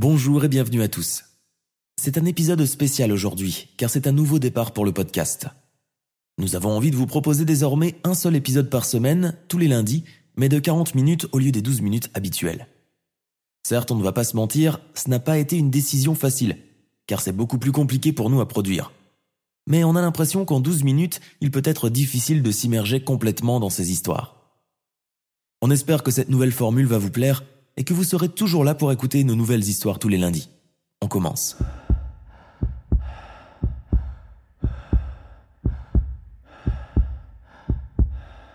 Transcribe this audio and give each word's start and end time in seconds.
Bonjour 0.00 0.44
et 0.44 0.48
bienvenue 0.48 0.82
à 0.82 0.86
tous. 0.86 1.24
C'est 2.00 2.18
un 2.18 2.24
épisode 2.24 2.64
spécial 2.66 3.10
aujourd'hui, 3.10 3.70
car 3.76 3.90
c'est 3.90 4.06
un 4.06 4.12
nouveau 4.12 4.38
départ 4.38 4.70
pour 4.70 4.84
le 4.84 4.92
podcast. 4.92 5.48
Nous 6.38 6.54
avons 6.54 6.70
envie 6.70 6.92
de 6.92 6.96
vous 6.96 7.08
proposer 7.08 7.44
désormais 7.44 7.96
un 8.04 8.14
seul 8.14 8.36
épisode 8.36 8.70
par 8.70 8.84
semaine, 8.84 9.36
tous 9.48 9.58
les 9.58 9.66
lundis, 9.66 10.04
mais 10.36 10.48
de 10.48 10.60
40 10.60 10.94
minutes 10.94 11.26
au 11.32 11.40
lieu 11.40 11.50
des 11.50 11.62
12 11.62 11.80
minutes 11.80 12.10
habituelles. 12.14 12.68
Certes, 13.66 13.90
on 13.90 13.96
ne 13.96 14.04
va 14.04 14.12
pas 14.12 14.22
se 14.22 14.36
mentir, 14.36 14.78
ce 14.94 15.10
n'a 15.10 15.18
pas 15.18 15.36
été 15.36 15.56
une 15.56 15.68
décision 15.68 16.14
facile, 16.14 16.58
car 17.08 17.20
c'est 17.20 17.32
beaucoup 17.32 17.58
plus 17.58 17.72
compliqué 17.72 18.12
pour 18.12 18.30
nous 18.30 18.40
à 18.40 18.46
produire. 18.46 18.92
Mais 19.66 19.82
on 19.82 19.96
a 19.96 20.00
l'impression 20.00 20.44
qu'en 20.44 20.60
12 20.60 20.84
minutes, 20.84 21.20
il 21.40 21.50
peut 21.50 21.62
être 21.64 21.88
difficile 21.88 22.44
de 22.44 22.52
s'immerger 22.52 23.02
complètement 23.02 23.58
dans 23.58 23.68
ces 23.68 23.90
histoires. 23.90 24.62
On 25.60 25.72
espère 25.72 26.04
que 26.04 26.12
cette 26.12 26.28
nouvelle 26.28 26.52
formule 26.52 26.86
va 26.86 26.98
vous 26.98 27.10
plaire 27.10 27.42
et 27.78 27.84
que 27.84 27.94
vous 27.94 28.04
serez 28.04 28.28
toujours 28.28 28.64
là 28.64 28.74
pour 28.74 28.90
écouter 28.90 29.22
nos 29.22 29.36
nouvelles 29.36 29.66
histoires 29.66 30.00
tous 30.00 30.08
les 30.08 30.18
lundis. 30.18 30.50
On 31.00 31.06
commence. 31.06 31.56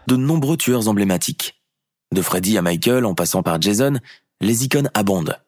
De 0.07 0.17
nombreux 0.17 0.57
tueurs 0.57 0.89
emblématiques. 0.89 1.63
De 2.13 2.21
Freddy 2.21 2.57
à 2.57 2.61
Michael 2.61 3.05
en 3.05 3.15
passant 3.15 3.43
par 3.43 3.61
Jason, 3.61 3.97
les 4.41 4.65
icônes 4.65 4.91
abondent. 4.93 5.39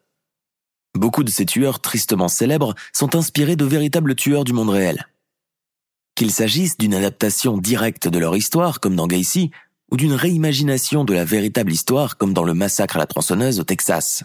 Beaucoup 0.94 1.22
de 1.22 1.30
ces 1.30 1.44
tueurs 1.44 1.80
tristement 1.80 2.28
célèbres 2.28 2.74
sont 2.94 3.14
inspirés 3.14 3.56
de 3.56 3.66
véritables 3.66 4.14
tueurs 4.14 4.44
du 4.44 4.54
monde 4.54 4.70
réel. 4.70 5.06
Qu'il 6.14 6.30
s'agisse 6.30 6.78
d'une 6.78 6.94
adaptation 6.94 7.58
directe 7.58 8.08
de 8.08 8.18
leur 8.18 8.34
histoire, 8.34 8.80
comme 8.80 8.96
dans 8.96 9.06
Gacy, 9.06 9.50
ou 9.90 9.96
d'une 9.96 10.12
réimagination 10.12 11.04
de 11.04 11.14
la 11.14 11.24
véritable 11.24 11.72
histoire 11.72 12.16
comme 12.16 12.34
dans 12.34 12.44
le 12.44 12.54
massacre 12.54 12.96
à 12.96 12.98
la 12.98 13.06
tronçonneuse 13.06 13.60
au 13.60 13.64
Texas. 13.64 14.24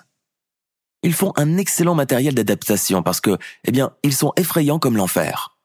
Ils 1.03 1.13
font 1.13 1.33
un 1.35 1.57
excellent 1.57 1.95
matériel 1.95 2.35
d'adaptation 2.35 3.03
parce 3.03 3.21
que, 3.21 3.37
eh 3.65 3.71
bien, 3.71 3.93
ils 4.03 4.13
sont 4.13 4.33
effrayants 4.37 4.79
comme 4.79 4.97
l'enfer. 4.97 5.57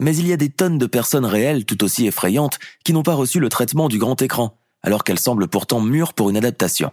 Mais 0.00 0.16
il 0.16 0.26
y 0.26 0.32
a 0.32 0.36
des 0.36 0.50
tonnes 0.50 0.78
de 0.78 0.86
personnes 0.86 1.24
réelles 1.24 1.64
tout 1.64 1.82
aussi 1.84 2.06
effrayantes 2.06 2.58
qui 2.84 2.92
n'ont 2.92 3.02
pas 3.02 3.14
reçu 3.14 3.40
le 3.40 3.48
traitement 3.48 3.88
du 3.88 3.98
grand 3.98 4.20
écran, 4.20 4.58
alors 4.82 5.04
qu'elles 5.04 5.20
semblent 5.20 5.48
pourtant 5.48 5.80
mûres 5.80 6.14
pour 6.14 6.30
une 6.30 6.36
adaptation. 6.36 6.90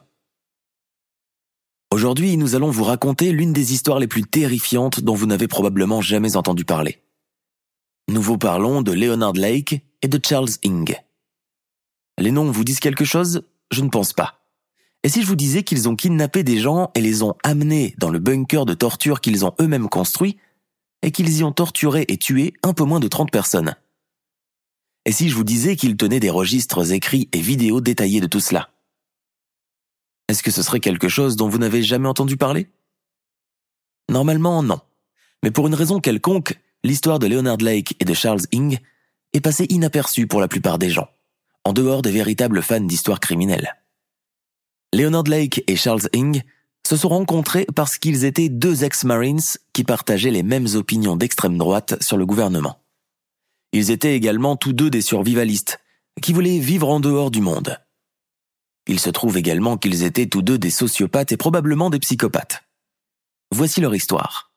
Aujourd'hui, 1.92 2.38
nous 2.38 2.56
allons 2.56 2.70
vous 2.70 2.86
raconter 2.86 3.34
l'une 3.34 3.52
des 3.52 3.74
histoires 3.74 4.00
les 4.00 4.08
plus 4.08 4.24
terrifiantes 4.24 5.02
dont 5.02 5.14
vous 5.14 5.26
n'avez 5.26 5.50
probablement 5.50 6.00
jamais 6.00 6.38
entendu 6.38 6.64
parler. 6.64 7.02
Nous 8.08 8.22
vous 8.22 8.38
parlons 8.38 8.82
de 8.82 8.94
Leonard 8.94 9.34
Lake 9.34 9.84
et 10.02 10.08
de 10.08 10.20
Charles 10.24 10.52
Ing. 10.64 10.96
Les 12.22 12.30
noms 12.30 12.52
vous 12.52 12.64
disent 12.64 12.80
quelque 12.80 13.04
chose? 13.04 13.48
Je 13.72 13.82
ne 13.82 13.90
pense 13.90 14.14
pas. 14.14 14.46
Et 15.02 15.10
si 15.10 15.24
je 15.24 15.28
vous 15.28 15.36
disais 15.36 15.64
qu'ils 15.64 15.90
ont 15.90 15.96
kidnappé 15.96 16.44
des 16.44 16.60
gens 16.60 16.92
et 16.94 17.02
les 17.02 17.24
ont 17.24 17.34
amenés 17.44 17.96
dans 17.98 18.12
le 18.12 18.20
bunker 18.20 18.68
de 18.68 18.76
torture 18.76 19.22
qu'ils 19.22 19.44
ont 19.44 19.56
eux-mêmes 19.60 19.90
construit, 19.90 20.38
et 21.02 21.12
qu'ils 21.12 21.36
y 21.40 21.44
ont 21.44 21.52
torturé 21.52 22.06
et 22.10 22.18
tué 22.18 22.54
un 22.62 22.74
peu 22.74 22.84
moins 22.84 23.00
de 23.00 23.08
30 23.08 23.32
personnes? 23.32 23.76
Et 25.06 25.12
si 25.12 25.30
je 25.30 25.36
vous 25.36 25.44
disais 25.44 25.76
qu'ils 25.76 25.98
tenaient 25.98 26.20
des 26.20 26.30
registres 26.30 26.92
écrits 26.92 27.28
et 27.32 27.42
vidéos 27.42 27.82
détaillés 27.82 28.22
de 28.22 28.28
tout 28.28 28.40
cela? 28.40 28.70
Est-ce 30.28 30.44
que 30.44 30.52
ce 30.52 30.62
serait 30.62 30.80
quelque 30.80 31.10
chose 31.10 31.36
dont 31.36 31.50
vous 31.50 31.58
n'avez 31.58 31.82
jamais 31.82 32.08
entendu 32.08 32.38
parler? 32.38 32.70
Normalement, 34.10 34.62
non. 34.62 34.80
Mais 35.42 35.50
pour 35.50 35.66
une 35.66 35.74
raison 35.74 36.00
quelconque, 36.00 36.60
l'histoire 36.84 37.18
de 37.18 37.26
Leonard 37.26 37.58
Lake 37.58 37.96
et 38.00 38.06
de 38.06 38.14
Charles 38.14 38.44
Ing 38.52 38.78
est 39.34 39.42
passée 39.42 39.66
inaperçue 39.70 40.28
pour 40.28 40.40
la 40.40 40.48
plupart 40.48 40.78
des 40.78 40.92
gens 40.92 41.10
en 41.66 41.74
dehors 41.74 42.02
des 42.02 42.12
véritables 42.12 42.62
fans 42.62 42.82
d'histoire 42.82 43.20
criminelle. 43.20 43.76
Leonard 44.94 45.24
Lake 45.24 45.64
et 45.68 45.76
Charles 45.76 46.10
Ing 46.14 46.44
se 46.88 46.98
sont 46.98 47.10
rencontrés 47.10 47.66
parce 47.76 47.98
qu'ils 47.98 48.26
étaient 48.26 48.50
deux 48.50 48.84
ex-Marines 48.84 49.40
qui 49.74 49.84
partageaient 49.84 50.32
les 50.32 50.44
mêmes 50.44 50.68
opinions 50.74 51.16
d'extrême 51.16 51.58
droite 51.58 52.02
sur 52.02 52.18
le 52.18 52.26
gouvernement. 52.26 52.80
Ils 53.72 53.92
étaient 53.92 54.16
également 54.16 54.58
tous 54.58 54.74
deux 54.74 54.90
des 54.90 55.02
survivalistes, 55.02 55.80
qui 56.22 56.34
voulaient 56.34 56.60
vivre 56.60 56.90
en 56.90 57.00
dehors 57.00 57.32
du 57.32 57.40
monde. 57.40 57.78
Il 58.88 59.00
se 59.00 59.10
trouve 59.10 59.38
également 59.38 59.78
qu'ils 59.78 60.04
étaient 60.04 60.28
tous 60.28 60.42
deux 60.42 60.58
des 60.58 60.72
sociopathes 60.72 61.32
et 61.32 61.38
probablement 61.38 61.90
des 61.90 62.00
psychopathes. 62.00 62.64
Voici 63.52 63.80
leur 63.80 63.96
histoire. 63.96 64.51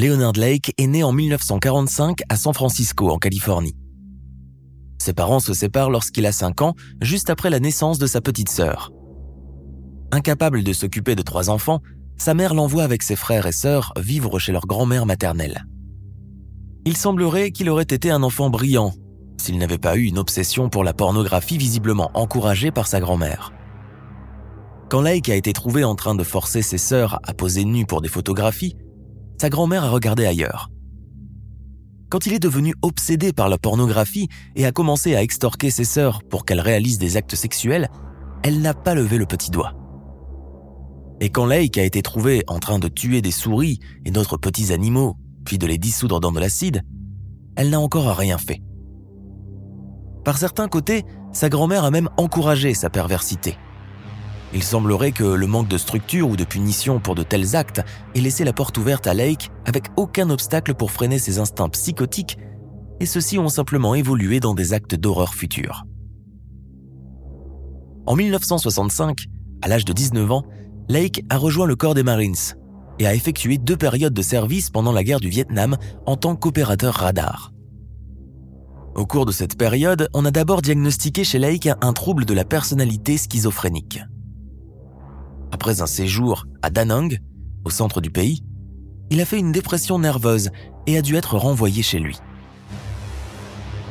Leonard 0.00 0.32
Lake 0.36 0.72
est 0.78 0.86
né 0.86 1.04
en 1.04 1.12
1945 1.12 2.22
à 2.30 2.36
San 2.36 2.54
Francisco, 2.54 3.10
en 3.10 3.18
Californie. 3.18 3.76
Ses 4.98 5.12
parents 5.12 5.40
se 5.40 5.52
séparent 5.52 5.90
lorsqu'il 5.90 6.24
a 6.24 6.32
5 6.32 6.62
ans, 6.62 6.74
juste 7.02 7.28
après 7.28 7.50
la 7.50 7.60
naissance 7.60 7.98
de 7.98 8.06
sa 8.06 8.22
petite 8.22 8.48
sœur. 8.48 8.92
Incapable 10.10 10.62
de 10.62 10.72
s'occuper 10.72 11.16
de 11.16 11.22
trois 11.22 11.50
enfants, 11.50 11.80
sa 12.16 12.32
mère 12.32 12.54
l'envoie 12.54 12.82
avec 12.82 13.02
ses 13.02 13.14
frères 13.14 13.44
et 13.44 13.52
sœurs 13.52 13.92
vivre 13.98 14.38
chez 14.38 14.52
leur 14.52 14.66
grand-mère 14.66 15.04
maternelle. 15.04 15.66
Il 16.86 16.96
semblerait 16.96 17.50
qu'il 17.50 17.68
aurait 17.68 17.82
été 17.82 18.10
un 18.10 18.22
enfant 18.22 18.48
brillant, 18.48 18.94
s'il 19.36 19.58
n'avait 19.58 19.76
pas 19.76 19.96
eu 19.98 20.04
une 20.04 20.18
obsession 20.18 20.70
pour 20.70 20.82
la 20.82 20.94
pornographie 20.94 21.58
visiblement 21.58 22.10
encouragée 22.14 22.70
par 22.70 22.86
sa 22.86 23.00
grand-mère. 23.00 23.52
Quand 24.88 25.02
Lake 25.02 25.28
a 25.28 25.36
été 25.36 25.52
trouvé 25.52 25.84
en 25.84 25.94
train 25.94 26.14
de 26.14 26.24
forcer 26.24 26.62
ses 26.62 26.78
sœurs 26.78 27.20
à 27.22 27.34
poser 27.34 27.66
nues 27.66 27.84
pour 27.84 28.00
des 28.00 28.08
photographies, 28.08 28.76
sa 29.40 29.48
grand-mère 29.48 29.84
a 29.84 29.88
regardé 29.88 30.26
ailleurs. 30.26 30.70
Quand 32.10 32.26
il 32.26 32.34
est 32.34 32.38
devenu 32.38 32.74
obsédé 32.82 33.32
par 33.32 33.48
la 33.48 33.56
pornographie 33.56 34.28
et 34.54 34.66
a 34.66 34.70
commencé 34.70 35.16
à 35.16 35.22
extorquer 35.22 35.70
ses 35.70 35.86
sœurs 35.86 36.22
pour 36.24 36.44
qu'elles 36.44 36.60
réalisent 36.60 36.98
des 36.98 37.16
actes 37.16 37.36
sexuels, 37.36 37.88
elle 38.42 38.60
n'a 38.60 38.74
pas 38.74 38.94
levé 38.94 39.16
le 39.16 39.24
petit 39.24 39.50
doigt. 39.50 39.72
Et 41.22 41.30
quand 41.30 41.46
Lake 41.46 41.78
a 41.78 41.84
été 41.84 42.02
trouvé 42.02 42.44
en 42.48 42.58
train 42.58 42.78
de 42.78 42.88
tuer 42.88 43.22
des 43.22 43.30
souris 43.30 43.78
et 44.04 44.10
d'autres 44.10 44.36
petits 44.36 44.74
animaux, 44.74 45.16
puis 45.46 45.56
de 45.56 45.66
les 45.66 45.78
dissoudre 45.78 46.20
dans 46.20 46.32
de 46.32 46.40
l'acide, 46.40 46.82
elle 47.56 47.70
n'a 47.70 47.80
encore 47.80 48.14
rien 48.14 48.36
fait. 48.36 48.60
Par 50.22 50.36
certains 50.36 50.68
côtés, 50.68 51.06
sa 51.32 51.48
grand-mère 51.48 51.84
a 51.84 51.90
même 51.90 52.10
encouragé 52.18 52.74
sa 52.74 52.90
perversité. 52.90 53.56
Il 54.52 54.64
semblerait 54.64 55.12
que 55.12 55.24
le 55.24 55.46
manque 55.46 55.68
de 55.68 55.78
structure 55.78 56.28
ou 56.28 56.36
de 56.36 56.44
punition 56.44 56.98
pour 56.98 57.14
de 57.14 57.22
tels 57.22 57.54
actes 57.54 57.82
ait 58.14 58.20
laissé 58.20 58.44
la 58.44 58.52
porte 58.52 58.76
ouverte 58.78 59.06
à 59.06 59.14
Lake 59.14 59.50
avec 59.64 59.84
aucun 59.96 60.28
obstacle 60.30 60.74
pour 60.74 60.90
freiner 60.90 61.18
ses 61.18 61.38
instincts 61.38 61.68
psychotiques, 61.68 62.36
et 62.98 63.06
ceux-ci 63.06 63.38
ont 63.38 63.48
simplement 63.48 63.94
évolué 63.94 64.40
dans 64.40 64.54
des 64.54 64.72
actes 64.72 64.94
d'horreur 64.94 65.34
futurs. 65.34 65.84
En 68.06 68.16
1965, 68.16 69.26
à 69.62 69.68
l'âge 69.68 69.84
de 69.84 69.92
19 69.92 70.30
ans, 70.32 70.44
Lake 70.88 71.24
a 71.30 71.36
rejoint 71.36 71.66
le 71.66 71.76
corps 71.76 71.94
des 71.94 72.02
Marines 72.02 72.34
et 72.98 73.06
a 73.06 73.14
effectué 73.14 73.56
deux 73.56 73.76
périodes 73.76 74.12
de 74.12 74.22
service 74.22 74.68
pendant 74.68 74.92
la 74.92 75.04
guerre 75.04 75.20
du 75.20 75.28
Vietnam 75.28 75.76
en 76.06 76.16
tant 76.16 76.34
qu'opérateur 76.34 76.94
radar. 76.94 77.52
Au 78.96 79.06
cours 79.06 79.26
de 79.26 79.32
cette 79.32 79.56
période, 79.56 80.08
on 80.12 80.24
a 80.24 80.32
d'abord 80.32 80.60
diagnostiqué 80.60 81.22
chez 81.22 81.38
Lake 81.38 81.68
un 81.80 81.92
trouble 81.92 82.24
de 82.24 82.34
la 82.34 82.44
personnalité 82.44 83.16
schizophrénique. 83.16 84.00
Après 85.52 85.80
un 85.82 85.86
séjour 85.86 86.46
à 86.62 86.70
Da 86.70 86.84
Nang, 86.84 87.18
au 87.64 87.70
centre 87.70 88.00
du 88.00 88.10
pays, 88.10 88.42
il 89.10 89.20
a 89.20 89.24
fait 89.24 89.38
une 89.38 89.52
dépression 89.52 89.98
nerveuse 89.98 90.50
et 90.86 90.96
a 90.96 91.02
dû 91.02 91.16
être 91.16 91.36
renvoyé 91.36 91.82
chez 91.82 91.98
lui. 91.98 92.18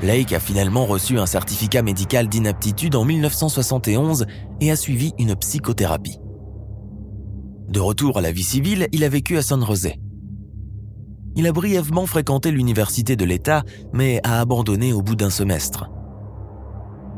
Lake 0.01 0.31
a 0.31 0.39
finalement 0.39 0.85
reçu 0.85 1.19
un 1.19 1.25
certificat 1.25 1.81
médical 1.81 2.29
d'inaptitude 2.29 2.95
en 2.95 3.03
1971 3.03 4.25
et 4.61 4.71
a 4.71 4.77
suivi 4.77 5.13
une 5.19 5.35
psychothérapie. 5.35 6.19
De 7.67 7.79
retour 7.81 8.17
à 8.17 8.21
la 8.21 8.31
vie 8.31 8.43
civile, 8.43 8.87
il 8.93 9.03
a 9.03 9.09
vécu 9.09 9.37
à 9.37 9.41
San 9.41 9.63
Jose. 9.63 9.91
Il 11.35 11.45
a 11.47 11.51
brièvement 11.51 12.05
fréquenté 12.05 12.49
l'université 12.49 13.15
de 13.15 13.25
l'État, 13.25 13.63
mais 13.93 14.21
a 14.23 14.39
abandonné 14.39 14.93
au 14.93 15.01
bout 15.01 15.15
d'un 15.15 15.29
semestre. 15.29 15.89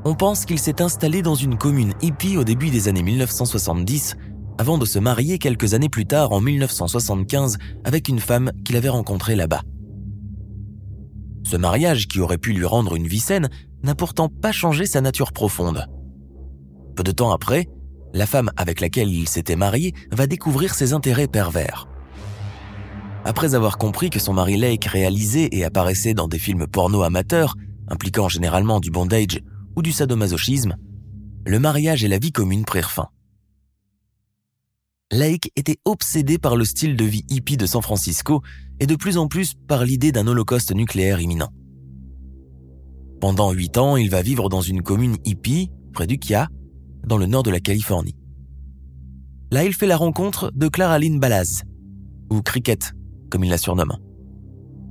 On 0.03 0.15
pense 0.15 0.45
qu'il 0.45 0.59
s'est 0.59 0.81
installé 0.81 1.21
dans 1.21 1.35
une 1.35 1.57
commune 1.57 1.93
hippie 2.01 2.35
au 2.35 2.43
début 2.43 2.71
des 2.71 2.87
années 2.87 3.03
1970, 3.03 4.17
avant 4.57 4.77
de 4.77 4.85
se 4.85 4.99
marier 4.99 5.39
quelques 5.39 5.73
années 5.73 5.89
plus 5.89 6.05
tard 6.05 6.31
en 6.31 6.41
1975 6.41 7.57
avec 7.83 8.07
une 8.07 8.19
femme 8.19 8.51
qu'il 8.65 8.75
avait 8.75 8.89
rencontrée 8.89 9.35
là-bas. 9.35 9.61
Ce 11.43 11.57
mariage, 11.57 12.07
qui 12.07 12.19
aurait 12.19 12.37
pu 12.37 12.53
lui 12.53 12.65
rendre 12.65 12.95
une 12.95 13.07
vie 13.07 13.19
saine, 13.19 13.49
n'a 13.83 13.95
pourtant 13.95 14.29
pas 14.29 14.51
changé 14.51 14.85
sa 14.85 15.01
nature 15.01 15.31
profonde. 15.33 15.87
Peu 16.95 17.03
de 17.03 17.11
temps 17.11 17.31
après, 17.31 17.67
la 18.13 18.25
femme 18.25 18.51
avec 18.57 18.81
laquelle 18.81 19.09
il 19.09 19.27
s'était 19.27 19.55
marié 19.55 19.93
va 20.11 20.27
découvrir 20.27 20.75
ses 20.75 20.93
intérêts 20.93 21.27
pervers. 21.27 21.87
Après 23.23 23.53
avoir 23.53 23.77
compris 23.77 24.09
que 24.09 24.19
son 24.19 24.33
mari 24.33 24.57
Lake 24.57 24.85
réalisait 24.85 25.49
et 25.51 25.63
apparaissait 25.63 26.13
dans 26.13 26.27
des 26.27 26.39
films 26.39 26.67
porno 26.67 27.03
amateurs, 27.03 27.55
impliquant 27.87 28.29
généralement 28.29 28.79
du 28.79 28.89
bondage 28.89 29.39
ou 29.75 29.81
du 29.81 29.91
sadomasochisme, 29.91 30.75
le 31.45 31.59
mariage 31.59 32.03
et 32.03 32.07
la 32.07 32.19
vie 32.19 32.31
commune 32.31 32.65
prirent 32.65 32.91
fin. 32.91 33.09
Lake 35.11 35.51
était 35.57 35.77
obsédé 35.83 36.37
par 36.37 36.55
le 36.55 36.63
style 36.63 36.95
de 36.95 37.03
vie 37.03 37.25
hippie 37.29 37.57
de 37.57 37.65
San 37.65 37.81
Francisco 37.81 38.41
et 38.79 38.87
de 38.87 38.95
plus 38.95 39.17
en 39.17 39.27
plus 39.27 39.55
par 39.67 39.83
l'idée 39.83 40.13
d'un 40.13 40.25
holocauste 40.25 40.73
nucléaire 40.73 41.19
imminent. 41.19 41.49
Pendant 43.19 43.51
huit 43.51 43.77
ans, 43.77 43.97
il 43.97 44.09
va 44.09 44.21
vivre 44.21 44.47
dans 44.47 44.61
une 44.61 44.81
commune 44.81 45.17
hippie, 45.25 45.69
près 45.93 46.07
du 46.07 46.17
Kia, 46.17 46.47
dans 47.05 47.17
le 47.17 47.25
nord 47.25 47.43
de 47.43 47.51
la 47.51 47.59
Californie. 47.59 48.15
Là, 49.51 49.65
il 49.65 49.73
fait 49.73 49.85
la 49.85 49.97
rencontre 49.97 50.49
de 50.55 50.69
Clara 50.69 50.97
Lynn 50.97 51.19
Balaz, 51.19 51.63
ou 52.31 52.41
Cricket, 52.41 52.93
comme 53.29 53.43
il 53.43 53.49
la 53.49 53.57
surnomme. 53.57 53.97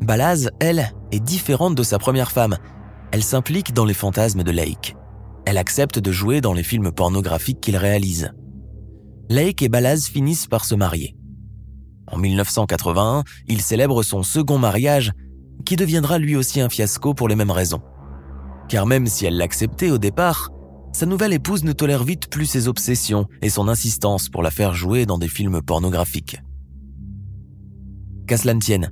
Balaz, 0.02 0.50
elle, 0.60 0.92
est 1.12 1.20
différente 1.20 1.74
de 1.74 1.82
sa 1.82 1.98
première 1.98 2.30
femme. 2.30 2.58
Elle 3.10 3.24
s'implique 3.24 3.72
dans 3.72 3.86
les 3.86 3.94
fantasmes 3.94 4.42
de 4.42 4.50
Lake. 4.50 4.96
Elle 5.46 5.56
accepte 5.58 5.98
de 5.98 6.12
jouer 6.12 6.42
dans 6.42 6.52
les 6.52 6.62
films 6.62 6.92
pornographiques 6.92 7.60
qu'il 7.60 7.76
réalise. 7.78 8.32
Lake 9.30 9.62
et 9.62 9.68
Balaz 9.68 10.08
finissent 10.08 10.48
par 10.48 10.64
se 10.64 10.74
marier. 10.74 11.14
En 12.08 12.18
1981, 12.18 13.22
il 13.46 13.62
célèbre 13.62 14.02
son 14.02 14.24
second 14.24 14.58
mariage, 14.58 15.12
qui 15.64 15.76
deviendra 15.76 16.18
lui 16.18 16.34
aussi 16.34 16.60
un 16.60 16.68
fiasco 16.68 17.14
pour 17.14 17.28
les 17.28 17.36
mêmes 17.36 17.52
raisons. 17.52 17.80
Car 18.68 18.86
même 18.86 19.06
si 19.06 19.26
elle 19.26 19.36
l'acceptait 19.36 19.92
au 19.92 19.98
départ, 19.98 20.50
sa 20.92 21.06
nouvelle 21.06 21.32
épouse 21.32 21.62
ne 21.62 21.70
tolère 21.70 22.02
vite 22.02 22.28
plus 22.28 22.46
ses 22.46 22.66
obsessions 22.66 23.28
et 23.40 23.50
son 23.50 23.68
insistance 23.68 24.28
pour 24.28 24.42
la 24.42 24.50
faire 24.50 24.74
jouer 24.74 25.06
dans 25.06 25.18
des 25.18 25.28
films 25.28 25.62
pornographiques. 25.62 26.38
Qu'à 28.26 28.36
cela 28.36 28.54
ne 28.54 28.60
tienne, 28.60 28.90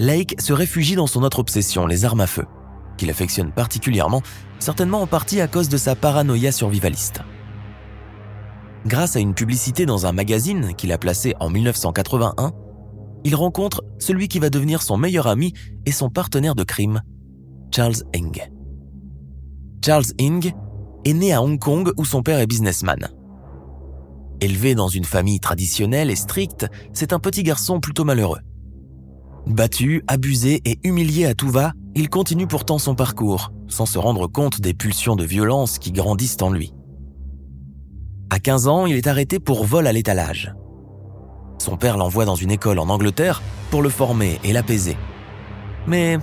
Lake 0.00 0.34
se 0.40 0.52
réfugie 0.52 0.96
dans 0.96 1.06
son 1.06 1.22
autre 1.22 1.38
obsession, 1.38 1.86
les 1.86 2.04
armes 2.04 2.22
à 2.22 2.26
feu, 2.26 2.46
qu'il 2.96 3.10
affectionne 3.10 3.52
particulièrement, 3.52 4.22
certainement 4.58 5.02
en 5.02 5.06
partie 5.06 5.40
à 5.40 5.46
cause 5.46 5.68
de 5.68 5.76
sa 5.76 5.94
paranoïa 5.94 6.50
survivaliste 6.50 7.22
grâce 8.86 9.16
à 9.16 9.20
une 9.20 9.34
publicité 9.34 9.86
dans 9.86 10.06
un 10.06 10.12
magazine 10.12 10.74
qu'il 10.74 10.92
a 10.92 10.98
placé 10.98 11.34
en 11.40 11.50
1981, 11.50 12.52
il 13.24 13.34
rencontre 13.34 13.84
celui 13.98 14.28
qui 14.28 14.38
va 14.38 14.50
devenir 14.50 14.82
son 14.82 14.96
meilleur 14.96 15.26
ami 15.26 15.52
et 15.86 15.92
son 15.92 16.08
partenaire 16.08 16.54
de 16.54 16.64
crime, 16.64 17.02
Charles 17.74 18.02
Ing. 18.14 18.48
Charles 19.84 20.12
Ing 20.18 20.52
est 21.04 21.12
né 21.12 21.32
à 21.32 21.42
Hong 21.42 21.58
Kong 21.58 21.92
où 21.96 22.04
son 22.04 22.22
père 22.22 22.38
est 22.38 22.46
businessman. 22.46 23.08
Élevé 24.40 24.74
dans 24.74 24.88
une 24.88 25.04
famille 25.04 25.40
traditionnelle 25.40 26.10
et 26.10 26.16
stricte, 26.16 26.66
c'est 26.92 27.12
un 27.12 27.18
petit 27.18 27.42
garçon 27.42 27.80
plutôt 27.80 28.04
malheureux. 28.04 28.38
Battu, 29.46 30.02
abusé 30.06 30.60
et 30.64 30.78
humilié 30.84 31.26
à 31.26 31.34
tout 31.34 31.48
va, 31.48 31.72
il 31.94 32.08
continue 32.08 32.46
pourtant 32.46 32.78
son 32.78 32.94
parcours, 32.94 33.52
sans 33.66 33.86
se 33.86 33.98
rendre 33.98 34.26
compte 34.26 34.60
des 34.60 34.74
pulsions 34.74 35.16
de 35.16 35.24
violence 35.24 35.78
qui 35.78 35.90
grandissent 35.90 36.36
en 36.42 36.50
lui. 36.50 36.72
À 38.30 38.38
15 38.38 38.68
ans, 38.68 38.86
il 38.86 38.96
est 38.96 39.06
arrêté 39.06 39.38
pour 39.38 39.64
vol 39.64 39.86
à 39.86 39.92
l'étalage. 39.92 40.54
Son 41.58 41.76
père 41.76 41.96
l'envoie 41.96 42.24
dans 42.24 42.34
une 42.34 42.50
école 42.50 42.78
en 42.78 42.88
Angleterre 42.88 43.42
pour 43.70 43.82
le 43.82 43.88
former 43.88 44.38
et 44.44 44.52
l'apaiser. 44.52 44.96
Mais 45.86 46.18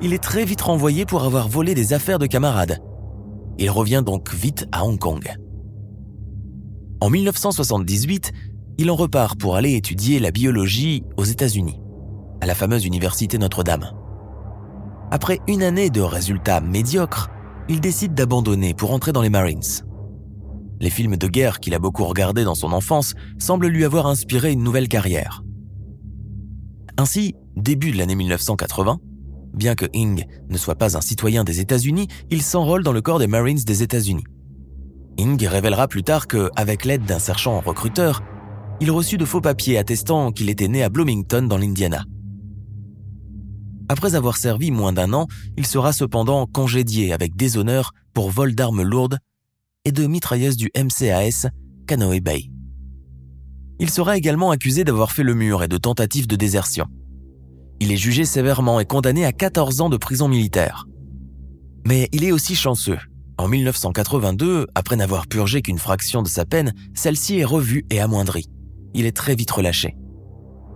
il 0.00 0.14
est 0.14 0.22
très 0.22 0.44
vite 0.44 0.62
renvoyé 0.62 1.04
pour 1.04 1.24
avoir 1.24 1.48
volé 1.48 1.74
des 1.74 1.92
affaires 1.92 2.18
de 2.18 2.26
camarades. 2.26 2.82
Il 3.58 3.70
revient 3.70 4.02
donc 4.04 4.32
vite 4.32 4.66
à 4.72 4.84
Hong 4.84 4.98
Kong. 4.98 5.28
En 7.00 7.10
1978, 7.10 8.32
il 8.78 8.90
en 8.90 8.96
repart 8.96 9.38
pour 9.38 9.56
aller 9.56 9.74
étudier 9.74 10.18
la 10.18 10.30
biologie 10.30 11.04
aux 11.16 11.24
États-Unis, 11.24 11.78
à 12.40 12.46
la 12.46 12.54
fameuse 12.54 12.86
Université 12.86 13.36
Notre-Dame. 13.38 13.90
Après 15.10 15.40
une 15.46 15.62
année 15.62 15.90
de 15.90 16.00
résultats 16.00 16.62
médiocres, 16.62 17.28
il 17.68 17.80
décide 17.80 18.14
d'abandonner 18.14 18.72
pour 18.72 18.92
entrer 18.92 19.12
dans 19.12 19.20
les 19.20 19.30
Marines. 19.30 19.60
Les 20.82 20.90
films 20.90 21.16
de 21.16 21.28
guerre 21.28 21.60
qu'il 21.60 21.74
a 21.74 21.78
beaucoup 21.78 22.04
regardés 22.04 22.42
dans 22.42 22.56
son 22.56 22.72
enfance 22.72 23.14
semblent 23.38 23.68
lui 23.68 23.84
avoir 23.84 24.08
inspiré 24.08 24.50
une 24.50 24.64
nouvelle 24.64 24.88
carrière. 24.88 25.44
Ainsi, 26.98 27.36
début 27.54 27.92
de 27.92 27.98
l'année 27.98 28.16
1980, 28.16 28.98
bien 29.54 29.76
que 29.76 29.86
Ing 29.92 30.26
ne 30.48 30.58
soit 30.58 30.74
pas 30.74 30.96
un 30.96 31.00
citoyen 31.00 31.44
des 31.44 31.60
États-Unis, 31.60 32.08
il 32.30 32.42
s'enrôle 32.42 32.82
dans 32.82 32.90
le 32.90 33.00
corps 33.00 33.20
des 33.20 33.28
Marines 33.28 33.60
des 33.64 33.84
États-Unis. 33.84 34.24
Ing 35.18 35.46
révélera 35.46 35.86
plus 35.86 36.02
tard 36.02 36.26
que, 36.26 36.50
avec 36.56 36.84
l'aide 36.84 37.04
d'un 37.04 37.20
sergent 37.20 37.60
recruteur, 37.60 38.20
il 38.80 38.90
reçut 38.90 39.18
de 39.18 39.24
faux 39.24 39.40
papiers 39.40 39.78
attestant 39.78 40.32
qu'il 40.32 40.50
était 40.50 40.66
né 40.66 40.82
à 40.82 40.88
Bloomington 40.88 41.42
dans 41.42 41.58
l'Indiana. 41.58 42.04
Après 43.88 44.16
avoir 44.16 44.36
servi 44.36 44.72
moins 44.72 44.92
d'un 44.92 45.12
an, 45.12 45.28
il 45.56 45.64
sera 45.64 45.92
cependant 45.92 46.46
congédié 46.46 47.12
avec 47.12 47.36
déshonneur 47.36 47.92
pour 48.14 48.30
vol 48.30 48.56
d'armes 48.56 48.82
lourdes 48.82 49.18
et 49.84 49.92
de 49.92 50.06
mitrailleuse 50.06 50.56
du 50.56 50.70
MCAS 50.76 51.48
Canoe 51.86 52.20
Bay. 52.20 52.44
Il 53.80 53.90
sera 53.90 54.16
également 54.16 54.50
accusé 54.50 54.84
d'avoir 54.84 55.10
fait 55.10 55.24
le 55.24 55.34
mur 55.34 55.62
et 55.64 55.68
de 55.68 55.76
tentative 55.76 56.28
de 56.28 56.36
désertion. 56.36 56.86
Il 57.80 57.90
est 57.90 57.96
jugé 57.96 58.24
sévèrement 58.24 58.78
et 58.78 58.84
condamné 58.84 59.24
à 59.24 59.32
14 59.32 59.80
ans 59.80 59.88
de 59.88 59.96
prison 59.96 60.28
militaire. 60.28 60.86
Mais 61.84 62.08
il 62.12 62.22
est 62.22 62.30
aussi 62.30 62.54
chanceux. 62.54 62.98
En 63.38 63.48
1982, 63.48 64.68
après 64.76 64.94
n'avoir 64.94 65.26
purgé 65.26 65.62
qu'une 65.62 65.80
fraction 65.80 66.22
de 66.22 66.28
sa 66.28 66.44
peine, 66.44 66.74
celle-ci 66.94 67.38
est 67.38 67.44
revue 67.44 67.84
et 67.90 67.98
amoindrie. 67.98 68.46
Il 68.94 69.04
est 69.04 69.16
très 69.16 69.34
vite 69.34 69.50
relâché. 69.50 69.96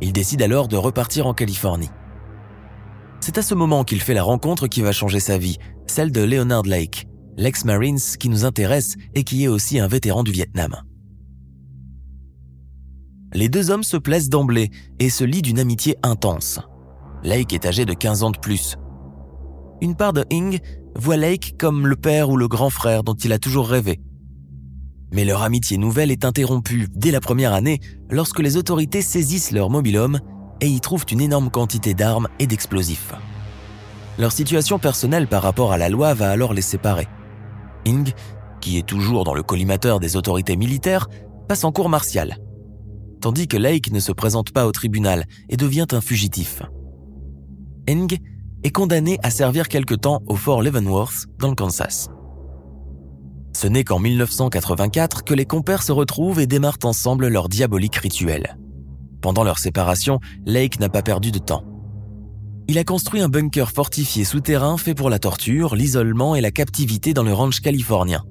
Il 0.00 0.12
décide 0.12 0.42
alors 0.42 0.66
de 0.66 0.76
repartir 0.76 1.28
en 1.28 1.34
Californie. 1.34 1.90
C'est 3.20 3.38
à 3.38 3.42
ce 3.42 3.54
moment 3.54 3.84
qu'il 3.84 4.00
fait 4.00 4.14
la 4.14 4.24
rencontre 4.24 4.66
qui 4.66 4.82
va 4.82 4.90
changer 4.90 5.20
sa 5.20 5.38
vie, 5.38 5.58
celle 5.86 6.10
de 6.10 6.22
Leonard 6.22 6.64
Lake, 6.64 7.06
l'ex-Marines 7.36 7.98
qui 8.18 8.28
nous 8.28 8.44
intéresse 8.44 8.96
et 9.14 9.24
qui 9.24 9.44
est 9.44 9.48
aussi 9.48 9.78
un 9.78 9.88
vétéran 9.88 10.22
du 10.22 10.32
Vietnam. 10.32 10.76
Les 13.32 13.48
deux 13.48 13.70
hommes 13.70 13.82
se 13.82 13.96
plaisent 13.96 14.30
d'emblée 14.30 14.70
et 14.98 15.10
se 15.10 15.24
lient 15.24 15.42
d'une 15.42 15.58
amitié 15.58 15.96
intense. 16.02 16.60
Lake 17.22 17.52
est 17.52 17.66
âgé 17.66 17.84
de 17.84 17.92
15 17.92 18.22
ans 18.22 18.30
de 18.30 18.38
plus. 18.38 18.76
Une 19.82 19.94
part 19.94 20.12
de 20.12 20.24
Ing 20.30 20.58
voit 20.94 21.16
Lake 21.16 21.56
comme 21.58 21.86
le 21.86 21.96
père 21.96 22.30
ou 22.30 22.36
le 22.36 22.48
grand 22.48 22.70
frère 22.70 23.02
dont 23.02 23.14
il 23.14 23.32
a 23.32 23.38
toujours 23.38 23.68
rêvé. 23.68 24.00
Mais 25.12 25.24
leur 25.24 25.42
amitié 25.42 25.76
nouvelle 25.76 26.10
est 26.10 26.24
interrompue 26.24 26.88
dès 26.94 27.10
la 27.10 27.20
première 27.20 27.52
année 27.52 27.80
lorsque 28.10 28.40
les 28.40 28.56
autorités 28.56 29.02
saisissent 29.02 29.52
leur 29.52 29.70
mobilhome 29.70 30.20
et 30.60 30.68
y 30.68 30.80
trouvent 30.80 31.04
une 31.10 31.20
énorme 31.20 31.50
quantité 31.50 31.94
d'armes 31.94 32.28
et 32.38 32.46
d'explosifs. 32.46 33.12
Leur 34.18 34.32
situation 34.32 34.78
personnelle 34.78 35.26
par 35.26 35.42
rapport 35.42 35.72
à 35.72 35.78
la 35.78 35.90
loi 35.90 36.14
va 36.14 36.30
alors 36.30 36.54
les 36.54 36.62
séparer. 36.62 37.06
Ing, 37.86 38.12
qui 38.60 38.78
est 38.78 38.86
toujours 38.86 39.24
dans 39.24 39.34
le 39.34 39.42
collimateur 39.42 40.00
des 40.00 40.16
autorités 40.16 40.56
militaires, 40.56 41.08
passe 41.48 41.64
en 41.64 41.72
cour 41.72 41.88
martiale, 41.88 42.38
tandis 43.20 43.46
que 43.46 43.56
Lake 43.56 43.92
ne 43.92 44.00
se 44.00 44.12
présente 44.12 44.50
pas 44.50 44.66
au 44.66 44.72
tribunal 44.72 45.24
et 45.48 45.56
devient 45.56 45.86
un 45.92 46.00
fugitif. 46.00 46.62
Ing 47.88 48.18
est 48.64 48.70
condamné 48.70 49.18
à 49.22 49.30
servir 49.30 49.68
quelque 49.68 49.94
temps 49.94 50.22
au 50.26 50.34
fort 50.34 50.62
Leavenworth 50.62 51.26
dans 51.38 51.48
le 51.48 51.54
Kansas. 51.54 52.10
Ce 53.54 53.68
n'est 53.68 53.84
qu'en 53.84 54.00
1984 54.00 55.22
que 55.24 55.32
les 55.32 55.46
compères 55.46 55.82
se 55.82 55.92
retrouvent 55.92 56.40
et 56.40 56.46
démarrent 56.46 56.84
ensemble 56.84 57.28
leur 57.28 57.48
diabolique 57.48 57.96
rituel. 57.96 58.58
Pendant 59.22 59.44
leur 59.44 59.58
séparation, 59.58 60.20
Lake 60.44 60.80
n'a 60.80 60.88
pas 60.88 61.02
perdu 61.02 61.30
de 61.30 61.38
temps. 61.38 61.64
Il 62.68 62.78
a 62.78 62.84
construit 62.84 63.20
un 63.20 63.28
bunker 63.28 63.70
fortifié 63.70 64.24
souterrain 64.24 64.76
fait 64.76 64.94
pour 64.94 65.08
la 65.08 65.20
torture, 65.20 65.76
l'isolement 65.76 66.34
et 66.34 66.40
la 66.40 66.50
captivité 66.50 67.14
dans 67.14 67.22
le 67.22 67.32
ranch 67.32 67.60
californien. 67.60 68.24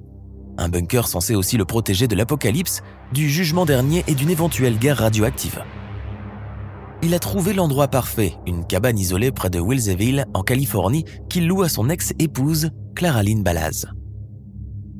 Un 0.58 0.68
bunker 0.68 1.08
censé 1.08 1.34
aussi 1.34 1.56
le 1.56 1.64
protéger 1.64 2.06
de 2.06 2.14
l'apocalypse, 2.14 2.82
du 3.14 3.30
jugement 3.30 3.64
dernier 3.64 4.04
et 4.06 4.14
d'une 4.14 4.28
éventuelle 4.28 4.78
guerre 4.78 4.98
radioactive. 4.98 5.62
il 7.02 7.14
a 7.14 7.18
trouvé 7.18 7.54
l'endroit 7.54 7.88
parfait, 7.88 8.34
une 8.46 8.66
cabane 8.66 8.98
isolée 8.98 9.32
près 9.32 9.48
de 9.48 9.58
Wilseyville, 9.60 10.26
en 10.34 10.42
Californie, 10.42 11.04
qu'il 11.30 11.46
loue 11.46 11.62
à 11.62 11.68
son 11.70 11.88
ex-épouse, 11.88 12.70
Clara 12.94 13.22
Lynn 13.22 13.42
Balaz. 13.42 13.86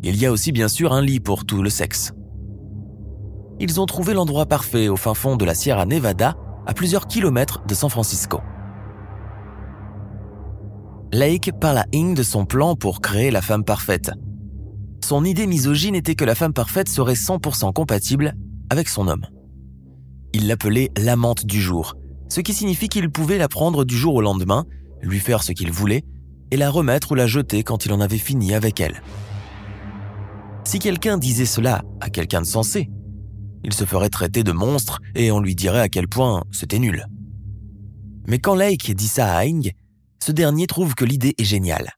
Il 0.03 0.17
y 0.17 0.25
a 0.25 0.33
aussi 0.33 0.53
bien 0.53 0.69
sûr 0.69 0.93
un 0.93 1.03
lit 1.03 1.21
pour 1.21 1.45
tout 1.45 1.63
le 1.63 1.71
sexe. 1.71 2.13
Ils 3.61 3.81
ont 3.81 3.87
trouvé 3.87 4.15
l'endroit 4.15 4.47
parfait 4.47 4.89
au 4.89 4.97
fin 4.97 5.15
fond 5.15 5.37
de 5.37 5.45
la 5.45 5.55
Sierra 5.55 5.85
Nevada, 5.85 6.37
à 6.67 6.73
plusieurs 6.75 7.07
kilomètres 7.07 7.65
de 7.67 7.75
San 7.75 7.91
Francisco. 7.91 8.41
Lake 11.13 11.53
parle 11.61 11.79
à 11.79 11.87
Ing 11.93 12.15
de 12.15 12.23
son 12.23 12.47
plan 12.47 12.75
pour 12.75 13.01
créer 13.01 13.31
la 13.31 13.41
femme 13.41 13.65
parfaite. 13.65 14.11
Son 15.05 15.25
idée 15.25 15.47
misogyne 15.47 15.95
était 15.95 16.17
que 16.17 16.25
la 16.25 16.35
femme 16.35 16.53
parfaite 16.53 16.89
serait 16.89 17.15
100% 17.15 17.73
compatible 17.73 18.35
avec 18.71 18.89
son 18.89 19.07
homme. 19.07 19.27
Il 20.33 20.49
l'appelait 20.49 20.91
l'amante 20.97 21.47
du 21.47 21.61
jour, 21.61 21.95
ce 22.29 22.41
qui 22.41 22.53
signifie 22.53 22.89
qu'il 22.89 23.09
pouvait 23.11 23.39
la 23.39 23.49
prendre 23.49 23.85
du 23.85 23.97
jour 23.97 24.17
au 24.17 24.21
lendemain, 24.21 24.65
lui 25.01 25.21
faire 25.21 25.43
ce 25.43 25.53
qu'il 25.53 25.71
voulait, 25.71 26.03
et 26.51 26.57
la 26.57 26.71
remettre 26.71 27.13
ou 27.13 27.15
la 27.15 27.27
jeter 27.27 27.63
quand 27.63 27.87
il 27.87 27.93
en 27.93 28.01
avait 28.01 28.19
fini 28.19 28.53
avec 28.53 28.81
elle. 28.81 29.01
Si 30.65 30.81
quelqu'un 30.81 31.19
disait 31.19 31.47
cela 31.47 31.83
à 32.01 32.11
quelqu'un 32.11 32.41
de 32.41 32.47
sensé, 32.47 32.91
il 33.63 33.73
se 33.73 33.85
ferait 33.85 34.11
traiter 34.11 34.43
de 34.43 34.53
monstre 34.53 34.99
et 35.15 35.31
on 35.31 35.41
lui 35.41 35.55
dirait 35.55 35.81
à 35.81 35.89
quel 35.89 36.09
point 36.09 36.43
c'était 36.51 36.79
nul. 36.79 37.07
Mais 38.27 38.39
quand 38.39 38.57
Lake 38.57 38.93
dit 38.95 39.09
ça 39.09 39.37
à 39.37 39.45
Ing, 39.45 39.73
ce 40.23 40.33
dernier 40.33 40.67
trouve 40.67 40.95
que 40.95 41.05
l'idée 41.05 41.35
est 41.39 41.45
géniale. 41.45 41.93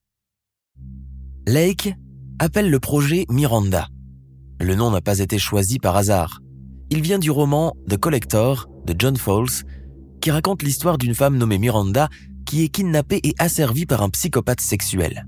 Lake 1.46 1.94
appelle 2.38 2.70
le 2.70 2.80
projet 2.80 3.24
Miranda. 3.30 3.88
Le 4.60 4.74
nom 4.74 4.90
n'a 4.90 5.00
pas 5.00 5.20
été 5.20 5.38
choisi 5.38 5.78
par 5.78 5.96
hasard. 5.96 6.40
Il 6.90 7.00
vient 7.00 7.18
du 7.18 7.30
roman 7.30 7.74
The 7.88 7.96
Collector 7.96 8.68
de 8.86 8.94
John 8.98 9.16
Fowles, 9.16 9.64
qui 10.20 10.30
raconte 10.30 10.62
l'histoire 10.62 10.98
d'une 10.98 11.14
femme 11.14 11.36
nommée 11.36 11.58
Miranda 11.58 12.08
qui 12.44 12.64
est 12.64 12.68
kidnappée 12.68 13.20
et 13.24 13.34
asservie 13.38 13.86
par 13.86 14.02
un 14.02 14.08
psychopathe 14.08 14.60
sexuel. 14.60 15.26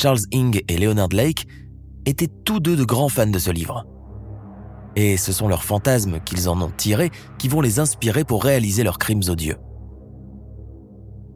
Charles 0.00 0.20
Ing 0.32 0.62
et 0.68 0.78
Leonard 0.78 1.10
Lake 1.12 1.46
étaient 2.06 2.30
tous 2.44 2.60
deux 2.60 2.76
de 2.76 2.84
grands 2.84 3.10
fans 3.10 3.26
de 3.26 3.38
ce 3.38 3.50
livre. 3.50 3.84
Et 4.96 5.16
ce 5.16 5.32
sont 5.32 5.48
leurs 5.48 5.64
fantasmes 5.64 6.20
qu'ils 6.20 6.48
en 6.48 6.60
ont 6.62 6.72
tirés 6.74 7.10
qui 7.38 7.48
vont 7.48 7.60
les 7.60 7.78
inspirer 7.78 8.24
pour 8.24 8.42
réaliser 8.42 8.84
leurs 8.84 8.98
crimes 8.98 9.22
odieux. 9.28 9.56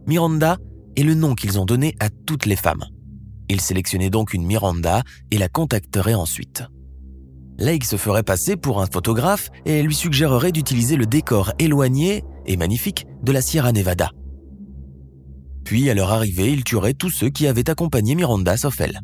Miranda 0.07 0.59
est 0.97 1.05
le 1.05 1.15
nom 1.15 1.35
qu'ils 1.35 1.59
ont 1.59 1.65
donné 1.65 1.95
à 2.01 2.09
toutes 2.11 2.47
les 2.47 2.57
femmes. 2.57 2.85
Ils 3.49 3.61
sélectionnaient 3.61 4.11
donc 4.11 4.35
une 4.35 4.45
Miranda 4.45 5.03
et 5.31 5.39
la 5.39 5.49
contacteraient 5.49 6.15
ensuite. 6.15 6.65
Lake 7.59 7.85
se 7.85 7.97
ferait 7.97 8.23
passer 8.23 8.57
pour 8.57 8.81
un 8.81 8.87
photographe 8.87 9.51
et 9.65 9.83
lui 9.83 9.95
suggérerait 9.95 10.53
d'utiliser 10.53 10.97
le 10.97 11.07
décor 11.07 11.53
éloigné 11.59 12.25
et 12.47 12.57
magnifique 12.57 13.07
de 13.23 13.31
la 13.31 13.43
Sierra 13.43 13.73
Nevada. 13.73 14.11
Puis, 15.65 15.89
à 15.89 15.95
leur 15.95 16.11
arrivée, 16.11 16.53
il 16.53 16.65
tuerait 16.65 16.95
tous 16.95 17.11
ceux 17.11 17.31
qui 17.31 17.47
avaient 17.47 17.71
accompagné 17.71 18.15
Miranda 18.15 18.57
sauf 18.57 18.81
elle. 18.81 19.01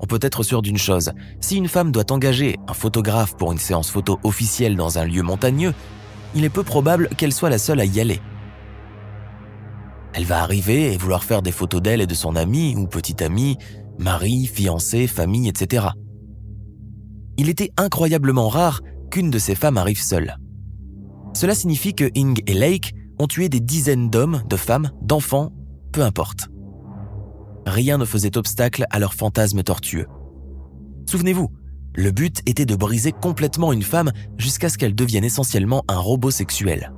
On 0.00 0.06
peut 0.06 0.18
être 0.22 0.42
sûr 0.42 0.62
d'une 0.62 0.78
chose, 0.78 1.12
si 1.40 1.56
une 1.56 1.68
femme 1.68 1.92
doit 1.92 2.10
engager 2.10 2.56
un 2.68 2.74
photographe 2.74 3.36
pour 3.36 3.52
une 3.52 3.58
séance 3.58 3.90
photo 3.90 4.18
officielle 4.22 4.76
dans 4.76 4.98
un 4.98 5.04
lieu 5.04 5.22
montagneux, 5.22 5.74
il 6.34 6.44
est 6.44 6.50
peu 6.50 6.62
probable 6.62 7.08
qu'elle 7.16 7.32
soit 7.32 7.50
la 7.50 7.58
seule 7.58 7.80
à 7.80 7.84
y 7.84 8.00
aller. 8.00 8.20
Elle 10.14 10.24
va 10.24 10.42
arriver 10.42 10.92
et 10.92 10.96
vouloir 10.96 11.24
faire 11.24 11.42
des 11.42 11.50
photos 11.50 11.82
d'elle 11.82 12.00
et 12.00 12.06
de 12.06 12.14
son 12.14 12.36
ami 12.36 12.76
ou 12.76 12.86
petit 12.86 13.22
ami, 13.22 13.58
mari, 13.98 14.46
fiancé, 14.46 15.08
famille, 15.08 15.48
etc. 15.48 15.88
Il 17.36 17.48
était 17.48 17.70
incroyablement 17.76 18.48
rare 18.48 18.80
qu'une 19.10 19.30
de 19.30 19.38
ces 19.40 19.56
femmes 19.56 19.76
arrive 19.76 20.00
seule. 20.00 20.36
Cela 21.34 21.56
signifie 21.56 21.94
que 21.94 22.08
Ing 22.14 22.40
et 22.46 22.54
Lake 22.54 22.94
ont 23.18 23.26
tué 23.26 23.48
des 23.48 23.58
dizaines 23.58 24.08
d'hommes, 24.08 24.44
de 24.48 24.56
femmes, 24.56 24.92
d'enfants, 25.02 25.52
peu 25.92 26.02
importe. 26.02 26.46
Rien 27.66 27.98
ne 27.98 28.04
faisait 28.04 28.36
obstacle 28.36 28.86
à 28.90 29.00
leur 29.00 29.14
fantasme 29.14 29.64
tortueux. 29.64 30.06
Souvenez-vous, 31.10 31.48
le 31.96 32.12
but 32.12 32.40
était 32.46 32.66
de 32.66 32.76
briser 32.76 33.10
complètement 33.10 33.72
une 33.72 33.82
femme 33.82 34.12
jusqu'à 34.38 34.68
ce 34.68 34.78
qu'elle 34.78 34.94
devienne 34.94 35.24
essentiellement 35.24 35.82
un 35.88 35.98
robot 35.98 36.30
sexuel. 36.30 36.92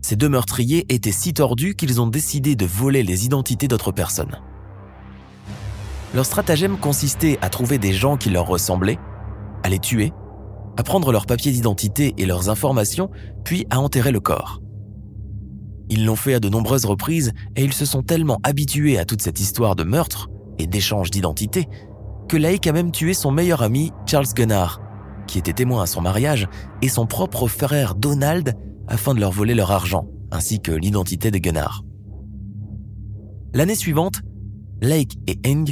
Ces 0.00 0.16
deux 0.16 0.28
meurtriers 0.28 0.86
étaient 0.88 1.12
si 1.12 1.34
tordus 1.34 1.74
qu'ils 1.74 2.00
ont 2.00 2.06
décidé 2.06 2.56
de 2.56 2.66
voler 2.66 3.02
les 3.02 3.24
identités 3.24 3.68
d'autres 3.68 3.92
personnes. 3.92 4.38
Leur 6.14 6.24
stratagème 6.24 6.78
consistait 6.78 7.38
à 7.42 7.50
trouver 7.50 7.78
des 7.78 7.92
gens 7.92 8.16
qui 8.16 8.30
leur 8.30 8.46
ressemblaient, 8.46 8.98
à 9.62 9.68
les 9.68 9.78
tuer, 9.78 10.12
à 10.76 10.82
prendre 10.82 11.12
leurs 11.12 11.26
papiers 11.26 11.52
d'identité 11.52 12.14
et 12.16 12.24
leurs 12.24 12.48
informations, 12.48 13.10
puis 13.44 13.66
à 13.70 13.80
enterrer 13.80 14.12
le 14.12 14.20
corps. 14.20 14.60
Ils 15.90 16.04
l'ont 16.04 16.16
fait 16.16 16.34
à 16.34 16.40
de 16.40 16.48
nombreuses 16.48 16.84
reprises 16.84 17.32
et 17.56 17.64
ils 17.64 17.72
se 17.72 17.84
sont 17.84 18.02
tellement 18.02 18.38
habitués 18.42 18.98
à 18.98 19.04
toute 19.04 19.22
cette 19.22 19.40
histoire 19.40 19.74
de 19.74 19.84
meurtre 19.84 20.28
et 20.58 20.66
d'échange 20.66 21.10
d'identité 21.10 21.66
que 22.28 22.36
Lake 22.36 22.66
a 22.66 22.72
même 22.72 22.92
tué 22.92 23.14
son 23.14 23.30
meilleur 23.30 23.62
ami 23.62 23.90
Charles 24.06 24.26
Gunnar, 24.34 24.80
qui 25.26 25.38
était 25.38 25.54
témoin 25.54 25.82
à 25.82 25.86
son 25.86 26.02
mariage, 26.02 26.46
et 26.82 26.88
son 26.88 27.06
propre 27.06 27.48
frère 27.48 27.94
Donald 27.94 28.54
afin 28.88 29.14
de 29.14 29.20
leur 29.20 29.32
voler 29.32 29.54
leur 29.54 29.70
argent, 29.70 30.08
ainsi 30.30 30.60
que 30.60 30.72
l'identité 30.72 31.30
de 31.30 31.38
Gunnar. 31.38 31.84
L'année 33.54 33.74
suivante, 33.74 34.22
Lake 34.80 35.18
et 35.26 35.38
Eng 35.46 35.66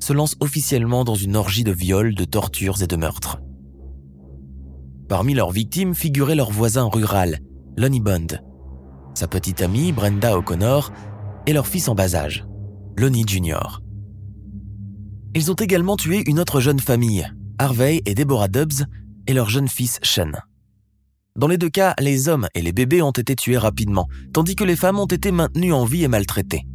se 0.00 0.12
lancent 0.12 0.36
officiellement 0.40 1.04
dans 1.04 1.14
une 1.14 1.36
orgie 1.36 1.64
de 1.64 1.72
viols, 1.72 2.14
de 2.14 2.24
tortures 2.24 2.82
et 2.82 2.86
de 2.86 2.96
meurtres. 2.96 3.40
Parmi 5.08 5.34
leurs 5.34 5.52
victimes 5.52 5.94
figurait 5.94 6.34
leur 6.34 6.50
voisin 6.50 6.88
rural, 6.88 7.38
Lonnie 7.76 8.00
Bond, 8.00 8.26
sa 9.14 9.28
petite 9.28 9.62
amie 9.62 9.92
Brenda 9.92 10.36
O'Connor 10.36 10.92
et 11.46 11.52
leur 11.52 11.66
fils 11.66 11.88
en 11.88 11.94
bas 11.94 12.14
âge, 12.14 12.46
Lonnie 12.96 13.24
Jr. 13.26 13.80
Ils 15.34 15.50
ont 15.50 15.54
également 15.54 15.96
tué 15.96 16.22
une 16.26 16.40
autre 16.40 16.60
jeune 16.60 16.80
famille, 16.80 17.26
Harvey 17.58 18.02
et 18.04 18.14
Deborah 18.14 18.48
Dubs, 18.48 18.84
et 19.26 19.32
leur 19.32 19.48
jeune 19.48 19.68
fils 19.68 19.98
Sean. 20.02 20.32
Dans 21.36 21.48
les 21.48 21.58
deux 21.58 21.68
cas, 21.68 21.94
les 22.00 22.28
hommes 22.28 22.48
et 22.54 22.62
les 22.62 22.72
bébés 22.72 23.02
ont 23.02 23.10
été 23.10 23.36
tués 23.36 23.58
rapidement, 23.58 24.08
tandis 24.32 24.56
que 24.56 24.64
les 24.64 24.74
femmes 24.74 24.98
ont 24.98 25.06
été 25.06 25.30
maintenues 25.32 25.74
en 25.74 25.84
vie 25.84 26.02
et 26.02 26.08
maltraitées. 26.08 26.66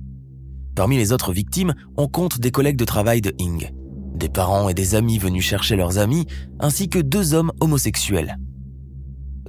Parmi 0.75 0.97
les 0.97 1.11
autres 1.11 1.33
victimes, 1.33 1.73
on 1.97 2.07
compte 2.07 2.39
des 2.39 2.51
collègues 2.51 2.77
de 2.77 2.85
travail 2.85 3.21
de 3.21 3.33
Ing, 3.39 3.71
des 4.13 4.29
parents 4.29 4.69
et 4.69 4.75
des 4.75 4.93
amis 4.93 5.17
venus 5.17 5.43
chercher 5.43 5.75
leurs 5.75 5.97
amis, 5.97 6.27
ainsi 6.59 6.89
que 6.89 6.99
deux 6.99 7.33
hommes 7.33 7.51
homosexuels. 7.59 8.37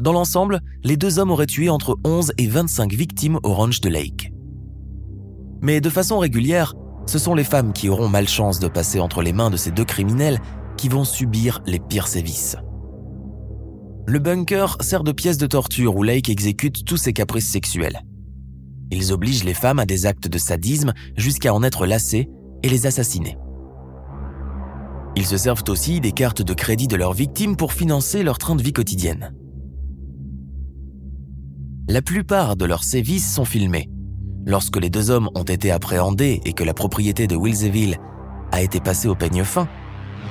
Dans 0.01 0.13
l'ensemble, 0.13 0.61
les 0.83 0.97
deux 0.97 1.19
hommes 1.19 1.31
auraient 1.31 1.47
tué 1.47 1.69
entre 1.69 1.99
11 2.05 2.33
et 2.39 2.47
25 2.47 2.95
victimes 2.95 3.39
au 3.43 3.53
ranch 3.53 3.83
de 3.83 3.91
Lake. 3.91 4.33
Mais 5.61 5.83
de 5.83 5.91
façon 5.91 6.19
régulière, 6.19 6.75
ce 7.07 7.19
sont 7.19 7.35
les 7.35 7.45
femmes 7.45 7.75
qui 7.75 7.91
auront 7.91 8.09
malchance 8.09 8.61
de 8.61 8.69
passer 8.69 8.99
entre 8.99 9.21
les 9.21 9.35
mains 9.35 9.51
de 9.51 9.59
ces 9.59 9.73
deux 9.73 9.85
criminels 9.85 10.41
qui 10.79 10.89
vont 10.89 11.05
subir 11.05 11.61
les 11.67 11.79
pires 11.81 12.09
sévices. 12.09 12.57
Le 14.07 14.19
bunker 14.19 14.77
sert 14.81 15.05
de 15.05 15.13
pièce 15.13 15.39
de 15.39 15.47
torture 15.47 15.97
où 15.97 16.03
Lake 16.03 16.29
exécute 16.29 16.85
tous 16.85 16.97
ses 16.97 17.13
caprices 17.13 17.49
sexuels. 17.49 18.03
Ils 18.91 19.13
obligent 19.13 19.45
les 19.45 19.55
femmes 19.55 19.79
à 19.79 19.87
des 19.87 20.07
actes 20.07 20.27
de 20.29 20.39
sadisme 20.39 20.93
jusqu'à 21.17 21.55
en 21.55 21.63
être 21.63 21.87
lassées 21.87 22.29
et 22.65 22.69
les 22.69 22.87
assassiner. 22.87 23.39
Ils 25.15 25.27
se 25.27 25.37
servent 25.37 25.65
aussi 25.69 26.01
des 26.01 26.13
cartes 26.13 26.43
de 26.43 26.53
crédit 26.53 26.89
de 26.89 26.97
leurs 26.97 27.13
victimes 27.13 27.57
pour 27.57 27.73
financer 27.73 28.23
leur 28.23 28.39
train 28.39 28.57
de 28.57 28.63
vie 28.63 28.73
quotidienne. 28.73 29.35
La 31.89 32.03
plupart 32.03 32.57
de 32.57 32.65
leurs 32.65 32.85
sévices 32.85 33.33
sont 33.33 33.45
filmés. 33.45 33.89
Lorsque 34.47 34.79
les 34.79 34.91
deux 34.91 35.11
hommes 35.11 35.29
ont 35.35 35.43
été 35.45 35.71
appréhendés 35.71 36.41
et 36.45 36.53
que 36.55 36.65
la 36.65 36.75
propriété 36.75 37.27
de 37.29 37.37
Wilseyville 37.37 37.99
a 38.51 38.63
été 38.63 38.81
passée 38.81 39.09
au 39.09 39.15
peigne 39.15 39.45
fin, 39.45 39.69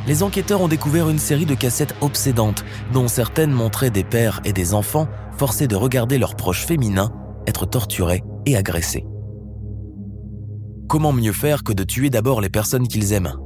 les 0.08 0.24
enquêteurs 0.24 0.62
ont 0.62 0.68
découvert 0.68 1.10
une 1.10 1.20
série 1.20 1.46
de 1.46 1.56
cassettes 1.56 1.96
obsédantes, 2.02 2.64
dont 2.94 3.08
certaines 3.08 3.52
montraient 3.52 3.92
des 3.92 4.04
pères 4.04 4.42
et 4.46 4.54
des 4.54 4.74
enfants 4.74 5.08
forcés 5.38 5.68
de 5.68 5.76
regarder 5.76 6.18
leurs 6.18 6.36
proches 6.36 6.66
féminins 6.66 7.12
être 7.48 7.66
torturés 7.66 8.24
et 8.46 8.56
agressés. 8.56 9.06
Comment 10.88 11.14
mieux 11.14 11.32
faire 11.32 11.64
que 11.64 11.74
de 11.74 11.84
tuer 11.84 12.10
d'abord 12.10 12.42
les 12.42 12.50
personnes 12.50 12.88
qu'ils 12.88 13.14
aiment? 13.14 13.38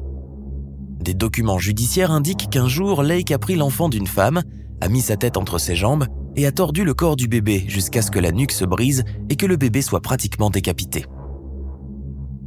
Des 1.00 1.14
documents 1.14 1.60
judiciaires 1.60 2.12
indiquent 2.12 2.50
qu'un 2.50 2.68
jour, 2.68 3.04
Lake 3.04 3.32
a 3.32 3.38
pris 3.38 3.56
l'enfant 3.56 3.90
d'une 3.90 4.08
femme, 4.08 4.42
a 4.82 4.88
mis 4.88 5.02
sa 5.02 5.16
tête 5.16 5.38
entre 5.38 5.60
ses 5.60 5.75
jambes 5.75 6.08
et 6.36 6.46
a 6.46 6.52
tordu 6.52 6.84
le 6.84 6.94
corps 6.94 7.16
du 7.16 7.28
bébé 7.28 7.64
jusqu'à 7.68 8.02
ce 8.02 8.12
que 8.12 8.20
la 8.20 8.32
nuque 8.32 8.52
se 8.52 8.66
brise 8.66 9.04
et 9.30 9.36
que 9.36 9.46
le 9.46 9.58
bébé 9.58 9.82
soit 9.82 10.02
pratiquement 10.02 10.50
décapité. 10.50 11.06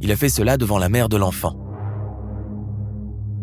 Il 0.01 0.11
a 0.11 0.15
fait 0.15 0.29
cela 0.29 0.57
devant 0.57 0.77
la 0.77 0.89
mère 0.89 1.09
de 1.09 1.17
l'enfant 1.17 1.68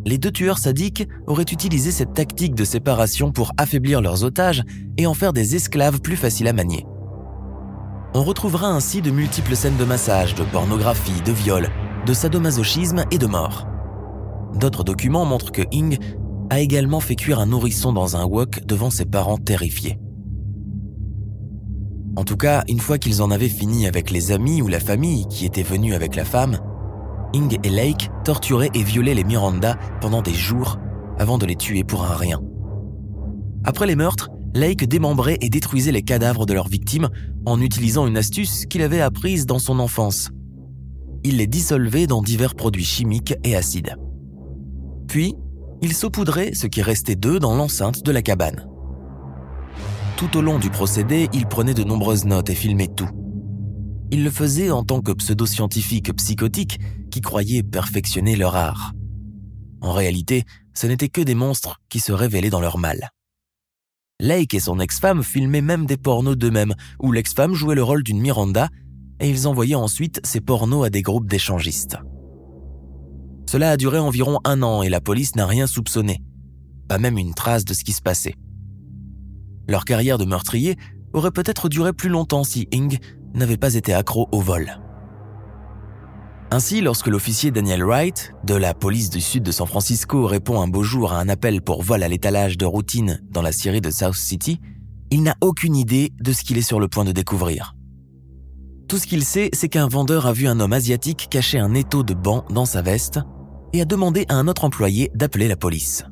les 0.06 0.18
deux 0.18 0.30
tueurs 0.30 0.58
sadiques 0.58 1.06
auraient 1.26 1.42
utilisé 1.42 1.90
cette 1.90 2.14
tactique 2.14 2.54
de 2.54 2.64
séparation 2.64 3.32
pour 3.32 3.52
affaiblir 3.58 4.00
leurs 4.00 4.22
otages 4.22 4.62
et 4.96 5.06
en 5.06 5.14
faire 5.14 5.32
des 5.32 5.56
esclaves 5.56 6.00
plus 6.00 6.16
faciles 6.16 6.46
à 6.46 6.52
manier. 6.52 6.86
On 8.14 8.22
retrouvera 8.22 8.68
ainsi 8.68 9.02
de 9.02 9.10
multiples 9.10 9.56
scènes 9.56 9.76
de 9.76 9.84
massage, 9.84 10.36
de 10.36 10.44
pornographie, 10.44 11.20
de 11.22 11.32
viol, 11.32 11.68
de 12.06 12.14
sadomasochisme 12.14 13.04
et 13.10 13.18
de 13.18 13.26
mort. 13.26 13.66
D'autres 14.54 14.84
documents 14.84 15.24
montrent 15.24 15.50
que 15.50 15.62
Ing 15.72 15.98
a 16.50 16.60
également 16.60 17.00
fait 17.00 17.16
cuire 17.16 17.40
un 17.40 17.46
nourrisson 17.46 17.92
dans 17.92 18.16
un 18.16 18.24
wok 18.24 18.64
devant 18.64 18.90
ses 18.90 19.06
parents 19.06 19.38
terrifiés. 19.38 19.98
En 22.14 22.22
tout 22.22 22.36
cas, 22.36 22.62
une 22.68 22.80
fois 22.80 22.98
qu'ils 22.98 23.22
en 23.22 23.32
avaient 23.32 23.48
fini 23.48 23.88
avec 23.88 24.12
les 24.12 24.30
amis 24.30 24.62
ou 24.62 24.68
la 24.68 24.80
famille 24.80 25.26
qui 25.26 25.44
étaient 25.44 25.64
venus 25.64 25.94
avec 25.94 26.14
la 26.14 26.24
femme, 26.24 26.58
Ing 27.32 27.58
et 27.62 27.68
Lake 27.68 28.10
torturaient 28.24 28.70
et 28.74 28.82
violaient 28.82 29.14
les 29.14 29.24
Miranda 29.24 29.76
pendant 30.00 30.22
des 30.22 30.34
jours 30.34 30.78
avant 31.18 31.38
de 31.38 31.46
les 31.46 31.56
tuer 31.56 31.84
pour 31.84 32.04
un 32.04 32.14
rien. 32.14 32.40
Après 33.64 33.86
les 33.86 33.96
meurtres, 33.96 34.30
Lake 34.54 34.84
démembrait 34.84 35.38
et 35.40 35.50
détruisait 35.50 35.92
les 35.92 36.02
cadavres 36.02 36.46
de 36.46 36.54
leurs 36.54 36.68
victimes 36.68 37.08
en 37.44 37.60
utilisant 37.60 38.06
une 38.06 38.16
astuce 38.16 38.64
qu'il 38.66 38.82
avait 38.82 39.00
apprise 39.00 39.44
dans 39.44 39.58
son 39.58 39.78
enfance. 39.78 40.30
Il 41.24 41.38
les 41.38 41.46
dissolvait 41.46 42.06
dans 42.06 42.22
divers 42.22 42.54
produits 42.54 42.84
chimiques 42.84 43.34
et 43.44 43.56
acides. 43.56 43.96
Puis, 45.08 45.34
il 45.82 45.92
saupoudrait 45.92 46.54
ce 46.54 46.66
qui 46.66 46.82
restait 46.82 47.16
d'eux 47.16 47.38
dans 47.38 47.54
l'enceinte 47.54 48.02
de 48.04 48.12
la 48.12 48.22
cabane. 48.22 48.66
Tout 50.16 50.38
au 50.38 50.40
long 50.40 50.58
du 50.58 50.70
procédé, 50.70 51.28
il 51.34 51.46
prenait 51.46 51.74
de 51.74 51.84
nombreuses 51.84 52.24
notes 52.24 52.48
et 52.48 52.54
filmait 52.54 52.88
tout. 52.88 53.10
Il 54.10 54.22
le 54.22 54.30
faisait 54.30 54.70
en 54.70 54.84
tant 54.84 55.00
que 55.00 55.12
pseudo-scientifique 55.12 56.14
psychotique 56.14 56.78
qui 57.10 57.20
croyait 57.20 57.62
perfectionner 57.62 58.36
leur 58.36 58.54
art. 58.54 58.92
En 59.80 59.92
réalité, 59.92 60.44
ce 60.74 60.86
n'étaient 60.86 61.08
que 61.08 61.20
des 61.20 61.34
monstres 61.34 61.80
qui 61.88 62.00
se 62.00 62.12
révélaient 62.12 62.50
dans 62.50 62.60
leur 62.60 62.78
mal. 62.78 63.10
Lake 64.20 64.54
et 64.54 64.60
son 64.60 64.80
ex-femme 64.80 65.22
filmaient 65.22 65.60
même 65.60 65.86
des 65.86 65.96
pornos 65.96 66.36
d'eux-mêmes, 66.36 66.74
où 67.00 67.12
l'ex-femme 67.12 67.54
jouait 67.54 67.74
le 67.74 67.82
rôle 67.82 68.02
d'une 68.02 68.20
Miranda, 68.20 68.68
et 69.20 69.28
ils 69.28 69.46
envoyaient 69.46 69.74
ensuite 69.74 70.20
ces 70.24 70.40
pornos 70.40 70.86
à 70.86 70.90
des 70.90 71.02
groupes 71.02 71.28
d'échangistes. 71.28 71.98
Cela 73.48 73.72
a 73.72 73.76
duré 73.76 73.98
environ 73.98 74.38
un 74.44 74.62
an 74.62 74.82
et 74.82 74.88
la 74.88 75.00
police 75.00 75.36
n'a 75.36 75.46
rien 75.46 75.66
soupçonné, 75.66 76.22
pas 76.88 76.98
même 76.98 77.18
une 77.18 77.34
trace 77.34 77.64
de 77.64 77.74
ce 77.74 77.84
qui 77.84 77.92
se 77.92 78.02
passait. 78.02 78.34
Leur 79.68 79.84
carrière 79.84 80.18
de 80.18 80.24
meurtrier 80.24 80.76
aurait 81.12 81.30
peut-être 81.30 81.68
duré 81.68 81.92
plus 81.92 82.08
longtemps 82.08 82.44
si 82.44 82.68
Ing 82.72 82.98
n'avait 83.36 83.56
pas 83.56 83.74
été 83.74 83.94
accro 83.94 84.28
au 84.32 84.40
vol. 84.40 84.80
Ainsi, 86.50 86.80
lorsque 86.80 87.08
l'officier 87.08 87.50
Daniel 87.50 87.84
Wright, 87.84 88.32
de 88.44 88.54
la 88.54 88.72
police 88.72 89.10
du 89.10 89.20
sud 89.20 89.42
de 89.42 89.50
San 89.50 89.66
Francisco, 89.66 90.26
répond 90.26 90.60
un 90.60 90.68
beau 90.68 90.82
jour 90.82 91.12
à 91.12 91.18
un 91.18 91.28
appel 91.28 91.60
pour 91.60 91.82
vol 91.82 92.02
à 92.02 92.08
l'étalage 92.08 92.56
de 92.56 92.64
routine 92.64 93.20
dans 93.30 93.42
la 93.42 93.52
Syrie 93.52 93.80
de 93.80 93.90
South 93.90 94.14
City, 94.14 94.60
il 95.10 95.22
n'a 95.22 95.36
aucune 95.40 95.76
idée 95.76 96.12
de 96.20 96.32
ce 96.32 96.42
qu'il 96.42 96.56
est 96.56 96.62
sur 96.62 96.80
le 96.80 96.88
point 96.88 97.04
de 97.04 97.12
découvrir. 97.12 97.74
Tout 98.88 98.98
ce 98.98 99.06
qu'il 99.08 99.24
sait, 99.24 99.50
c'est 99.52 99.68
qu'un 99.68 99.88
vendeur 99.88 100.26
a 100.26 100.32
vu 100.32 100.46
un 100.46 100.60
homme 100.60 100.72
asiatique 100.72 101.26
cacher 101.28 101.58
un 101.58 101.74
étau 101.74 102.04
de 102.04 102.14
banc 102.14 102.44
dans 102.50 102.64
sa 102.64 102.82
veste 102.82 103.18
et 103.72 103.80
a 103.80 103.84
demandé 103.84 104.24
à 104.28 104.34
un 104.34 104.46
autre 104.46 104.64
employé 104.64 105.10
d'appeler 105.14 105.48
la 105.48 105.56
police. 105.56 106.04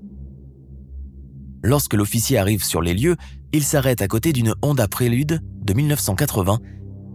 Lorsque 1.63 1.95
l'officier 1.95 2.39
arrive 2.39 2.65
sur 2.65 2.83
les 2.83 2.93
lieux, 2.93 3.17
il 3.53 3.63
s'arrête 3.63 4.03
à 4.03 4.09
côté 4.09 4.33
d'une 4.33 4.55
Honda 4.63 4.89
Prélude 4.89 5.41
de 5.63 5.73
1980 5.73 6.59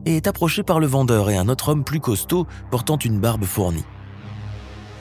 et 0.09 0.15
est 0.15 0.27
approché 0.27 0.63
par 0.63 0.79
le 0.79 0.87
vendeur 0.87 1.29
et 1.29 1.37
un 1.37 1.47
autre 1.49 1.69
homme 1.69 1.83
plus 1.83 1.99
costaud 1.99 2.47
portant 2.71 2.97
une 2.97 3.19
barbe 3.19 3.45
fournie. 3.45 3.85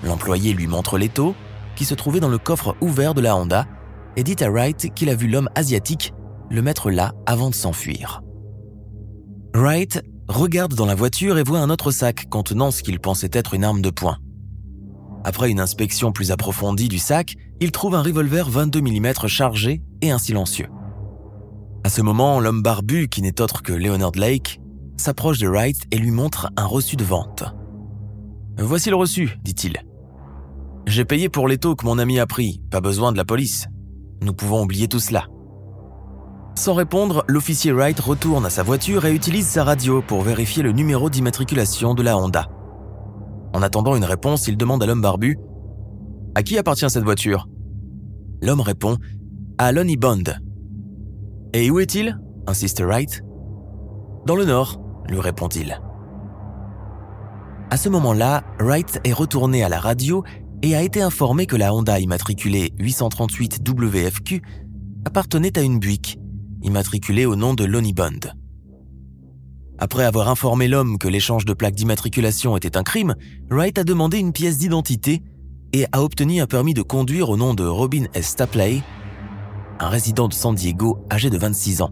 L'employé 0.04 0.52
lui 0.52 0.66
montre 0.66 0.98
l'étau, 0.98 1.34
qui 1.76 1.86
se 1.86 1.94
trouvait 1.94 2.20
dans 2.20 2.28
le 2.28 2.36
coffre 2.36 2.76
ouvert 2.82 3.14
de 3.14 3.22
la 3.22 3.34
Honda, 3.34 3.66
et 4.16 4.22
dit 4.22 4.36
à 4.40 4.50
Wright 4.50 4.92
qu'il 4.94 5.08
a 5.08 5.14
vu 5.14 5.26
l'homme 5.26 5.48
asiatique 5.54 6.12
le 6.50 6.60
mettre 6.60 6.90
là 6.90 7.14
avant 7.24 7.48
de 7.48 7.54
s'enfuir. 7.54 8.20
Wright 9.54 10.02
regarde 10.28 10.74
dans 10.74 10.84
la 10.84 10.94
voiture 10.94 11.38
et 11.38 11.42
voit 11.42 11.60
un 11.60 11.70
autre 11.70 11.90
sac 11.90 12.28
contenant 12.28 12.70
ce 12.70 12.82
qu'il 12.82 13.00
pensait 13.00 13.30
être 13.32 13.54
une 13.54 13.64
arme 13.64 13.80
de 13.80 13.90
poing. 13.90 14.18
Après 15.24 15.50
une 15.50 15.60
inspection 15.60 16.12
plus 16.12 16.32
approfondie 16.32 16.88
du 16.88 16.98
sac, 16.98 17.34
il 17.60 17.72
trouve 17.72 17.94
un 17.94 18.02
revolver 18.02 18.50
22 18.50 18.82
mm 18.82 19.26
chargé 19.26 19.82
et 20.02 20.10
un 20.10 20.18
silencieux. 20.18 20.68
À 21.82 21.88
ce 21.88 22.02
moment, 22.02 22.40
l'homme 22.40 22.62
barbu, 22.62 23.08
qui 23.08 23.22
n'est 23.22 23.40
autre 23.40 23.62
que 23.62 23.72
Leonard 23.72 24.12
Lake, 24.16 24.60
s'approche 24.98 25.38
de 25.38 25.48
Wright 25.48 25.78
et 25.90 25.96
lui 25.98 26.10
montre 26.10 26.50
un 26.56 26.66
reçu 26.66 26.96
de 26.96 27.04
vente. 27.04 27.44
Voici 28.58 28.90
le 28.90 28.96
reçu, 28.96 29.38
dit-il. 29.42 29.78
J'ai 30.86 31.04
payé 31.04 31.28
pour 31.28 31.48
l'étau 31.48 31.76
que 31.76 31.86
mon 31.86 31.98
ami 31.98 32.18
a 32.18 32.26
pris, 32.26 32.60
pas 32.70 32.80
besoin 32.80 33.12
de 33.12 33.16
la 33.16 33.24
police. 33.24 33.68
Nous 34.22 34.32
pouvons 34.32 34.62
oublier 34.62 34.88
tout 34.88 35.00
cela. 35.00 35.26
Sans 36.56 36.74
répondre, 36.74 37.24
l'officier 37.28 37.70
Wright 37.72 38.00
retourne 38.00 38.44
à 38.44 38.50
sa 38.50 38.64
voiture 38.64 39.04
et 39.04 39.14
utilise 39.14 39.46
sa 39.46 39.62
radio 39.62 40.02
pour 40.02 40.22
vérifier 40.22 40.62
le 40.62 40.72
numéro 40.72 41.08
d'immatriculation 41.08 41.94
de 41.94 42.02
la 42.02 42.18
Honda. 42.18 42.48
En 43.54 43.62
attendant 43.62 43.94
une 43.94 44.04
réponse, 44.04 44.48
il 44.48 44.56
demande 44.56 44.82
à 44.82 44.86
l'homme 44.86 45.00
barbu 45.00 45.38
À 46.34 46.42
qui 46.42 46.58
appartient 46.58 46.90
cette 46.90 47.04
voiture? 47.04 47.48
L'homme 48.42 48.60
répond 48.60 48.96
À 49.56 49.70
Lonnie 49.70 49.96
Bond. 49.96 50.24
Et 51.52 51.70
où 51.70 51.78
est-il? 51.78 52.18
insiste 52.46 52.80
Wright. 52.82 53.22
Dans 54.26 54.34
le 54.34 54.44
nord, 54.44 54.80
lui 55.08 55.20
répond-il. 55.20 55.80
À 57.70 57.76
ce 57.76 57.88
moment-là, 57.88 58.44
Wright 58.60 59.00
est 59.04 59.12
retourné 59.12 59.62
à 59.62 59.68
la 59.68 59.80
radio 59.80 60.24
et 60.62 60.74
a 60.74 60.82
été 60.82 61.02
informé 61.02 61.46
que 61.46 61.56
la 61.56 61.74
Honda 61.74 62.00
immatriculée 62.00 62.72
838 62.78 63.68
WFQ 63.68 64.42
appartenait 65.04 65.58
à 65.58 65.62
une 65.62 65.78
Buick, 65.78 66.18
immatriculée 66.62 67.26
au 67.26 67.36
nom 67.36 67.54
de 67.54 67.64
Lonnie 67.64 67.92
Bond. 67.92 68.32
Après 69.78 70.04
avoir 70.04 70.28
informé 70.28 70.66
l'homme 70.66 70.98
que 70.98 71.06
l'échange 71.06 71.44
de 71.44 71.52
plaques 71.52 71.76
d'immatriculation 71.76 72.56
était 72.56 72.76
un 72.76 72.82
crime, 72.82 73.14
Wright 73.50 73.78
a 73.78 73.84
demandé 73.84 74.18
une 74.18 74.32
pièce 74.32 74.58
d'identité 74.58 75.22
et 75.72 75.86
a 75.92 76.02
obtenu 76.02 76.40
un 76.40 76.46
permis 76.46 76.74
de 76.74 76.82
conduire 76.82 77.30
au 77.30 77.36
nom 77.36 77.54
de 77.54 77.64
Robin 77.64 78.06
S. 78.14 78.28
Stapley, 78.28 78.82
un 79.78 79.88
résident 79.88 80.26
de 80.26 80.34
San 80.34 80.54
Diego 80.54 80.98
âgé 81.12 81.30
de 81.30 81.38
26 81.38 81.82
ans. 81.82 81.90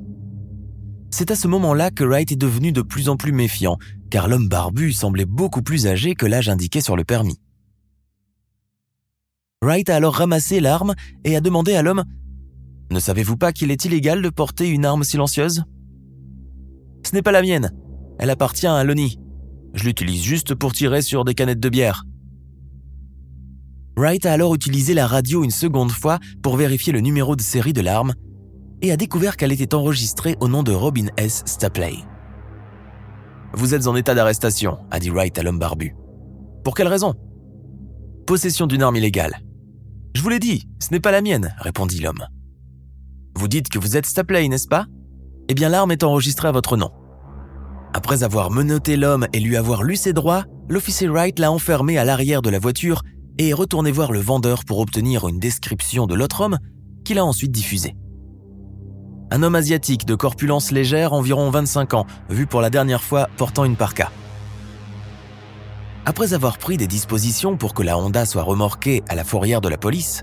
C'est 1.19 1.31
à 1.31 1.35
ce 1.35 1.49
moment-là 1.49 1.91
que 1.91 2.05
Wright 2.05 2.31
est 2.31 2.37
devenu 2.37 2.73
de 2.73 2.83
plus 2.83 3.09
en 3.09 3.17
plus 3.17 3.33
méfiant, 3.33 3.79
car 4.11 4.29
l'homme 4.29 4.51
barbu 4.51 4.93
semblait 4.93 5.25
beaucoup 5.25 5.63
plus 5.63 5.87
âgé 5.87 6.15
que 6.15 6.27
l'âge 6.27 6.51
indiqué 6.51 6.83
sur 6.83 6.95
le 6.95 7.05
permis. 7.05 7.41
Wright 9.63 9.89
a 9.89 9.97
alors 9.97 10.17
ramassé 10.17 10.61
l'arme 10.61 10.95
et 11.25 11.35
a 11.35 11.41
demandé 11.41 11.73
à 11.73 11.81
l'homme 11.81 12.05
Ne 12.91 13.01
savez-vous 13.01 13.39
pas 13.39 13.55
qu'il 13.55 13.71
est 13.71 13.87
illégal 13.87 14.21
de 14.21 14.29
porter 14.29 14.69
une 14.69 14.85
arme 14.85 15.05
silencieuse 15.05 15.65
Ce 17.03 17.15
n'est 17.15 17.23
pas 17.23 17.33
la 17.33 17.41
mienne. 17.41 17.73
Elle 18.19 18.29
appartient 18.29 18.67
à 18.67 18.85
Lonnie. 18.85 19.19
Je 19.73 19.85
l'utilise 19.85 20.23
juste 20.23 20.55
pour 20.55 20.75
tirer 20.75 21.01
sur 21.01 21.25
des 21.25 21.33
canettes 21.33 21.61
de 21.61 21.71
bière. 21.71 22.05
Wright 23.97 24.27
a 24.27 24.35
alors 24.35 24.55
utilisé 24.55 24.93
la 24.93 25.07
radio 25.07 25.45
une 25.45 25.51
seconde 25.51 25.93
fois 25.93 26.19
pour 26.43 26.59
vérifier 26.59 26.93
le 26.93 27.01
numéro 27.01 27.37
de 27.37 27.41
série 27.41 27.73
de 27.73 27.81
l'arme 27.81 28.13
et 28.83 28.93
a 28.93 28.97
découvert 28.97 29.37
qu'elle 29.37 29.53
était 29.53 29.75
enregistrée 29.75 30.37
au 30.41 30.49
nom 30.49 30.63
de 30.63 30.73
Robin 30.73 31.07
S. 31.17 31.43
Stapley. 31.47 31.97
Vous 33.53 33.75
êtes 33.75 33.87
en 33.87 33.97
état 33.97 34.15
d'arrestation, 34.15 34.79
a 34.91 34.99
dit 34.99 35.11
Wright 35.11 35.39
à 35.39 35.43
l'homme 35.43 35.59
barbu. 35.59 35.95
Pour 36.63 36.75
quelle 36.75 36.89
raison? 36.89 37.15
Possession 38.27 38.67
d'une 38.67 38.83
arme 38.83 38.97
illégale. 38.97 39.37
Je 40.15 40.23
vous 40.23 40.29
l'ai 40.29 40.39
dit, 40.39 40.69
ce 40.81 40.91
n'est 40.91 41.01
pas 41.01 41.13
la 41.13 41.23
mienne, 41.23 41.55
répondit 41.59 42.01
l'homme. 42.01 42.27
Vous 43.35 43.49
dites 43.49 43.69
que 43.69 43.79
vous 43.79 43.97
êtes 43.97 44.07
Stapley, 44.07 44.49
n'est-ce 44.49 44.69
pas? 44.69 44.87
Eh 45.49 45.55
bien, 45.55 45.69
l'arme 45.69 45.93
est 45.93 46.03
enregistrée 46.03 46.49
à 46.49 46.53
votre 46.53 46.77
nom. 46.77 46.91
Après 47.95 48.25
avoir 48.25 48.51
menotté 48.51 48.97
l'homme 48.97 49.27
et 49.33 49.41
lui 49.41 49.57
avoir 49.57 49.83
lu 49.83 49.97
ses 49.97 50.13
droits, 50.13 50.45
l'officier 50.69 51.09
Wright 51.09 51.39
l'a 51.39 51.53
enfermé 51.53 51.99
à 51.99 52.05
l'arrière 52.05 52.43
de 52.43 52.51
la 52.51 52.59
voiture 52.59 53.03
et 53.39 53.51
est 53.51 53.55
retourné 53.55 53.93
voir 53.93 54.13
le 54.13 54.21
vendeur 54.21 54.65
pour 54.65 54.81
obtenir 54.81 55.29
une 55.29 55.39
description 55.39 56.07
de 56.07 56.15
l'autre 56.15 56.41
homme 56.41 56.59
qu'il 57.05 57.19
a 57.19 57.25
ensuite 57.25 57.53
diffusée. 57.53 57.95
Un 59.31 59.43
homme 59.43 59.57
asiatique 59.57 60.07
de 60.07 60.15
corpulence 60.15 60.71
légère, 60.71 61.13
environ 61.13 61.51
25 61.51 61.95
ans, 61.95 62.07
vu 62.29 62.47
pour 62.47 62.61
la 62.61 62.71
dernière 62.71 63.03
fois 63.03 63.29
portant 63.37 63.65
une 63.65 63.77
parka. 63.77 64.11
Après 66.05 66.35
avoir 66.35 66.59
pris 66.59 66.77
des 66.77 66.87
dispositions 66.87 67.57
pour 67.57 67.75
que 67.75 67.83
la 67.83 67.99
Honda 67.99 68.25
soit 68.25 68.45
remorquée 68.45 69.03
à 69.09 69.17
la 69.17 69.25
fourrière 69.25 69.61
de 69.61 69.69
la 69.69 69.77
police, 69.77 70.23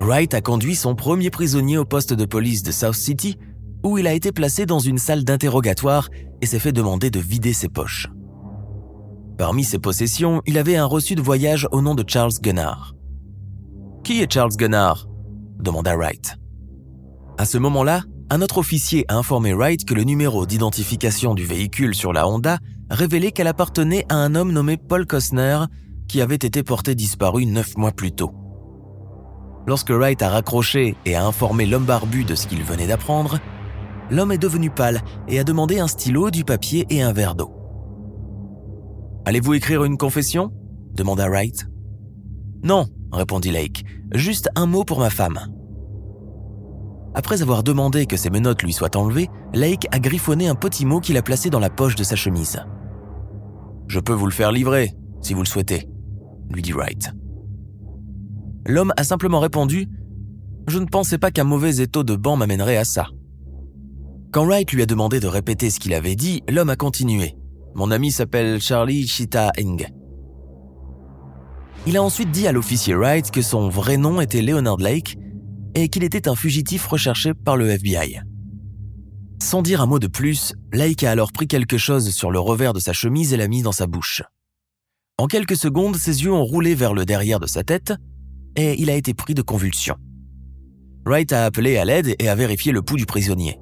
Wright 0.00 0.34
a 0.34 0.42
conduit 0.42 0.74
son 0.74 0.94
premier 0.94 1.30
prisonnier 1.30 1.78
au 1.78 1.86
poste 1.86 2.12
de 2.12 2.26
police 2.26 2.62
de 2.62 2.72
South 2.72 2.94
City, 2.94 3.38
où 3.82 3.96
il 3.96 4.06
a 4.06 4.12
été 4.12 4.32
placé 4.32 4.66
dans 4.66 4.78
une 4.78 4.98
salle 4.98 5.24
d'interrogatoire 5.24 6.10
et 6.42 6.46
s'est 6.46 6.58
fait 6.58 6.72
demander 6.72 7.10
de 7.10 7.20
vider 7.20 7.54
ses 7.54 7.70
poches. 7.70 8.08
Parmi 9.38 9.64
ses 9.64 9.78
possessions, 9.78 10.42
il 10.46 10.58
avait 10.58 10.76
un 10.76 10.84
reçu 10.84 11.14
de 11.14 11.22
voyage 11.22 11.66
au 11.72 11.80
nom 11.80 11.94
de 11.94 12.04
Charles 12.06 12.34
Gunnar. 12.42 12.94
Qui 14.04 14.20
est 14.20 14.30
Charles 14.30 14.56
Gunnar? 14.56 15.08
demanda 15.58 15.96
Wright. 15.96 16.36
À 17.38 17.46
ce 17.46 17.56
moment-là, 17.56 18.02
un 18.34 18.42
autre 18.42 18.58
officier 18.58 19.04
a 19.06 19.14
informé 19.14 19.54
Wright 19.54 19.84
que 19.84 19.94
le 19.94 20.02
numéro 20.02 20.44
d'identification 20.44 21.36
du 21.36 21.44
véhicule 21.44 21.94
sur 21.94 22.12
la 22.12 22.26
Honda 22.26 22.58
révélait 22.90 23.30
qu'elle 23.30 23.46
appartenait 23.46 24.06
à 24.08 24.16
un 24.16 24.34
homme 24.34 24.50
nommé 24.50 24.76
Paul 24.76 25.06
Costner 25.06 25.60
qui 26.08 26.20
avait 26.20 26.34
été 26.34 26.64
porté 26.64 26.96
disparu 26.96 27.46
neuf 27.46 27.76
mois 27.76 27.92
plus 27.92 28.10
tôt. 28.10 28.32
Lorsque 29.68 29.90
Wright 29.90 30.20
a 30.20 30.30
raccroché 30.30 30.96
et 31.06 31.14
a 31.14 31.24
informé 31.24 31.64
l'homme 31.64 31.84
barbu 31.84 32.24
de 32.24 32.34
ce 32.34 32.48
qu'il 32.48 32.64
venait 32.64 32.88
d'apprendre, 32.88 33.38
l'homme 34.10 34.32
est 34.32 34.38
devenu 34.38 34.68
pâle 34.68 35.02
et 35.28 35.38
a 35.38 35.44
demandé 35.44 35.78
un 35.78 35.86
stylo, 35.86 36.32
du 36.32 36.42
papier 36.42 36.86
et 36.90 37.02
un 37.02 37.12
verre 37.12 37.36
d'eau. 37.36 37.52
Allez-vous 39.26 39.54
écrire 39.54 39.84
une 39.84 39.96
confession? 39.96 40.50
demanda 40.92 41.28
Wright. 41.28 41.68
Non, 42.64 42.88
répondit 43.12 43.52
Lake, 43.52 43.84
juste 44.12 44.48
un 44.56 44.66
mot 44.66 44.82
pour 44.82 44.98
ma 44.98 45.10
femme. 45.10 45.53
Après 47.14 47.42
avoir 47.42 47.62
demandé 47.62 48.06
que 48.06 48.16
ses 48.16 48.28
menottes 48.28 48.62
lui 48.62 48.72
soient 48.72 48.96
enlevées, 48.96 49.30
Lake 49.52 49.86
a 49.92 50.00
griffonné 50.00 50.48
un 50.48 50.56
petit 50.56 50.84
mot 50.84 51.00
qu'il 51.00 51.16
a 51.16 51.22
placé 51.22 51.48
dans 51.48 51.60
la 51.60 51.70
poche 51.70 51.94
de 51.94 52.02
sa 52.02 52.16
chemise. 52.16 52.60
Je 53.86 54.00
peux 54.00 54.12
vous 54.12 54.26
le 54.26 54.32
faire 54.32 54.50
livrer, 54.50 54.92
si 55.20 55.32
vous 55.32 55.42
le 55.42 55.46
souhaitez, 55.46 55.88
lui 56.50 56.62
dit 56.62 56.72
Wright. 56.72 57.12
L'homme 58.66 58.92
a 58.96 59.04
simplement 59.04 59.38
répondu 59.38 59.88
Je 60.66 60.78
ne 60.78 60.86
pensais 60.86 61.18
pas 61.18 61.30
qu'un 61.30 61.44
mauvais 61.44 61.76
étau 61.76 62.02
de 62.02 62.16
banc 62.16 62.36
m'amènerait 62.36 62.78
à 62.78 62.84
ça. 62.84 63.06
Quand 64.32 64.46
Wright 64.46 64.72
lui 64.72 64.82
a 64.82 64.86
demandé 64.86 65.20
de 65.20 65.28
répéter 65.28 65.70
ce 65.70 65.78
qu'il 65.78 65.94
avait 65.94 66.16
dit, 66.16 66.42
l'homme 66.48 66.70
a 66.70 66.76
continué. 66.76 67.36
Mon 67.76 67.92
ami 67.92 68.10
s'appelle 68.10 68.60
Charlie 68.60 69.06
Chita 69.06 69.52
Eng. 69.60 69.86
Il 71.86 71.96
a 71.96 72.02
ensuite 72.02 72.30
dit 72.32 72.48
à 72.48 72.52
l'officier 72.52 72.94
Wright 72.94 73.30
que 73.30 73.42
son 73.42 73.68
vrai 73.68 73.98
nom 73.98 74.20
était 74.20 74.42
Leonard 74.42 74.78
Lake 74.78 75.18
et 75.74 75.88
qu'il 75.88 76.04
était 76.04 76.28
un 76.28 76.34
fugitif 76.34 76.86
recherché 76.86 77.34
par 77.34 77.56
le 77.56 77.68
FBI. 77.68 78.20
Sans 79.42 79.62
dire 79.62 79.80
un 79.80 79.86
mot 79.86 79.98
de 79.98 80.06
plus, 80.06 80.54
Lake 80.72 81.04
a 81.04 81.10
alors 81.10 81.32
pris 81.32 81.46
quelque 81.46 81.78
chose 81.78 82.10
sur 82.10 82.30
le 82.30 82.38
revers 82.38 82.72
de 82.72 82.80
sa 82.80 82.92
chemise 82.92 83.32
et 83.32 83.36
l'a 83.36 83.48
mis 83.48 83.62
dans 83.62 83.72
sa 83.72 83.86
bouche. 83.86 84.22
En 85.18 85.26
quelques 85.26 85.56
secondes, 85.56 85.96
ses 85.96 86.24
yeux 86.24 86.32
ont 86.32 86.44
roulé 86.44 86.74
vers 86.74 86.94
le 86.94 87.04
derrière 87.04 87.40
de 87.40 87.46
sa 87.46 87.62
tête 87.62 87.92
et 88.56 88.80
il 88.80 88.90
a 88.90 88.94
été 88.94 89.14
pris 89.14 89.34
de 89.34 89.42
convulsions. 89.42 89.96
Wright 91.06 91.32
a 91.32 91.44
appelé 91.44 91.76
à 91.76 91.84
l'aide 91.84 92.14
et 92.18 92.28
a 92.28 92.34
vérifié 92.34 92.72
le 92.72 92.82
pouls 92.82 92.96
du 92.96 93.06
prisonnier. 93.06 93.58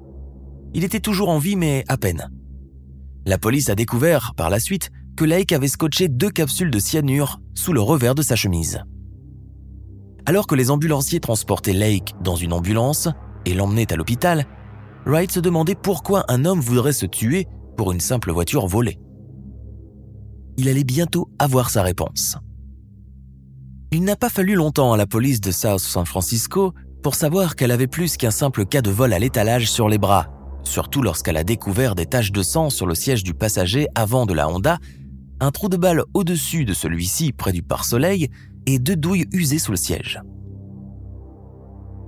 Il 0.73 0.83
était 0.83 0.99
toujours 0.99 1.29
en 1.29 1.39
vie 1.39 1.55
mais 1.55 1.83
à 1.87 1.97
peine. 1.97 2.29
La 3.25 3.37
police 3.37 3.69
a 3.69 3.75
découvert, 3.75 4.33
par 4.35 4.49
la 4.49 4.59
suite, 4.59 4.89
que 5.15 5.25
Lake 5.25 5.51
avait 5.51 5.67
scotché 5.67 6.07
deux 6.07 6.31
capsules 6.31 6.71
de 6.71 6.79
cyanure 6.79 7.39
sous 7.53 7.73
le 7.73 7.81
revers 7.81 8.15
de 8.15 8.21
sa 8.21 8.35
chemise. 8.35 8.79
Alors 10.25 10.47
que 10.47 10.55
les 10.55 10.71
ambulanciers 10.71 11.19
transportaient 11.19 11.73
Lake 11.73 12.13
dans 12.21 12.35
une 12.35 12.53
ambulance 12.53 13.09
et 13.45 13.53
l'emmenaient 13.53 13.91
à 13.91 13.97
l'hôpital, 13.97 14.45
Wright 15.05 15.31
se 15.31 15.41
demandait 15.41 15.75
pourquoi 15.75 16.23
un 16.29 16.45
homme 16.45 16.61
voudrait 16.61 16.93
se 16.93 17.05
tuer 17.05 17.47
pour 17.75 17.91
une 17.91 17.99
simple 17.99 18.31
voiture 18.31 18.67
volée. 18.67 18.99
Il 20.57 20.69
allait 20.69 20.85
bientôt 20.85 21.29
avoir 21.39 21.69
sa 21.69 21.83
réponse. 21.83 22.37
Il 23.91 24.03
n'a 24.03 24.15
pas 24.15 24.29
fallu 24.29 24.55
longtemps 24.55 24.93
à 24.93 24.97
la 24.97 25.05
police 25.05 25.41
de 25.41 25.51
South 25.51 25.81
San 25.81 26.05
Francisco 26.05 26.73
pour 27.01 27.15
savoir 27.15 27.55
qu'elle 27.55 27.71
avait 27.71 27.87
plus 27.87 28.15
qu'un 28.15 28.31
simple 28.31 28.65
cas 28.65 28.81
de 28.81 28.91
vol 28.91 29.11
à 29.11 29.19
l'étalage 29.19 29.69
sur 29.69 29.89
les 29.89 29.97
bras, 29.97 30.29
surtout 30.63 31.01
lorsqu'elle 31.01 31.37
a 31.37 31.43
découvert 31.43 31.95
des 31.95 32.05
taches 32.05 32.31
de 32.31 32.43
sang 32.43 32.69
sur 32.69 32.87
le 32.87 32.95
siège 32.95 33.23
du 33.23 33.33
passager 33.33 33.87
avant 33.93 34.25
de 34.25 34.33
la 34.33 34.47
Honda, 34.47 34.77
un 35.41 35.51
trou 35.51 35.67
de 35.67 35.75
balle 35.75 36.03
au-dessus 36.13 36.63
de 36.63 36.73
celui-ci 36.73 37.33
près 37.33 37.51
du 37.51 37.61
pare-soleil 37.61 38.29
et 38.65 38.79
deux 38.79 38.95
douilles 38.95 39.27
usées 39.31 39.59
sous 39.59 39.71
le 39.71 39.77
siège. 39.77 40.21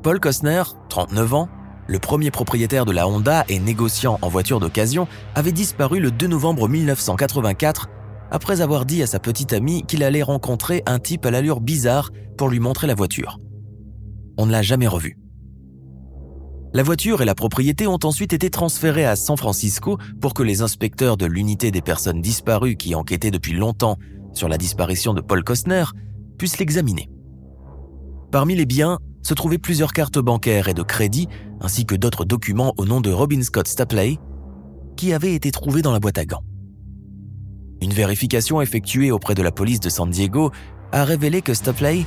Paul 0.04 0.20
Costner, 0.20 0.64
39 0.90 1.34
ans, 1.34 1.50
le 1.88 2.00
premier 2.00 2.32
propriétaire 2.32 2.86
de 2.86 2.92
la 2.92 3.08
Honda 3.08 3.46
et 3.50 3.60
négociant 3.60 4.18
en 4.22 4.30
voiture 4.30 4.60
d'occasion, 4.60 5.08
avait 5.36 5.52
disparu 5.52 6.00
le 6.00 6.12
2 6.12 6.28
novembre 6.28 6.68
1984 6.68 7.90
après 8.32 8.62
avoir 8.62 8.86
dit 8.86 9.04
à 9.04 9.08
sa 9.08 9.20
petite 9.20 9.54
amie 9.54 9.84
qu'il 9.84 10.04
allait 10.04 10.24
rencontrer 10.24 10.84
un 10.86 11.00
type 11.00 11.26
à 11.26 11.32
l'allure 11.32 11.62
bizarre 11.62 12.12
pour 12.38 12.50
lui 12.50 12.60
montrer 12.60 12.88
la 12.88 12.96
voiture. 12.96 13.40
On 14.38 14.46
ne 14.46 14.52
l'a 14.52 14.62
jamais 14.62 14.88
revu. 14.88 15.18
La 16.74 16.84
voiture 16.84 17.22
et 17.22 17.26
la 17.26 17.36
propriété 17.36 17.88
ont 17.88 18.00
ensuite 18.04 18.34
été 18.34 18.50
transférées 18.50 19.06
à 19.06 19.16
San 19.16 19.38
Francisco 19.38 19.98
pour 20.20 20.34
que 20.34 20.44
les 20.44 20.62
inspecteurs 20.62 21.16
de 21.16 21.26
l'unité 21.26 21.72
des 21.72 21.82
personnes 21.82 22.22
disparues 22.22 22.76
qui 22.76 22.96
enquêtaient 22.96 23.32
depuis 23.32 23.54
longtemps 23.54 23.98
sur 24.34 24.50
la 24.50 24.58
disparition 24.58 25.14
de 25.14 25.22
Paul 25.22 25.44
Costner 25.44 25.86
puissent 26.38 26.60
l'examiner. 26.60 27.10
Parmi 28.32 28.56
les 28.56 28.66
biens 28.66 29.00
se 29.24 29.34
trouvaient 29.34 29.58
plusieurs 29.58 29.94
cartes 29.94 30.20
bancaires 30.20 30.68
et 30.68 30.74
de 30.74 30.84
crédit, 30.84 31.28
ainsi 31.62 31.86
que 31.86 31.96
d'autres 31.96 32.26
documents 32.26 32.74
au 32.78 32.86
nom 32.86 33.02
de 33.02 33.12
Robin 33.12 33.42
Scott 33.42 33.68
Stapley, 33.68 34.18
qui 34.98 35.14
avaient 35.14 35.34
été 35.34 35.52
trouvés 35.52 35.82
dans 35.82 35.92
la 35.92 36.00
boîte 36.00 36.18
à 36.18 36.26
gants. 36.26 36.44
Une 37.82 37.94
vérification 37.94 38.62
effectuée 38.62 39.12
auprès 39.12 39.36
de 39.36 39.42
la 39.42 39.52
police 39.52 39.80
de 39.80 39.90
San 39.90 40.10
Diego 40.10 40.52
a 40.92 41.04
révélé 41.04 41.42
que 41.42 41.54
Stapley 41.54 42.06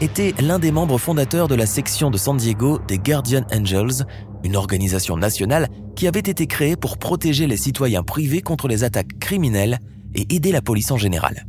était 0.00 0.34
l'un 0.40 0.58
des 0.58 0.72
membres 0.72 0.98
fondateurs 0.98 1.48
de 1.48 1.54
la 1.54 1.66
section 1.66 2.10
de 2.10 2.18
San 2.18 2.36
Diego 2.36 2.78
des 2.86 2.98
Guardian 2.98 3.44
Angels, 3.52 4.04
une 4.44 4.56
organisation 4.56 5.16
nationale 5.16 5.68
qui 5.94 6.06
avait 6.06 6.20
été 6.20 6.46
créée 6.46 6.76
pour 6.76 6.98
protéger 6.98 7.46
les 7.46 7.56
citoyens 7.56 8.02
privés 8.02 8.42
contre 8.42 8.68
les 8.68 8.84
attaques 8.84 9.18
criminelles 9.18 9.78
et 10.14 10.34
aider 10.34 10.52
la 10.52 10.62
police 10.62 10.90
en 10.90 10.98
général. 10.98 11.46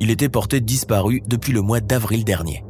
Il 0.00 0.10
était 0.10 0.28
porté 0.28 0.60
disparu 0.60 1.22
depuis 1.26 1.52
le 1.52 1.62
mois 1.62 1.80
d'avril 1.80 2.24
dernier. 2.24 2.64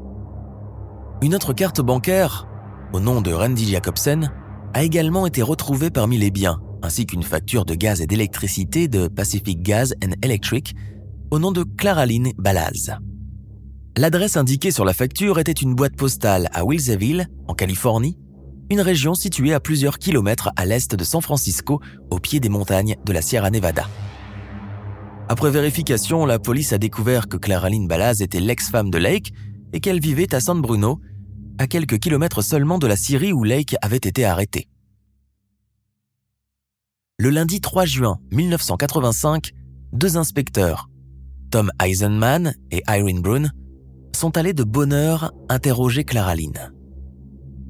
Une 1.23 1.35
autre 1.35 1.53
carte 1.53 1.81
bancaire, 1.81 2.47
au 2.93 3.01
nom 3.01 3.21
de 3.21 3.33
Randy 3.33 3.71
Jacobsen, 3.71 4.31
a 4.75 4.83
également 4.83 5.27
été 5.27 5.43
retrouvée 5.43 5.91
parmi 5.91 6.19
les 6.19 6.31
biens, 6.31 6.61
ainsi 6.83 7.07
qu'une 7.07 7.23
facture 7.23 7.65
de 7.65 7.75
gaz 7.75 8.01
et 8.01 8.07
d'électricité 8.07 8.89
de 8.89 9.09
Pacific 9.09 9.63
Gas 9.63 9.93
and 10.05 10.13
Electric 10.23 10.75
au 11.31 11.39
nom 11.39 11.53
de 11.53 11.65
Claraline 11.65 12.33
Balaz. 12.37 12.99
L'adresse 13.97 14.37
indiquée 14.37 14.71
sur 14.71 14.85
la 14.85 14.93
facture 14.93 15.39
était 15.39 15.53
une 15.53 15.75
boîte 15.75 15.97
postale 15.97 16.49
à 16.53 16.65
Wilseyville, 16.65 17.29
en 17.47 17.55
Californie, 17.55 18.19
une 18.71 18.81
région 18.81 19.15
située 19.15 19.55
à 19.55 19.61
plusieurs 19.61 19.99
kilomètres 19.99 20.51
à 20.57 20.67
l'est 20.67 20.95
de 20.95 21.05
San 21.05 21.23
Francisco, 21.23 21.81
au 22.11 22.19
pied 22.19 22.41
des 22.41 22.49
montagnes 22.49 22.97
de 23.05 23.13
la 23.13 23.23
Sierra 23.23 23.51
Nevada. 23.51 23.87
Après 25.27 25.51
vérification, 25.51 26.27
la 26.27 26.39
police 26.39 26.75
a 26.75 26.79
découvert 26.79 27.29
que 27.29 27.39
Claraline 27.39 27.89
Balaz 27.89 28.21
était 28.21 28.41
l'ex-femme 28.41 28.91
de 28.91 28.99
Lake 28.99 29.33
et 29.73 29.81
qu'elle 29.81 30.01
vivait 30.01 30.35
à 30.35 30.41
San 30.41 30.61
Bruno, 30.61 31.01
à 31.59 31.67
quelques 31.67 31.99
kilomètres 31.99 32.43
seulement 32.43 32.79
de 32.79 32.87
la 32.87 32.97
Syrie 32.97 33.33
où 33.33 33.43
Lake 33.43 33.75
avait 33.81 33.97
été 33.97 34.25
arrêté. 34.27 34.69
Le 37.19 37.31
lundi 37.31 37.61
3 37.61 37.87
juin 37.87 38.19
1985, 38.33 39.53
deux 39.93 40.19
inspecteurs, 40.19 40.91
Tom 41.51 41.71
Eisenman 41.83 42.55
et 42.71 42.83
Irene 42.87 43.23
Brun, 43.23 43.49
sont 44.15 44.37
allés 44.37 44.53
de 44.53 44.65
bonne 44.65 44.93
heure 44.93 45.33
interroger 45.49 46.05
Claraline. 46.05 46.73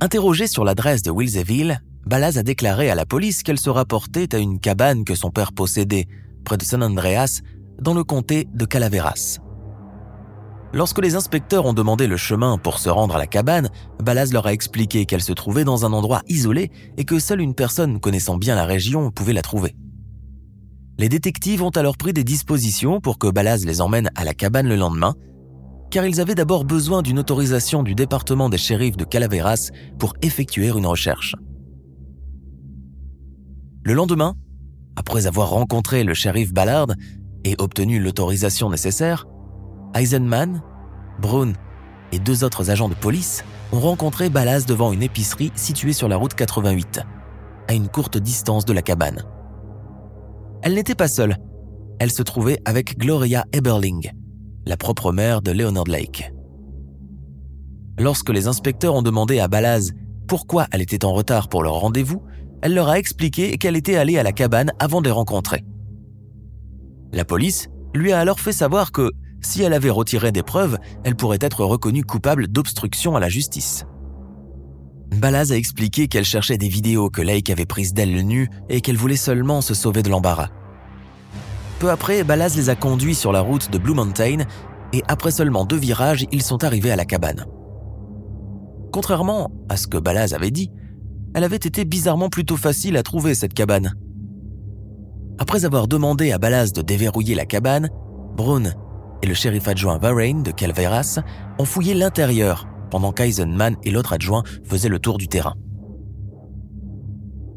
Interrogée 0.00 0.48
sur 0.48 0.64
l'adresse 0.64 1.02
de 1.02 1.12
Wilseyville, 1.12 1.80
Balaz 2.04 2.36
a 2.36 2.42
déclaré 2.42 2.90
à 2.90 2.94
la 2.94 3.06
police 3.06 3.42
qu'elle 3.42 3.60
se 3.60 3.70
rapportait 3.70 4.34
à 4.34 4.38
une 4.38 4.58
cabane 4.58 5.04
que 5.04 5.14
son 5.14 5.30
père 5.30 5.52
possédait 5.52 6.06
près 6.44 6.56
de 6.56 6.62
San 6.62 6.82
Andreas, 6.82 7.40
dans 7.80 7.94
le 7.94 8.04
comté 8.04 8.46
de 8.54 8.64
Calaveras. 8.64 9.38
Lorsque 10.72 11.00
les 11.00 11.14
inspecteurs 11.14 11.66
ont 11.66 11.72
demandé 11.72 12.08
le 12.08 12.16
chemin 12.16 12.58
pour 12.58 12.78
se 12.80 12.88
rendre 12.88 13.14
à 13.14 13.18
la 13.18 13.28
cabane, 13.28 13.70
Balaz 14.02 14.32
leur 14.32 14.46
a 14.46 14.52
expliqué 14.52 15.06
qu'elle 15.06 15.22
se 15.22 15.32
trouvait 15.32 15.62
dans 15.62 15.86
un 15.86 15.92
endroit 15.92 16.22
isolé 16.28 16.72
et 16.96 17.04
que 17.04 17.20
seule 17.20 17.40
une 17.40 17.54
personne 17.54 18.00
connaissant 18.00 18.36
bien 18.36 18.56
la 18.56 18.64
région 18.64 19.12
pouvait 19.12 19.32
la 19.32 19.42
trouver. 19.42 19.76
Les 20.98 21.08
détectives 21.08 21.62
ont 21.62 21.70
alors 21.70 21.96
pris 21.96 22.12
des 22.12 22.24
dispositions 22.24 23.00
pour 23.00 23.18
que 23.18 23.30
Balaz 23.30 23.64
les 23.64 23.80
emmène 23.80 24.10
à 24.16 24.24
la 24.24 24.34
cabane 24.34 24.68
le 24.68 24.74
lendemain, 24.74 25.14
car 25.92 26.06
ils 26.06 26.20
avaient 26.20 26.34
d'abord 26.34 26.64
besoin 26.64 27.02
d'une 27.02 27.20
autorisation 27.20 27.84
du 27.84 27.94
département 27.94 28.48
des 28.48 28.58
shérifs 28.58 28.96
de 28.96 29.04
Calaveras 29.04 29.70
pour 30.00 30.14
effectuer 30.22 30.68
une 30.68 30.86
recherche. 30.86 31.36
Le 33.84 33.92
lendemain, 33.92 34.34
après 34.96 35.26
avoir 35.26 35.50
rencontré 35.50 36.04
le 36.04 36.14
shérif 36.14 36.52
Ballard 36.52 36.88
et 37.44 37.54
obtenu 37.58 38.00
l'autorisation 38.00 38.70
nécessaire, 38.70 39.26
Eisenman, 39.94 40.62
Brown 41.20 41.54
et 42.12 42.18
deux 42.18 42.44
autres 42.44 42.70
agents 42.70 42.88
de 42.88 42.94
police 42.94 43.44
ont 43.72 43.80
rencontré 43.80 44.28
Ballas 44.28 44.64
devant 44.66 44.92
une 44.92 45.02
épicerie 45.02 45.52
située 45.54 45.92
sur 45.92 46.08
la 46.08 46.16
route 46.16 46.34
88, 46.34 47.00
à 47.68 47.74
une 47.74 47.88
courte 47.88 48.18
distance 48.18 48.64
de 48.64 48.72
la 48.72 48.82
cabane. 48.82 49.24
Elle 50.62 50.74
n'était 50.74 50.94
pas 50.94 51.08
seule, 51.08 51.36
elle 51.98 52.10
se 52.10 52.22
trouvait 52.22 52.60
avec 52.64 52.98
Gloria 52.98 53.44
Eberling, 53.52 54.12
la 54.66 54.76
propre 54.76 55.12
mère 55.12 55.42
de 55.42 55.50
Leonard 55.50 55.84
Lake. 55.84 56.32
Lorsque 57.98 58.30
les 58.30 58.48
inspecteurs 58.48 58.94
ont 58.94 59.02
demandé 59.02 59.38
à 59.38 59.48
Balaz 59.48 59.92
pourquoi 60.26 60.66
elle 60.72 60.82
était 60.82 61.04
en 61.04 61.12
retard 61.12 61.48
pour 61.48 61.62
leur 61.62 61.74
rendez-vous, 61.74 62.22
elle 62.64 62.72
leur 62.72 62.88
a 62.88 62.98
expliqué 62.98 63.58
qu'elle 63.58 63.76
était 63.76 63.96
allée 63.96 64.18
à 64.18 64.22
la 64.22 64.32
cabane 64.32 64.72
avant 64.78 65.02
de 65.02 65.06
les 65.06 65.12
rencontrer. 65.12 65.66
La 67.12 67.26
police 67.26 67.68
lui 67.94 68.10
a 68.10 68.18
alors 68.18 68.40
fait 68.40 68.52
savoir 68.52 68.90
que 68.90 69.10
si 69.42 69.62
elle 69.62 69.74
avait 69.74 69.90
retiré 69.90 70.32
des 70.32 70.42
preuves, 70.42 70.78
elle 71.04 71.14
pourrait 71.14 71.38
être 71.42 71.62
reconnue 71.62 72.04
coupable 72.04 72.48
d'obstruction 72.48 73.16
à 73.16 73.20
la 73.20 73.28
justice. 73.28 73.84
Balaz 75.10 75.52
a 75.52 75.56
expliqué 75.56 76.08
qu'elle 76.08 76.24
cherchait 76.24 76.56
des 76.56 76.68
vidéos 76.68 77.10
que 77.10 77.20
Lake 77.20 77.50
avait 77.50 77.66
prises 77.66 77.92
d'elle 77.92 78.26
nue 78.26 78.48
et 78.70 78.80
qu'elle 78.80 78.96
voulait 78.96 79.16
seulement 79.16 79.60
se 79.60 79.74
sauver 79.74 80.02
de 80.02 80.08
l'embarras. 80.08 80.48
Peu 81.80 81.90
après, 81.90 82.24
Balaz 82.24 82.56
les 82.56 82.70
a 82.70 82.76
conduits 82.76 83.14
sur 83.14 83.30
la 83.30 83.42
route 83.42 83.70
de 83.70 83.76
Blue 83.76 83.92
Mountain 83.92 84.38
et 84.94 85.02
après 85.06 85.32
seulement 85.32 85.66
deux 85.66 85.76
virages, 85.76 86.24
ils 86.32 86.42
sont 86.42 86.64
arrivés 86.64 86.92
à 86.92 86.96
la 86.96 87.04
cabane. 87.04 87.44
Contrairement 88.90 89.50
à 89.68 89.76
ce 89.76 89.86
que 89.86 89.98
Balaz 89.98 90.32
avait 90.32 90.50
dit, 90.50 90.70
elle 91.34 91.44
avait 91.44 91.56
été 91.56 91.84
bizarrement 91.84 92.28
plutôt 92.28 92.56
facile 92.56 92.96
à 92.96 93.02
trouver 93.02 93.34
cette 93.34 93.54
cabane. 93.54 93.94
Après 95.38 95.64
avoir 95.64 95.88
demandé 95.88 96.30
à 96.30 96.38
Balaz 96.38 96.72
de 96.72 96.80
déverrouiller 96.80 97.34
la 97.34 97.44
cabane, 97.44 97.90
Brun 98.36 98.72
et 99.22 99.26
le 99.26 99.34
shérif 99.34 99.66
adjoint 99.68 99.98
Varane 99.98 100.42
de 100.42 100.52
Calveras 100.52 101.20
ont 101.58 101.64
fouillé 101.64 101.94
l'intérieur 101.94 102.68
pendant 102.90 103.12
qu'Eisenman 103.12 103.76
et 103.82 103.90
l'autre 103.90 104.12
adjoint 104.12 104.44
faisaient 104.64 104.88
le 104.88 105.00
tour 105.00 105.18
du 105.18 105.26
terrain. 105.26 105.54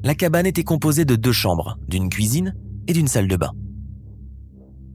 La 0.03 0.15
cabane 0.15 0.47
était 0.47 0.63
composée 0.63 1.05
de 1.05 1.15
deux 1.15 1.31
chambres, 1.31 1.77
d'une 1.87 2.09
cuisine 2.09 2.55
et 2.87 2.93
d'une 2.93 3.07
salle 3.07 3.27
de 3.27 3.35
bain. 3.35 3.51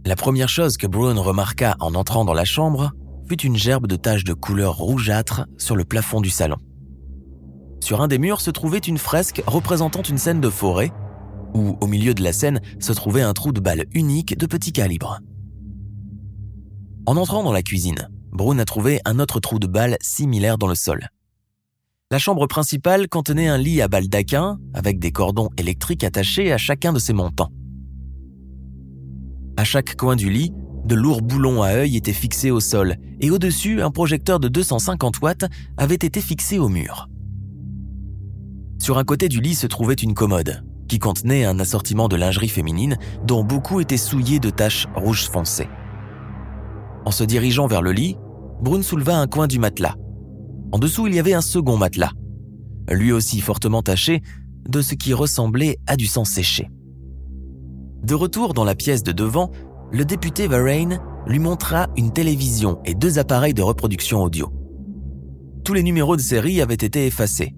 La 0.04 0.16
première 0.16 0.48
chose 0.48 0.76
que 0.76 0.86
Brown 0.88 1.16
remarqua 1.18 1.76
en 1.78 1.94
entrant 1.94 2.24
dans 2.24 2.34
la 2.34 2.44
chambre 2.44 2.92
fut 3.28 3.40
une 3.42 3.56
gerbe 3.56 3.86
de 3.86 3.94
taches 3.94 4.24
de 4.24 4.32
couleur 4.32 4.76
rougeâtre 4.76 5.46
sur 5.58 5.76
le 5.76 5.84
plafond 5.84 6.20
du 6.20 6.30
salon. 6.30 6.56
Sur 7.82 8.00
un 8.00 8.06
des 8.06 8.18
murs 8.18 8.40
se 8.40 8.52
trouvait 8.52 8.78
une 8.78 8.96
fresque 8.96 9.42
représentant 9.44 10.02
une 10.02 10.16
scène 10.16 10.40
de 10.40 10.48
forêt, 10.48 10.92
où 11.52 11.76
au 11.80 11.88
milieu 11.88 12.14
de 12.14 12.22
la 12.22 12.32
scène 12.32 12.60
se 12.78 12.92
trouvait 12.92 13.22
un 13.22 13.32
trou 13.32 13.50
de 13.50 13.58
balle 13.58 13.86
unique 13.92 14.38
de 14.38 14.46
petit 14.46 14.70
calibre. 14.70 15.18
En 17.06 17.16
entrant 17.16 17.42
dans 17.42 17.50
la 17.50 17.64
cuisine, 17.64 18.08
Brown 18.30 18.60
a 18.60 18.64
trouvé 18.64 19.00
un 19.04 19.18
autre 19.18 19.40
trou 19.40 19.58
de 19.58 19.66
balle 19.66 19.96
similaire 20.00 20.58
dans 20.58 20.68
le 20.68 20.76
sol. 20.76 21.08
La 22.12 22.20
chambre 22.20 22.46
principale 22.46 23.08
contenait 23.08 23.48
un 23.48 23.58
lit 23.58 23.82
à 23.82 23.88
baldaquin 23.88 24.60
avec 24.74 25.00
des 25.00 25.10
cordons 25.10 25.48
électriques 25.58 26.04
attachés 26.04 26.52
à 26.52 26.58
chacun 26.58 26.92
de 26.92 27.00
ses 27.00 27.12
montants. 27.12 27.50
À 29.56 29.64
chaque 29.64 29.96
coin 29.96 30.14
du 30.14 30.30
lit, 30.30 30.52
de 30.84 30.94
lourds 30.94 31.22
boulons 31.22 31.64
à 31.64 31.70
œil 31.70 31.96
étaient 31.96 32.12
fixés 32.12 32.52
au 32.52 32.60
sol 32.60 32.94
et 33.18 33.32
au-dessus, 33.32 33.82
un 33.82 33.90
projecteur 33.90 34.38
de 34.38 34.46
250 34.46 35.20
watts 35.20 35.46
avait 35.76 35.96
été 35.96 36.20
fixé 36.20 36.60
au 36.60 36.68
mur. 36.68 37.08
Sur 38.82 38.98
un 38.98 39.04
côté 39.04 39.28
du 39.28 39.40
lit 39.40 39.54
se 39.54 39.68
trouvait 39.68 39.94
une 39.94 40.12
commode 40.12 40.64
qui 40.88 40.98
contenait 40.98 41.44
un 41.44 41.60
assortiment 41.60 42.08
de 42.08 42.16
lingerie 42.16 42.48
féminine 42.48 42.96
dont 43.24 43.44
beaucoup 43.44 43.78
étaient 43.78 43.96
souillés 43.96 44.40
de 44.40 44.50
taches 44.50 44.88
rouges 44.96 45.30
foncées. 45.30 45.68
En 47.04 47.12
se 47.12 47.22
dirigeant 47.22 47.68
vers 47.68 47.80
le 47.80 47.92
lit, 47.92 48.16
Brune 48.60 48.82
souleva 48.82 49.16
un 49.16 49.28
coin 49.28 49.46
du 49.46 49.60
matelas 49.60 49.94
en 50.72 50.78
dessous, 50.78 51.06
il 51.06 51.14
y 51.14 51.20
avait 51.20 51.32
un 51.32 51.42
second 51.42 51.76
matelas, 51.76 52.10
lui 52.90 53.12
aussi 53.12 53.40
fortement 53.40 53.82
taché 53.82 54.20
de 54.68 54.82
ce 54.82 54.96
qui 54.96 55.14
ressemblait 55.14 55.78
à 55.86 55.96
du 55.96 56.06
sang 56.06 56.24
séché. 56.24 56.68
De 58.02 58.14
retour 58.14 58.52
dans 58.52 58.64
la 58.64 58.74
pièce 58.74 59.04
de 59.04 59.12
devant, 59.12 59.52
le 59.92 60.04
député 60.04 60.48
Varane 60.48 60.98
lui 61.28 61.38
montra 61.38 61.86
une 61.96 62.12
télévision 62.12 62.80
et 62.84 62.94
deux 62.94 63.20
appareils 63.20 63.54
de 63.54 63.62
reproduction 63.62 64.24
audio. 64.24 64.52
Tous 65.62 65.72
les 65.72 65.84
numéros 65.84 66.16
de 66.16 66.20
série 66.20 66.60
avaient 66.60 66.74
été 66.74 67.06
effacés. 67.06 67.54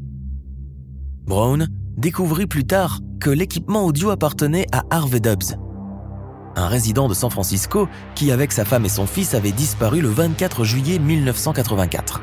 Brown 1.27 1.69
découvrit 1.97 2.47
plus 2.47 2.65
tard 2.65 3.01
que 3.21 3.31
l'équipement 3.31 3.85
audio 3.85 4.11
appartenait 4.11 4.67
à 4.73 4.83
Harvey 4.91 5.21
Dubbs, 5.21 5.57
un 6.57 6.67
résident 6.67 7.09
de 7.09 7.15
San 7.15 7.31
Francisco 7.31 7.89
qui, 8.15 8.31
avec 8.31 8.53
sa 8.53 8.65
femme 8.65 8.85
et 8.85 8.91
son 8.91 9.07
fils, 9.07 9.35
avait 9.35 9.53
disparu 9.53 10.01
le 10.01 10.09
24 10.09 10.65
juillet 10.65 10.99
1984. 10.99 12.23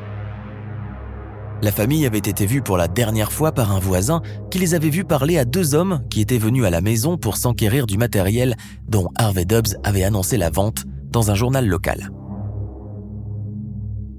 La 1.64 1.72
famille 1.72 2.06
avait 2.06 2.18
été 2.18 2.46
vue 2.46 2.62
pour 2.62 2.78
la 2.78 2.88
dernière 2.88 3.32
fois 3.32 3.52
par 3.52 3.72
un 3.72 3.80
voisin 3.80 4.22
qui 4.50 4.58
les 4.58 4.74
avait 4.74 4.90
vus 4.90 5.04
parler 5.04 5.38
à 5.38 5.46
deux 5.46 5.76
hommes 5.76 6.02
qui 6.10 6.22
étaient 6.22 6.40
venus 6.40 6.66
à 6.66 6.70
la 6.70 6.82
maison 6.82 7.18
pour 7.18 7.38
s'enquérir 7.38 7.86
du 7.86 7.98
matériel 7.98 8.56
dont 8.88 9.10
Harvey 9.16 9.46
Dobbs 9.46 9.78
avait 9.84 10.04
annoncé 10.04 10.38
la 10.38 10.50
vente 10.50 10.86
dans 11.12 11.30
un 11.30 11.36
journal 11.36 11.68
local. 11.68 12.10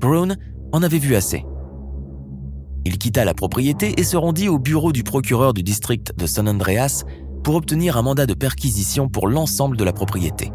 Brown 0.01 0.37
en 0.73 0.83
avait 0.83 0.99
vu 0.99 1.17
assez. 1.17 1.45
Il 2.85 2.99
quitta 2.99 3.25
la 3.25 3.35
propriété 3.35 3.95
et 3.99 4.05
se 4.05 4.17
rendit 4.17 4.49
au 4.49 4.59
bureau 4.59 4.93
du 4.93 5.05
procureur 5.05 5.55
du 5.55 5.63
district 5.63 6.13
de 6.17 6.27
San 6.27 6.49
Andreas 6.49 7.05
pour 7.45 7.55
obtenir 7.55 7.97
un 7.97 8.03
mandat 8.03 8.27
de 8.27 8.35
perquisition 8.35 9.09
pour 9.09 9.29
l'ensemble 9.29 9.77
de 9.77 9.85
la 9.85 9.93
propriété. 9.93 10.53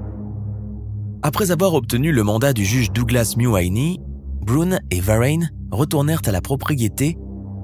Après 1.24 1.52
avoir 1.52 1.74
obtenu 1.74 2.12
le 2.12 2.24
mandat 2.24 2.54
du 2.54 2.66
juge 2.66 2.92
Douglas 2.92 3.36
Muaini, 3.38 4.00
Brune 4.42 4.80
et 4.92 5.02
Varane 5.02 5.52
retournèrent 5.72 6.22
à 6.26 6.32
la 6.32 6.42
propriété 6.42 7.18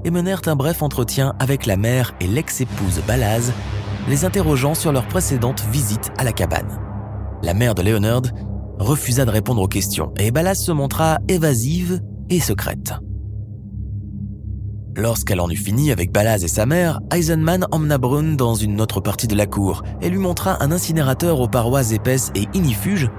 et 0.06 0.12
menèrent 0.12 0.41
un 0.47 0.56
bref 0.56 0.82
entretien 0.82 1.34
avec 1.39 1.65
la 1.65 1.78
mère 1.78 2.13
et 2.19 2.28
l'ex-épouse 2.28 3.02
Balaz, 3.08 3.54
les 4.10 4.26
interrogeant 4.26 4.76
sur 4.76 4.91
leur 4.91 5.08
précédente 5.08 5.63
visite 5.71 6.12
à 6.17 6.23
la 6.23 6.34
cabane. 6.34 6.80
La 7.41 7.54
mère 7.54 7.76
de 7.76 7.82
Leonard 7.82 8.23
refusa 8.80 9.23
de 9.23 9.30
répondre 9.30 9.62
aux 9.62 9.67
questions 9.67 10.13
et 10.17 10.32
Balaz 10.32 10.56
se 10.56 10.71
montra 10.71 11.19
évasive 11.28 12.02
et 12.30 12.39
secrète. 12.39 12.93
Lorsqu'elle 14.95 15.39
en 15.39 15.49
eut 15.49 15.56
fini 15.56 15.91
avec 15.91 16.12
Balaz 16.12 16.43
et 16.43 16.47
sa 16.47 16.67
mère, 16.67 16.99
Eisenman 17.12 17.65
emmena 17.71 17.97
Brune 17.97 18.38
dans 18.38 18.53
une 18.53 18.79
autre 18.79 19.01
partie 19.01 19.27
de 19.27 19.36
la 19.36 19.47
cour 19.47 19.82
et 20.01 20.10
lui 20.10 20.19
montra 20.19 20.63
un 20.63 20.71
incinérateur 20.71 21.39
aux 21.39 21.47
parois 21.47 21.91
épaisses 21.91 22.32
et 22.36 22.47
inifuges 22.53 23.10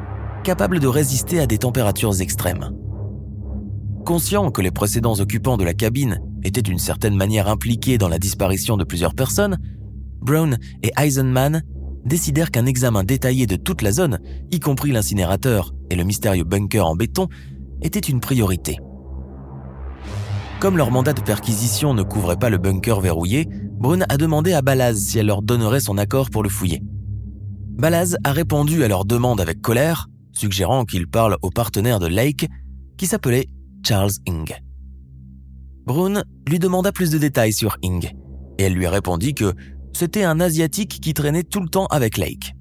capable 0.44 0.78
de 0.78 0.86
résister 0.86 1.40
à 1.40 1.46
des 1.46 1.58
températures 1.58 2.20
extrêmes. 2.20 2.70
Conscient 4.04 4.50
que 4.52 4.62
les 4.62 4.70
précédents 4.70 5.18
occupants 5.18 5.56
de 5.56 5.64
la 5.64 5.74
cabine 5.74 6.20
étaient 6.44 6.62
d'une 6.62 6.78
certaine 6.78 7.16
manière 7.16 7.48
impliqués 7.48 7.98
dans 7.98 8.08
la 8.08 8.18
disparition 8.18 8.76
de 8.76 8.84
plusieurs 8.84 9.14
personnes, 9.14 9.58
Brown 10.20 10.58
et 10.82 10.92
Eisenman 10.96 11.62
décidèrent 12.04 12.50
qu'un 12.50 12.66
examen 12.66 13.02
détaillé 13.02 13.46
de 13.46 13.56
toute 13.56 13.82
la 13.82 13.90
zone, 13.90 14.20
y 14.52 14.60
compris 14.60 14.92
l'incinérateur 14.92 15.74
et 15.90 15.96
le 15.96 16.04
mystérieux 16.04 16.44
bunker 16.44 16.86
en 16.86 16.94
béton, 16.94 17.28
était 17.82 17.98
une 17.98 18.20
priorité. 18.20 18.78
Comme 20.64 20.78
leur 20.78 20.90
mandat 20.90 21.12
de 21.12 21.20
perquisition 21.20 21.92
ne 21.92 22.02
couvrait 22.02 22.38
pas 22.38 22.48
le 22.48 22.56
bunker 22.56 22.98
verrouillé, 22.98 23.46
Brown 23.72 24.06
a 24.08 24.16
demandé 24.16 24.54
à 24.54 24.62
Balaz 24.62 24.94
si 24.94 25.18
elle 25.18 25.26
leur 25.26 25.42
donnerait 25.42 25.80
son 25.80 25.98
accord 25.98 26.30
pour 26.30 26.42
le 26.42 26.48
fouiller. 26.48 26.82
Balaz 27.76 28.16
a 28.24 28.32
répondu 28.32 28.82
à 28.82 28.88
leur 28.88 29.04
demande 29.04 29.42
avec 29.42 29.60
colère, 29.60 30.08
suggérant 30.32 30.86
qu'il 30.86 31.06
parle 31.06 31.36
au 31.42 31.50
partenaire 31.50 31.98
de 31.98 32.06
Lake, 32.06 32.48
qui 32.96 33.06
s'appelait 33.06 33.50
Charles 33.86 34.12
Ing. 34.24 34.54
Brune 35.84 36.24
lui 36.48 36.58
demanda 36.58 36.92
plus 36.92 37.10
de 37.10 37.18
détails 37.18 37.52
sur 37.52 37.76
Ing, 37.82 38.10
et 38.56 38.62
elle 38.62 38.72
lui 38.72 38.86
répondit 38.86 39.34
que 39.34 39.52
c'était 39.92 40.24
un 40.24 40.40
Asiatique 40.40 40.98
qui 40.98 41.12
traînait 41.12 41.44
tout 41.44 41.60
le 41.60 41.68
temps 41.68 41.88
avec 41.90 42.16
Lake. 42.16 42.54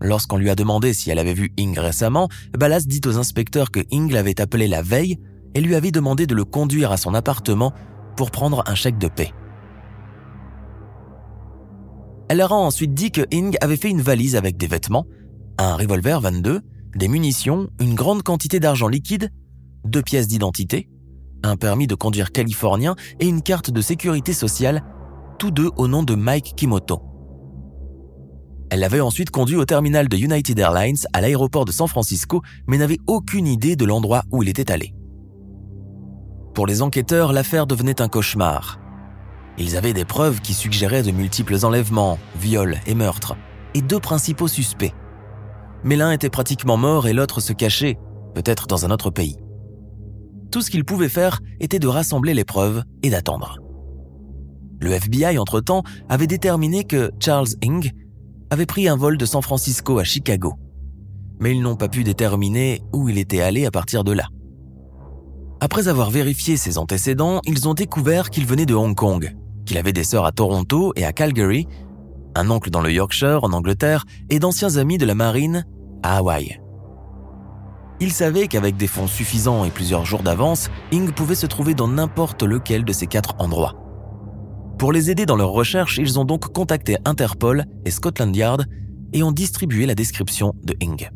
Lorsqu'on 0.00 0.38
lui 0.38 0.50
a 0.50 0.56
demandé 0.56 0.92
si 0.92 1.10
elle 1.10 1.20
avait 1.20 1.32
vu 1.32 1.52
Ing 1.58 1.78
récemment, 1.78 2.28
Ballas 2.58 2.86
dit 2.88 3.02
aux 3.06 3.18
inspecteurs 3.18 3.70
que 3.70 3.84
Ing 3.92 4.10
l'avait 4.10 4.40
appelé 4.40 4.66
la 4.66 4.82
veille 4.82 5.20
et 5.54 5.60
lui 5.60 5.74
avait 5.74 5.90
demandé 5.90 6.26
de 6.26 6.34
le 6.34 6.44
conduire 6.44 6.92
à 6.92 6.96
son 6.96 7.14
appartement 7.14 7.72
pour 8.16 8.30
prendre 8.30 8.62
un 8.66 8.74
chèque 8.74 8.98
de 8.98 9.08
paix. 9.08 9.32
Elle 12.28 12.38
leur 12.38 12.52
a 12.52 12.56
ensuite 12.56 12.94
dit 12.94 13.10
que 13.10 13.22
Ing 13.30 13.56
avait 13.60 13.76
fait 13.76 13.90
une 13.90 14.00
valise 14.00 14.36
avec 14.36 14.56
des 14.56 14.66
vêtements, 14.66 15.06
un 15.58 15.76
revolver 15.76 16.20
22, 16.20 16.60
des 16.96 17.08
munitions, 17.08 17.68
une 17.80 17.94
grande 17.94 18.22
quantité 18.22 18.60
d'argent 18.60 18.88
liquide 18.88 19.30
deux 19.84 20.02
pièces 20.02 20.28
d'identité, 20.28 20.88
un 21.42 21.56
permis 21.56 21.86
de 21.86 21.94
conduire 21.94 22.32
californien 22.32 22.96
et 23.20 23.26
une 23.26 23.42
carte 23.42 23.70
de 23.70 23.80
sécurité 23.80 24.32
sociale, 24.32 24.82
tous 25.38 25.50
deux 25.50 25.70
au 25.76 25.88
nom 25.88 26.02
de 26.02 26.14
Mike 26.14 26.54
Kimoto. 26.56 27.02
Elle 28.70 28.80
l'avait 28.80 29.00
ensuite 29.00 29.30
conduit 29.30 29.56
au 29.56 29.64
terminal 29.64 30.08
de 30.08 30.16
United 30.16 30.58
Airlines 30.58 30.96
à 31.12 31.20
l'aéroport 31.20 31.64
de 31.64 31.72
San 31.72 31.86
Francisco, 31.86 32.42
mais 32.66 32.78
n'avait 32.78 32.98
aucune 33.06 33.46
idée 33.46 33.76
de 33.76 33.84
l'endroit 33.84 34.24
où 34.32 34.42
il 34.42 34.48
était 34.48 34.72
allé. 34.72 34.94
Pour 36.54 36.68
les 36.68 36.82
enquêteurs, 36.82 37.32
l'affaire 37.32 37.66
devenait 37.66 38.00
un 38.00 38.08
cauchemar. 38.08 38.78
Ils 39.58 39.76
avaient 39.76 39.92
des 39.92 40.04
preuves 40.04 40.40
qui 40.40 40.54
suggéraient 40.54 41.02
de 41.02 41.10
multiples 41.10 41.64
enlèvements, 41.64 42.18
viols 42.36 42.78
et 42.86 42.94
meurtres, 42.94 43.36
et 43.74 43.82
deux 43.82 43.98
principaux 43.98 44.46
suspects. 44.46 44.94
Mais 45.82 45.96
l'un 45.96 46.12
était 46.12 46.30
pratiquement 46.30 46.76
mort 46.76 47.08
et 47.08 47.12
l'autre 47.12 47.40
se 47.40 47.52
cachait, 47.52 47.98
peut-être 48.34 48.68
dans 48.68 48.86
un 48.86 48.90
autre 48.92 49.10
pays. 49.10 49.36
Tout 50.52 50.62
ce 50.62 50.70
qu'ils 50.70 50.84
pouvaient 50.84 51.08
faire 51.08 51.40
était 51.58 51.80
de 51.80 51.88
rassembler 51.88 52.34
les 52.34 52.44
preuves 52.44 52.84
et 53.02 53.10
d'attendre. 53.10 53.58
Le 54.80 54.92
FBI, 54.92 55.38
entre-temps, 55.38 55.82
avait 56.08 56.28
déterminé 56.28 56.84
que 56.84 57.10
Charles 57.18 57.48
Ing 57.62 57.90
avait 58.50 58.66
pris 58.66 58.86
un 58.86 58.96
vol 58.96 59.18
de 59.18 59.26
San 59.26 59.42
Francisco 59.42 59.98
à 59.98 60.04
Chicago. 60.04 60.54
Mais 61.40 61.50
ils 61.50 61.62
n'ont 61.62 61.74
pas 61.74 61.88
pu 61.88 62.04
déterminer 62.04 62.80
où 62.92 63.08
il 63.08 63.18
était 63.18 63.40
allé 63.40 63.66
à 63.66 63.72
partir 63.72 64.04
de 64.04 64.12
là. 64.12 64.28
Après 65.60 65.88
avoir 65.88 66.10
vérifié 66.10 66.56
ses 66.56 66.78
antécédents, 66.78 67.40
ils 67.46 67.68
ont 67.68 67.74
découvert 67.74 68.30
qu'il 68.30 68.46
venait 68.46 68.66
de 68.66 68.74
Hong 68.74 68.94
Kong, 68.94 69.34
qu'il 69.64 69.78
avait 69.78 69.92
des 69.92 70.04
sœurs 70.04 70.26
à 70.26 70.32
Toronto 70.32 70.92
et 70.96 71.04
à 71.04 71.12
Calgary, 71.12 71.66
un 72.34 72.50
oncle 72.50 72.70
dans 72.70 72.80
le 72.80 72.92
Yorkshire 72.92 73.44
en 73.44 73.52
Angleterre 73.52 74.04
et 74.30 74.38
d'anciens 74.38 74.76
amis 74.76 74.98
de 74.98 75.06
la 75.06 75.14
marine 75.14 75.64
à 76.02 76.18
Hawaï. 76.18 76.60
Il 78.00 78.12
savait 78.12 78.48
qu'avec 78.48 78.76
des 78.76 78.88
fonds 78.88 79.06
suffisants 79.06 79.64
et 79.64 79.70
plusieurs 79.70 80.04
jours 80.04 80.22
d'avance, 80.22 80.68
Ing 80.92 81.12
pouvait 81.12 81.36
se 81.36 81.46
trouver 81.46 81.74
dans 81.74 81.88
n'importe 81.88 82.42
lequel 82.42 82.84
de 82.84 82.92
ces 82.92 83.06
quatre 83.06 83.36
endroits. 83.38 83.74
Pour 84.78 84.92
les 84.92 85.10
aider 85.10 85.26
dans 85.26 85.36
leurs 85.36 85.52
recherches, 85.52 85.98
ils 85.98 86.18
ont 86.18 86.24
donc 86.24 86.52
contacté 86.52 86.96
Interpol 87.04 87.64
et 87.84 87.90
Scotland 87.90 88.34
Yard 88.34 88.66
et 89.12 89.22
ont 89.22 89.32
distribué 89.32 89.86
la 89.86 89.94
description 89.94 90.54
de 90.64 90.74
Ing. 90.80 91.08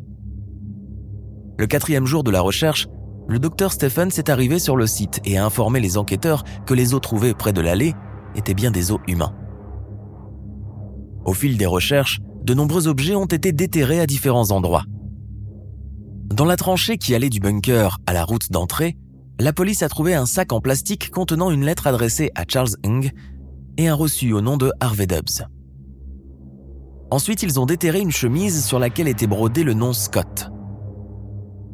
Le 1.57 1.67
quatrième 1.67 2.05
jour 2.05 2.23
de 2.23 2.31
la 2.31 2.39
recherche, 2.39 2.87
le 3.29 3.37
docteur 3.37 3.71
Stephens 3.71 4.17
est 4.17 4.29
arrivé 4.29 4.57
sur 4.57 4.75
le 4.75 4.87
site 4.87 5.21
et 5.23 5.37
a 5.37 5.45
informé 5.45 5.79
les 5.79 5.97
enquêteurs 5.97 6.43
que 6.65 6.73
les 6.73 6.95
os 6.95 7.01
trouvés 7.01 7.35
près 7.35 7.53
de 7.53 7.61
l'allée 7.61 7.93
étaient 8.35 8.55
bien 8.55 8.71
des 8.71 8.91
os 8.91 8.99
humains. 9.07 9.35
Au 11.25 11.33
fil 11.33 11.55
des 11.55 11.67
recherches, 11.67 12.19
de 12.43 12.55
nombreux 12.55 12.87
objets 12.87 13.13
ont 13.13 13.27
été 13.27 13.51
déterrés 13.51 13.99
à 13.99 14.07
différents 14.07 14.49
endroits. 14.49 14.83
Dans 16.33 16.45
la 16.45 16.55
tranchée 16.55 16.97
qui 16.97 17.13
allait 17.13 17.29
du 17.29 17.39
bunker 17.39 17.99
à 18.07 18.13
la 18.13 18.23
route 18.23 18.51
d'entrée, 18.51 18.97
la 19.39 19.53
police 19.53 19.83
a 19.83 19.89
trouvé 19.89 20.15
un 20.15 20.25
sac 20.25 20.51
en 20.51 20.59
plastique 20.59 21.11
contenant 21.11 21.51
une 21.51 21.65
lettre 21.65 21.85
adressée 21.85 22.31
à 22.33 22.45
Charles 22.47 22.77
Ng 22.83 23.11
et 23.77 23.87
un 23.87 23.93
reçu 23.93 24.33
au 24.33 24.41
nom 24.41 24.57
de 24.57 24.71
Harvey 24.79 25.05
Dubs. 25.05 25.45
Ensuite, 27.11 27.43
ils 27.43 27.59
ont 27.59 27.65
déterré 27.67 27.99
une 27.99 28.11
chemise 28.11 28.65
sur 28.65 28.79
laquelle 28.79 29.07
était 29.07 29.27
brodé 29.27 29.63
le 29.63 29.73
nom 29.73 29.93
Scott. 29.93 30.49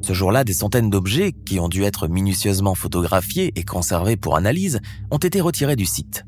Ce 0.06 0.14
jour-là, 0.14 0.44
des 0.44 0.54
centaines 0.54 0.92
d'objets, 0.92 1.32
qui 1.32 1.60
ont 1.60 1.68
dû 1.68 1.82
être 1.82 2.08
minutieusement 2.08 2.76
photographiés 2.76 3.52
et 3.56 3.64
conservés 3.64 4.18
pour 4.18 4.36
analyse, 4.36 4.80
ont 5.10 5.18
été 5.18 5.42
retirés 5.42 5.76
du 5.76 5.88
site. 5.88 6.26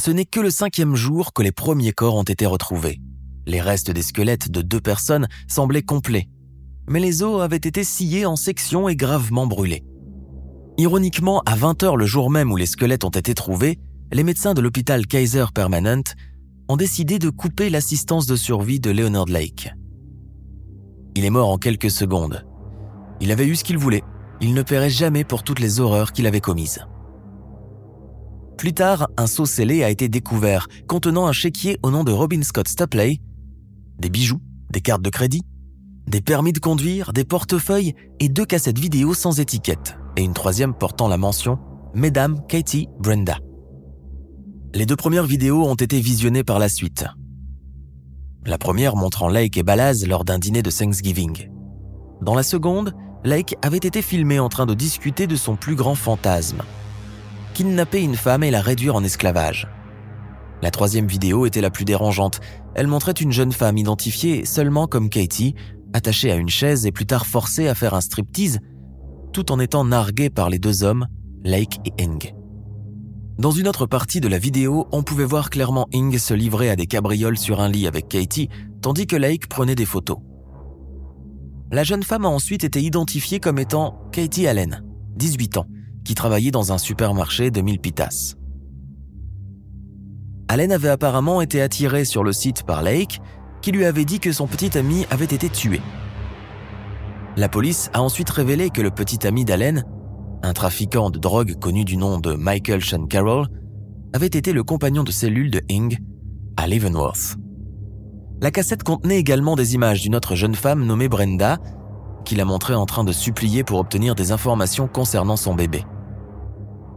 Ce 0.00 0.10
n'est 0.10 0.24
que 0.24 0.40
le 0.40 0.48
cinquième 0.48 0.94
jour 0.94 1.34
que 1.34 1.42
les 1.42 1.52
premiers 1.52 1.92
corps 1.92 2.14
ont 2.14 2.22
été 2.22 2.46
retrouvés. 2.46 3.02
Les 3.46 3.60
restes 3.60 3.90
des 3.90 4.00
squelettes 4.00 4.50
de 4.50 4.62
deux 4.62 4.80
personnes 4.80 5.28
semblaient 5.48 5.82
complets, 5.82 6.30
mais 6.88 6.98
les 6.98 7.22
os 7.22 7.42
avaient 7.42 7.56
été 7.56 7.84
sciés 7.84 8.24
en 8.24 8.36
sections 8.36 8.88
et 8.88 8.96
gravement 8.96 9.46
brûlés. 9.46 9.84
Ironiquement, 10.78 11.42
à 11.44 11.54
20h 11.54 11.94
le 11.94 12.06
jour 12.06 12.30
même 12.30 12.50
où 12.50 12.56
les 12.56 12.64
squelettes 12.64 13.04
ont 13.04 13.10
été 13.10 13.34
trouvés, 13.34 13.78
les 14.14 14.24
médecins 14.24 14.54
de 14.54 14.62
l'hôpital 14.62 15.06
Kaiser 15.06 15.44
Permanent 15.54 16.04
ont 16.70 16.78
décidé 16.78 17.18
de 17.18 17.28
couper 17.28 17.68
l'assistance 17.68 18.26
de 18.26 18.36
survie 18.36 18.80
de 18.80 18.90
Leonard 18.90 19.26
Lake. 19.26 19.74
Il 21.14 21.24
est 21.24 21.30
mort 21.30 21.50
en 21.50 21.58
quelques 21.58 21.90
secondes. 21.90 22.44
Il 23.20 23.30
avait 23.32 23.46
eu 23.46 23.56
ce 23.56 23.64
qu'il 23.64 23.78
voulait. 23.78 24.04
Il 24.40 24.54
ne 24.54 24.62
paierait 24.62 24.90
jamais 24.90 25.24
pour 25.24 25.42
toutes 25.42 25.60
les 25.60 25.80
horreurs 25.80 26.12
qu'il 26.12 26.26
avait 26.26 26.40
commises. 26.40 26.80
Plus 28.56 28.72
tard, 28.74 29.08
un 29.16 29.26
seau 29.26 29.46
scellé 29.46 29.84
a 29.84 29.90
été 29.90 30.08
découvert 30.08 30.68
contenant 30.86 31.26
un 31.26 31.32
chéquier 31.32 31.78
au 31.82 31.90
nom 31.90 32.04
de 32.04 32.12
Robin 32.12 32.42
Scott 32.42 32.68
Stapley, 32.68 33.18
des 33.98 34.10
bijoux, 34.10 34.40
des 34.70 34.80
cartes 34.80 35.02
de 35.02 35.10
crédit, 35.10 35.42
des 36.06 36.20
permis 36.20 36.52
de 36.52 36.58
conduire, 36.58 37.12
des 37.12 37.24
portefeuilles 37.24 37.94
et 38.18 38.28
deux 38.28 38.44
cassettes 38.44 38.78
vidéo 38.78 39.14
sans 39.14 39.40
étiquette, 39.40 39.96
et 40.16 40.22
une 40.22 40.34
troisième 40.34 40.74
portant 40.74 41.08
la 41.08 41.16
mention 41.16 41.58
Mesdames 41.94 42.40
Katie 42.48 42.88
Brenda. 42.98 43.38
Les 44.74 44.86
deux 44.86 44.96
premières 44.96 45.26
vidéos 45.26 45.64
ont 45.64 45.74
été 45.74 46.00
visionnées 46.00 46.44
par 46.44 46.58
la 46.58 46.68
suite, 46.68 47.06
la 48.46 48.58
première 48.58 48.96
montrant 48.96 49.28
Lake 49.28 49.56
et 49.56 49.62
Balaz 49.62 50.06
lors 50.06 50.24
d'un 50.24 50.38
dîner 50.38 50.62
de 50.62 50.70
Thanksgiving. 50.70 51.50
Dans 52.22 52.34
la 52.34 52.42
seconde, 52.42 52.94
Lake 53.24 53.56
avait 53.62 53.76
été 53.76 54.02
filmé 54.02 54.38
en 54.38 54.48
train 54.48 54.66
de 54.66 54.74
discuter 54.74 55.26
de 55.26 55.36
son 55.36 55.56
plus 55.56 55.74
grand 55.74 55.94
fantasme. 55.94 56.62
Kidnapper 57.54 58.02
une 58.02 58.16
femme 58.16 58.42
et 58.42 58.50
la 58.50 58.62
réduire 58.62 58.96
en 58.96 59.04
esclavage. 59.04 59.68
La 60.62 60.70
troisième 60.70 61.06
vidéo 61.06 61.46
était 61.46 61.60
la 61.60 61.70
plus 61.70 61.84
dérangeante. 61.84 62.40
Elle 62.74 62.86
montrait 62.86 63.12
une 63.12 63.32
jeune 63.32 63.52
femme 63.52 63.78
identifiée 63.78 64.44
seulement 64.44 64.86
comme 64.86 65.10
Katie, 65.10 65.54
attachée 65.92 66.30
à 66.30 66.36
une 66.36 66.48
chaise 66.48 66.86
et 66.86 66.92
plus 66.92 67.06
tard 67.06 67.26
forcée 67.26 67.68
à 67.68 67.74
faire 67.74 67.94
un 67.94 68.00
striptease, 68.00 68.58
tout 69.32 69.52
en 69.52 69.60
étant 69.60 69.84
narguée 69.84 70.30
par 70.30 70.50
les 70.50 70.58
deux 70.58 70.82
hommes, 70.82 71.06
Lake 71.44 71.78
et 71.84 72.04
Eng. 72.04 72.39
Dans 73.40 73.52
une 73.52 73.68
autre 73.68 73.86
partie 73.86 74.20
de 74.20 74.28
la 74.28 74.36
vidéo, 74.36 74.86
on 74.92 75.02
pouvait 75.02 75.24
voir 75.24 75.48
clairement 75.48 75.88
Ing 75.92 76.18
se 76.18 76.34
livrer 76.34 76.68
à 76.68 76.76
des 76.76 76.84
cabrioles 76.84 77.38
sur 77.38 77.62
un 77.62 77.70
lit 77.70 77.86
avec 77.86 78.06
Katie, 78.06 78.50
tandis 78.82 79.06
que 79.06 79.16
Lake 79.16 79.48
prenait 79.48 79.74
des 79.74 79.86
photos. 79.86 80.18
La 81.72 81.82
jeune 81.82 82.02
femme 82.02 82.26
a 82.26 82.28
ensuite 82.28 82.64
été 82.64 82.82
identifiée 82.82 83.40
comme 83.40 83.58
étant 83.58 83.98
Katie 84.12 84.46
Allen, 84.46 84.84
18 85.16 85.56
ans, 85.56 85.66
qui 86.04 86.14
travaillait 86.14 86.50
dans 86.50 86.72
un 86.72 86.76
supermarché 86.76 87.50
de 87.50 87.62
Milpitas. 87.62 88.34
Allen 90.48 90.70
avait 90.70 90.90
apparemment 90.90 91.40
été 91.40 91.62
attirée 91.62 92.04
sur 92.04 92.22
le 92.22 92.34
site 92.34 92.64
par 92.64 92.82
Lake, 92.82 93.22
qui 93.62 93.72
lui 93.72 93.86
avait 93.86 94.04
dit 94.04 94.20
que 94.20 94.32
son 94.32 94.48
petit 94.48 94.76
ami 94.76 95.06
avait 95.10 95.24
été 95.24 95.48
tué. 95.48 95.80
La 97.38 97.48
police 97.48 97.88
a 97.94 98.02
ensuite 98.02 98.28
révélé 98.28 98.68
que 98.68 98.82
le 98.82 98.90
petit 98.90 99.26
ami 99.26 99.46
d'Allen 99.46 99.86
un 100.42 100.52
trafiquant 100.52 101.10
de 101.10 101.18
drogue 101.18 101.58
connu 101.58 101.84
du 101.84 101.96
nom 101.96 102.18
de 102.18 102.34
Michael 102.34 102.82
Sean 102.82 103.06
Carroll, 103.06 103.46
avait 104.12 104.26
été 104.26 104.52
le 104.52 104.62
compagnon 104.62 105.04
de 105.04 105.10
cellule 105.10 105.50
de 105.50 105.60
Ing 105.68 105.98
à 106.56 106.66
Leavenworth. 106.66 107.36
La 108.40 108.50
cassette 108.50 108.82
contenait 108.82 109.18
également 109.18 109.54
des 109.54 109.74
images 109.74 110.00
d'une 110.00 110.16
autre 110.16 110.34
jeune 110.34 110.54
femme 110.54 110.84
nommée 110.84 111.08
Brenda, 111.08 111.58
qui 112.24 112.34
la 112.34 112.44
montrait 112.44 112.74
en 112.74 112.86
train 112.86 113.04
de 113.04 113.12
supplier 113.12 113.64
pour 113.64 113.78
obtenir 113.78 114.14
des 114.14 114.32
informations 114.32 114.88
concernant 114.88 115.36
son 115.36 115.54
bébé. 115.54 115.84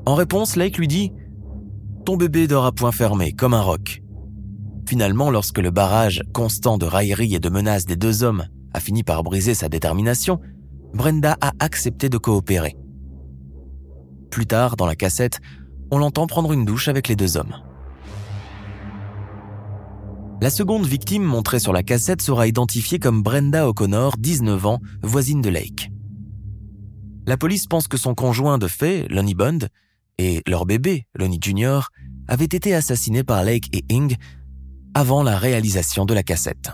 En 0.05 0.15
réponse, 0.15 0.55
Lake 0.55 0.77
lui 0.77 0.87
dit 0.87 1.11
Ton 2.05 2.17
bébé 2.17 2.47
dort 2.47 2.65
à 2.65 2.71
point 2.71 2.91
fermé, 2.91 3.33
comme 3.33 3.53
un 3.53 3.61
roc. 3.61 4.01
Finalement, 4.87 5.31
lorsque 5.31 5.59
le 5.59 5.71
barrage 5.71 6.23
constant 6.33 6.77
de 6.77 6.85
railleries 6.85 7.35
et 7.35 7.39
de 7.39 7.49
menaces 7.49 7.85
des 7.85 7.95
deux 7.95 8.23
hommes 8.23 8.45
a 8.73 8.79
fini 8.79 9.03
par 9.03 9.23
briser 9.23 9.53
sa 9.53 9.69
détermination, 9.69 10.39
Brenda 10.93 11.37
a 11.41 11.51
accepté 11.59 12.09
de 12.09 12.17
coopérer. 12.17 12.75
Plus 14.33 14.47
tard, 14.47 14.77
dans 14.77 14.87
la 14.87 14.95
cassette, 14.95 15.41
on 15.91 15.99
l'entend 15.99 16.25
prendre 16.25 16.53
une 16.53 16.65
douche 16.65 16.87
avec 16.87 17.07
les 17.07 17.15
deux 17.15 17.37
hommes. 17.37 17.55
La 20.41 20.49
seconde 20.49 20.87
victime 20.87 21.21
montrée 21.21 21.59
sur 21.59 21.71
la 21.71 21.83
cassette 21.83 22.23
sera 22.23 22.47
identifiée 22.47 22.97
comme 22.97 23.21
Brenda 23.21 23.67
O'Connor, 23.67 24.17
19 24.17 24.65
ans, 24.65 24.79
voisine 25.03 25.43
de 25.43 25.49
Lake. 25.49 25.91
La 27.27 27.37
police 27.37 27.67
pense 27.67 27.87
que 27.87 27.95
son 27.95 28.15
conjoint 28.15 28.57
de 28.57 28.67
fait, 28.67 29.07
Lonnie 29.07 29.35
Bond, 29.35 29.59
et 30.17 30.41
leur 30.47 30.65
bébé, 30.65 31.05
Lonnie 31.13 31.39
Jr., 31.39 31.81
avaient 32.27 32.45
été 32.45 32.73
assassinés 32.73 33.23
par 33.23 33.43
Lake 33.43 33.69
et 33.71 33.85
Ing 33.89 34.15
avant 34.95 35.21
la 35.21 35.37
réalisation 35.37 36.05
de 36.05 36.15
la 36.15 36.23
cassette. 36.23 36.71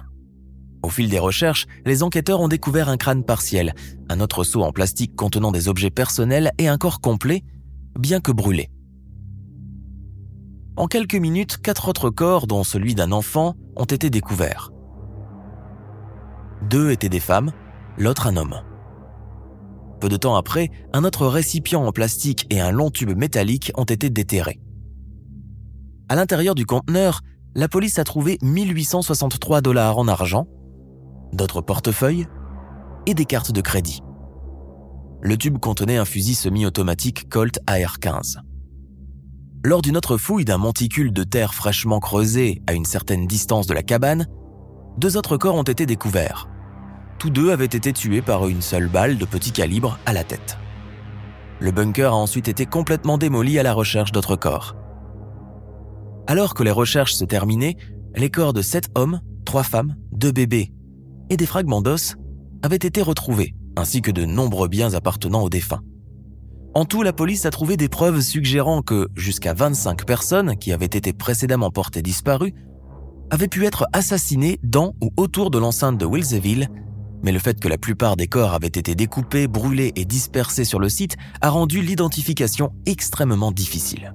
Au 0.81 0.89
fil 0.89 1.09
des 1.09 1.19
recherches, 1.19 1.65
les 1.85 2.03
enquêteurs 2.03 2.39
ont 2.39 2.47
découvert 2.47 2.89
un 2.89 2.97
crâne 2.97 3.23
partiel, 3.23 3.73
un 4.09 4.19
autre 4.19 4.43
seau 4.43 4.63
en 4.63 4.71
plastique 4.71 5.15
contenant 5.15 5.51
des 5.51 5.67
objets 5.67 5.89
personnels 5.89 6.51
et 6.57 6.67
un 6.67 6.77
corps 6.77 7.01
complet, 7.01 7.43
bien 7.97 8.21
que 8.21 8.31
brûlé. 8.31 8.69
En 10.77 10.87
quelques 10.87 11.15
minutes, 11.15 11.57
quatre 11.57 11.89
autres 11.89 12.09
corps, 12.09 12.47
dont 12.47 12.63
celui 12.63 12.95
d'un 12.95 13.11
enfant, 13.11 13.55
ont 13.75 13.85
été 13.85 14.09
découverts. 14.09 14.71
Deux 16.69 16.91
étaient 16.91 17.09
des 17.09 17.19
femmes, 17.19 17.51
l'autre 17.97 18.27
un 18.27 18.37
homme. 18.37 18.61
Peu 19.99 20.07
de 20.07 20.15
temps 20.15 20.37
après, 20.37 20.69
un 20.93 21.03
autre 21.03 21.27
récipient 21.27 21.85
en 21.85 21.91
plastique 21.91 22.47
et 22.49 22.61
un 22.61 22.71
long 22.71 22.89
tube 22.89 23.17
métallique 23.17 23.73
ont 23.75 23.83
été 23.83 24.09
déterrés. 24.09 24.61
À 26.07 26.15
l'intérieur 26.15 26.55
du 26.55 26.65
conteneur, 26.65 27.21
la 27.55 27.67
police 27.67 27.99
a 27.99 28.05
trouvé 28.05 28.37
1863 28.41 29.61
dollars 29.61 29.97
en 29.97 30.07
argent, 30.07 30.47
d'autres 31.33 31.61
portefeuilles 31.61 32.27
et 33.05 33.13
des 33.13 33.25
cartes 33.25 33.51
de 33.51 33.61
crédit. 33.61 34.01
Le 35.21 35.37
tube 35.37 35.59
contenait 35.59 35.97
un 35.97 36.05
fusil 36.05 36.35
semi-automatique 36.35 37.27
Colt 37.29 37.59
AR-15. 37.67 38.37
Lors 39.65 39.81
d'une 39.81 39.97
autre 39.97 40.17
fouille 40.17 40.45
d'un 40.45 40.57
monticule 40.57 41.11
de 41.11 41.23
terre 41.23 41.53
fraîchement 41.53 41.99
creusé 41.99 42.61
à 42.67 42.73
une 42.73 42.85
certaine 42.85 43.27
distance 43.27 43.67
de 43.67 43.73
la 43.73 43.83
cabane, 43.83 44.27
deux 44.97 45.17
autres 45.17 45.35
corps 45.35 45.55
ont 45.55 45.63
été 45.63 45.85
découverts. 45.85 46.47
Tous 47.17 47.29
deux 47.29 47.51
avaient 47.51 47.65
été 47.65 47.91
tués 47.91 48.21
par 48.21 48.47
une 48.47 48.61
seule 48.61 48.87
balle 48.87 49.17
de 49.17 49.25
petit 49.25 49.51
calibre 49.51 49.99
à 50.05 50.13
la 50.13 50.23
tête. 50.23 50.57
Le 51.59 51.71
bunker 51.71 52.13
a 52.13 52.15
ensuite 52.15 52.47
été 52.47 52.65
complètement 52.65 53.17
démoli 53.17 53.59
à 53.59 53.63
la 53.63 53.73
recherche 53.73 54.13
d'autres 54.13 54.37
corps. 54.37 54.77
Alors 56.27 56.53
que 56.53 56.63
les 56.63 56.71
recherches 56.71 57.15
se 57.15 57.25
terminaient, 57.25 57.75
les 58.15 58.29
corps 58.29 58.53
de 58.53 58.61
sept 58.61 58.89
hommes, 58.95 59.19
trois 59.43 59.63
femmes, 59.63 59.95
deux 60.13 60.31
bébés 60.31 60.71
et 61.29 61.37
des 61.37 61.45
fragments 61.45 61.81
d'os 61.81 62.15
avaient 62.61 62.75
été 62.75 63.01
retrouvés, 63.01 63.55
ainsi 63.75 64.01
que 64.01 64.11
de 64.11 64.25
nombreux 64.25 64.67
biens 64.67 64.93
appartenant 64.93 65.41
aux 65.41 65.49
défunts. 65.49 65.81
En 66.75 66.85
tout, 66.85 67.01
la 67.01 67.13
police 67.13 67.45
a 67.45 67.49
trouvé 67.49 67.77
des 67.77 67.89
preuves 67.89 68.21
suggérant 68.21 68.81
que 68.81 69.07
jusqu'à 69.15 69.53
25 69.53 70.05
personnes 70.05 70.55
qui 70.57 70.71
avaient 70.71 70.85
été 70.85 71.13
précédemment 71.13 71.71
portées 71.71 72.01
disparues 72.01 72.53
avaient 73.31 73.47
pu 73.47 73.65
être 73.65 73.85
assassinées 73.93 74.59
dans 74.63 74.93
ou 75.01 75.09
autour 75.17 75.51
de 75.51 75.57
l'enceinte 75.57 75.97
de 75.97 76.05
Wilseville, 76.05 76.67
mais 77.23 77.31
le 77.31 77.39
fait 77.39 77.59
que 77.59 77.67
la 77.67 77.77
plupart 77.77 78.15
des 78.15 78.27
corps 78.27 78.53
avaient 78.53 78.67
été 78.67 78.95
découpés, 78.95 79.47
brûlés 79.47 79.93
et 79.95 80.05
dispersés 80.05 80.63
sur 80.63 80.79
le 80.79 80.89
site 80.89 81.17
a 81.41 81.49
rendu 81.49 81.81
l'identification 81.81 82.71
extrêmement 82.85 83.51
difficile. 83.51 84.13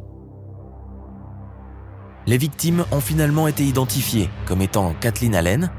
Les 2.27 2.39
victimes 2.39 2.85
ont 2.91 3.01
finalement 3.01 3.49
été 3.49 3.65
identifiées 3.65 4.31
comme 4.47 4.63
étant 4.63 4.95
Kathleen 5.01 5.35
Allen, 5.35 5.71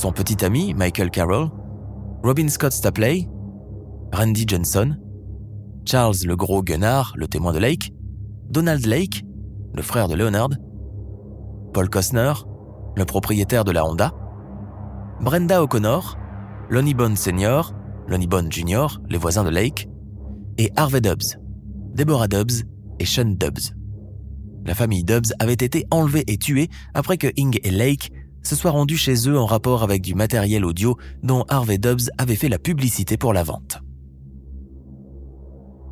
son 0.00 0.12
petit 0.12 0.42
ami 0.46 0.72
Michael 0.72 1.10
Carroll, 1.10 1.50
Robin 2.24 2.48
Scott 2.48 2.72
Stapley, 2.72 3.28
Randy 4.14 4.46
Johnson, 4.48 4.96
Charles 5.84 6.24
le 6.24 6.36
gros 6.36 6.62
Gunnar, 6.62 7.12
le 7.16 7.28
témoin 7.28 7.52
de 7.52 7.58
Lake, 7.58 7.92
Donald 8.48 8.86
Lake, 8.86 9.26
le 9.74 9.82
frère 9.82 10.08
de 10.08 10.14
Leonard, 10.14 10.48
Paul 11.74 11.90
Costner, 11.90 12.32
le 12.96 13.04
propriétaire 13.04 13.62
de 13.62 13.72
la 13.72 13.84
Honda, 13.84 14.14
Brenda 15.20 15.62
O'Connor, 15.62 16.16
Lonnie 16.70 16.94
Bond 16.94 17.16
Sr., 17.16 17.74
Lonnie 18.08 18.26
Bond 18.26 18.48
Jr., 18.50 18.86
les 19.10 19.18
voisins 19.18 19.44
de 19.44 19.50
Lake, 19.50 19.86
et 20.56 20.72
Harvey 20.76 21.02
Dubbs, 21.02 21.36
Deborah 21.94 22.26
Dubbs 22.26 22.64
et 23.00 23.04
Sean 23.04 23.36
Dubbs. 23.38 23.74
La 24.64 24.74
famille 24.74 25.04
Dubbs 25.04 25.34
avait 25.40 25.52
été 25.52 25.84
enlevée 25.90 26.24
et 26.26 26.38
tuée 26.38 26.70
après 26.94 27.18
que 27.18 27.28
Ing 27.36 27.58
et 27.62 27.70
Lake 27.70 28.10
se 28.42 28.56
soit 28.56 28.70
rendu 28.70 28.96
chez 28.96 29.28
eux 29.28 29.38
en 29.38 29.46
rapport 29.46 29.82
avec 29.82 30.02
du 30.02 30.14
matériel 30.14 30.64
audio 30.64 30.96
dont 31.22 31.44
Harvey 31.48 31.78
Dubbs 31.78 32.10
avait 32.18 32.36
fait 32.36 32.48
la 32.48 32.58
publicité 32.58 33.16
pour 33.16 33.32
la 33.32 33.42
vente. 33.42 33.80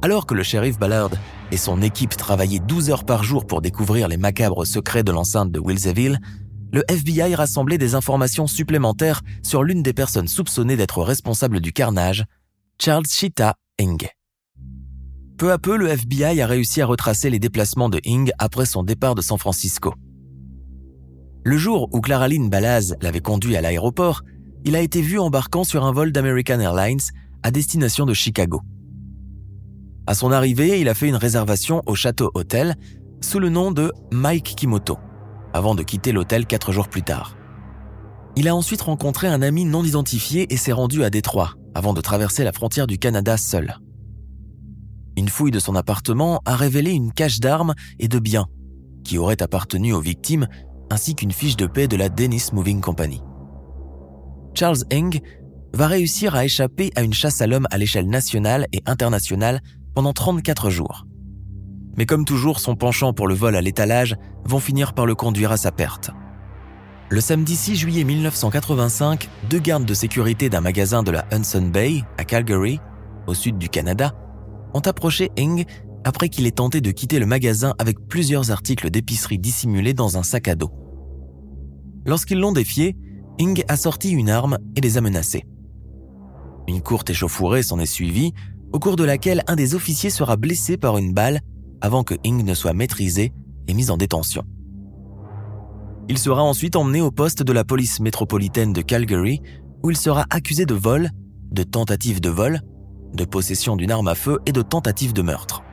Alors 0.03 0.27
que 0.27 0.35
le 0.35 0.43
shérif 0.43 0.79
Ballard 0.79 1.11
et 1.51 1.57
son 1.57 1.83
équipe 1.83 2.17
travaillaient 2.17 2.61
12 2.61 2.91
heures 2.91 3.05
par 3.05 3.25
jour 3.25 3.47
pour 3.47 3.61
découvrir 3.61 4.07
les 4.09 4.17
macabres 4.17 4.67
secrets 4.67 5.03
de 5.03 5.11
l'enceinte 5.11 5.51
de 5.51 5.59
Wilseville, 5.59 6.21
le 6.73 6.85
FBI 6.89 7.35
rassemblait 7.35 7.79
des 7.79 7.95
informations 7.95 8.47
supplémentaires 8.47 9.23
sur 9.43 9.63
l'une 9.63 9.83
des 9.83 9.95
personnes 9.95 10.29
soupçonnées 10.29 10.77
d'être 10.77 11.03
responsable 11.03 11.61
du 11.61 11.73
carnage, 11.73 12.25
Charles 12.81 13.07
Chita 13.07 13.57
Ing. 13.79 14.07
Peu 15.39 15.53
à 15.53 15.59
peu, 15.59 15.77
le 15.77 15.89
FBI 15.89 16.41
a 16.41 16.47
réussi 16.47 16.83
à 16.83 16.87
retracer 16.87 17.31
les 17.31 17.39
déplacements 17.39 17.89
de 17.89 18.01
Ing 18.05 18.31
après 18.39 18.67
son 18.67 18.83
départ 18.83 19.15
de 19.15 19.23
San 19.23 19.39
Francisco. 19.39 19.95
Le 21.49 21.57
jour 21.57 21.89
où 21.95 22.03
Claraline 22.03 22.51
Balaz 22.51 22.95
l'avait 23.01 23.23
conduit 23.23 23.57
à 23.57 23.63
l'aéroport, 23.63 24.21
il 24.67 24.77
a 24.77 24.83
été 24.83 25.01
vu 25.01 25.19
embarquant 25.19 25.65
sur 25.65 25.87
un 25.87 25.93
vol 25.93 26.13
d'American 26.13 26.61
Airlines 26.61 27.01
à 27.43 27.51
destination 27.51 28.05
de 28.05 28.13
Chicago. 28.13 28.61
À 30.07 30.13
son 30.13 30.31
arrivée, 30.31 30.79
il 30.79 30.91
a 30.91 30.95
fait 30.95 31.09
une 31.09 31.17
réservation 31.17 31.81
au 31.87 31.95
Château 31.95 32.31
Hotel 32.35 32.75
sous 33.23 33.39
le 33.39 33.49
nom 33.49 33.73
de 33.73 33.95
Mike 34.13 34.57
Kimoto, 34.57 34.99
avant 35.55 35.75
de 35.75 35.83
quitter 35.83 36.13
l'hôtel 36.13 36.45
quatre 36.45 36.71
jours 36.71 36.89
plus 36.89 37.03
tard. 37.03 37.35
Il 38.37 38.47
a 38.47 38.55
ensuite 38.55 38.83
rencontré 38.83 39.27
un 39.27 39.41
ami 39.41 39.65
non 39.65 39.85
identifié 39.85 40.53
et 40.53 40.59
s'est 40.59 40.73
rendu 40.73 41.03
à 41.03 41.09
Détroit, 41.09 41.55
avant 41.75 41.95
de 41.95 42.03
traverser 42.03 42.45
la 42.45 42.53
frontière 42.53 42.87
du 42.87 42.99
Canada 42.99 43.39
seul. 43.39 43.79
Une 45.17 45.31
fouille 45.31 45.51
de 45.51 45.61
son 45.61 45.77
appartement 45.77 46.43
a 46.45 46.57
révélé 46.57 46.91
une 46.91 47.11
cache 47.11 47.41
d'armes 47.41 47.73
et 47.99 48.09
de 48.09 48.19
biens 48.19 48.49
qui 49.09 49.17
auraient 49.17 49.43
appartenu 49.43 49.95
aux 49.95 50.03
victimes 50.03 50.47
ainsi 50.91 51.15
qu'une 51.15 51.33
fiche 51.33 51.57
de 51.57 51.67
paix 51.67 51.89
de 51.89 51.97
la 51.97 52.09
Dennis 52.09 52.51
Moving 52.53 52.81
Company. 52.81 53.23
Charles 54.55 54.85
Eng 54.93 55.21
va 55.75 55.87
réussir 55.87 56.35
à 56.35 56.45
échapper 56.45 56.91
à 56.97 57.03
une 57.03 57.13
chasse 57.13 57.41
à 57.41 57.47
l'homme 57.47 57.69
à 57.71 57.79
l'échelle 57.79 58.09
nationale 58.09 58.67
et 58.73 58.83
internationale 58.87 59.61
pendant 59.95 60.13
34 60.13 60.71
jours. 60.71 61.07
Mais 61.97 62.07
comme 62.07 62.25
toujours, 62.25 62.61
son 62.61 62.77
penchant 62.77 63.13
pour 63.13 63.29
le 63.29 63.35
vol 63.35 63.57
à 63.57 63.61
l'étalage 63.61 64.17
vont 64.45 64.61
finir 64.61 64.93
par 64.95 65.07
le 65.07 65.15
conduire 65.15 65.53
à 65.53 65.57
sa 65.57 65.73
perte. 65.73 66.11
Le 67.11 67.21
samedi 67.21 67.57
6 67.57 67.77
juillet 67.77 68.05
1985, 68.05 69.29
deux 69.49 69.59
gardes 69.59 69.85
de 69.85 69.95
sécurité 69.95 70.51
d'un 70.51 70.61
magasin 70.61 71.03
de 71.03 71.11
la 71.11 71.25
Hudson 71.33 71.71
Bay, 71.73 72.03
à 72.19 72.25
Calgary, 72.25 72.81
au 73.27 73.35
sud 73.35 73.59
du 73.59 73.69
Canada, 73.69 74.13
ont 74.75 74.81
approché 74.81 75.31
Eng 75.39 75.65
après 76.09 76.31
qu'il 76.31 76.47
ait 76.47 76.53
tenté 76.53 76.81
de 76.81 76.91
quitter 76.91 77.19
le 77.19 77.27
magasin 77.27 77.75
avec 77.79 77.99
plusieurs 78.09 78.51
articles 78.51 78.89
d'épicerie 78.89 79.39
dissimulés 79.39 79.93
dans 79.93 80.17
un 80.17 80.23
sac 80.23 80.49
à 80.49 80.55
dos. 80.55 80.71
Lorsqu'ils 82.07 82.39
l'ont 82.39 82.53
défié, 82.53 82.97
Ing 83.39 83.63
a 83.69 83.77
sorti 83.77 84.13
une 84.13 84.31
arme 84.31 84.57
et 84.75 84.81
les 84.81 84.97
a 84.97 85.03
menacés. 85.03 85.45
Une 86.67 86.81
courte 86.81 87.11
échauffourée 87.11 87.63
s'en 87.63 87.79
est 87.79 87.85
suivie, 87.85 88.33
au 88.73 88.79
cours 88.79 88.97
de 88.97 89.05
laquelle 89.05 89.43
un 89.49 89.55
des 89.55 89.75
officiers 89.75 90.09
sera 90.09 90.39
blessé 90.39 90.79
par 90.79 90.97
une 90.97 91.13
balle 91.13 91.41
avant 91.83 92.05
que 92.05 92.15
Ing 92.25 92.43
ne 92.43 92.55
soit 92.55 92.73
maîtrisé 92.73 93.35
et 93.67 93.75
mis 93.75 93.91
en 93.91 93.99
détention. 93.99 94.45
Il 96.09 96.17
sera 96.17 96.43
ensuite 96.43 96.77
emmené 96.77 97.03
au 97.03 97.11
poste 97.11 97.43
de 97.43 97.53
la 97.53 97.65
police 97.65 98.01
métropolitaine 98.01 98.73
de 98.73 98.81
Calgary, 98.81 99.43
où 99.83 99.91
il 99.91 99.97
sera 99.99 100.25
accusé 100.31 100.65
de 100.65 100.75
vol, 100.75 101.11
de 101.51 101.65
tentative 101.65 102.23
de 102.23 102.31
vol, 102.31 102.63
de 103.13 103.27
possession 103.27 103.77
d'une 103.77 103.91
arme 103.91 104.09
à 104.09 104.15
feu 104.15 104.39
et 104.47 104.53
de 104.53 104.63
tentative 104.63 105.13
de 105.13 105.21
meurtre. 105.21 105.65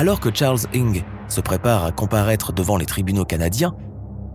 Alors 0.00 0.18
que 0.18 0.34
Charles 0.34 0.60
Ing 0.72 1.04
se 1.28 1.42
prépare 1.42 1.84
à 1.84 1.92
comparaître 1.92 2.54
devant 2.54 2.78
les 2.78 2.86
tribunaux 2.86 3.26
canadiens, 3.26 3.76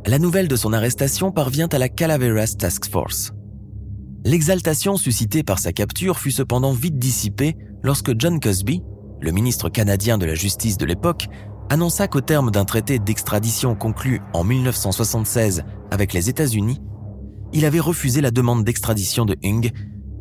la 0.05 0.19
nouvelle 0.19 0.47
de 0.47 0.55
son 0.55 0.73
arrestation 0.73 1.31
parvient 1.31 1.67
à 1.69 1.79
la 1.79 1.89
Calaveras 1.89 2.53
Task 2.59 2.87
Force. 2.87 3.33
L'exaltation 4.23 4.95
suscitée 4.95 5.41
par 5.41 5.57
sa 5.57 5.73
capture 5.73 6.19
fut 6.19 6.29
cependant 6.29 6.71
vite 6.71 6.99
dissipée 6.99 7.57
lorsque 7.81 8.13
John 8.15 8.39
Cosby, 8.39 8.83
le 9.19 9.31
ministre 9.31 9.69
canadien 9.69 10.19
de 10.19 10.27
la 10.27 10.35
Justice 10.35 10.77
de 10.77 10.85
l'époque, 10.85 11.25
annonça 11.71 12.07
qu'au 12.07 12.21
terme 12.21 12.51
d'un 12.51 12.65
traité 12.65 12.99
d'extradition 12.99 13.73
conclu 13.73 14.21
en 14.33 14.43
1976 14.43 15.63
avec 15.89 16.13
les 16.13 16.29
États-Unis, 16.29 16.79
il 17.53 17.65
avait 17.65 17.79
refusé 17.79 18.21
la 18.21 18.29
demande 18.29 18.63
d'extradition 18.65 19.25
de 19.25 19.35
Ing, 19.41 19.71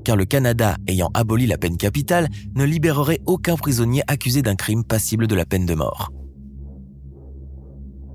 car 0.05 0.17
le 0.17 0.25
Canada 0.25 0.77
ayant 0.87 1.11
aboli 1.15 1.47
la 1.47 1.59
peine 1.59 1.77
capitale 1.77 2.29
ne 2.55 2.65
libérerait 2.65 3.21
aucun 3.27 3.57
prisonnier 3.57 4.03
accusé 4.07 4.43
d'un 4.43 4.55
crime 4.55 4.85
passible 4.85 5.27
de 5.27 5.35
la 5.35 5.45
peine 5.45 5.67
de 5.67 5.75
mort. 5.75 6.13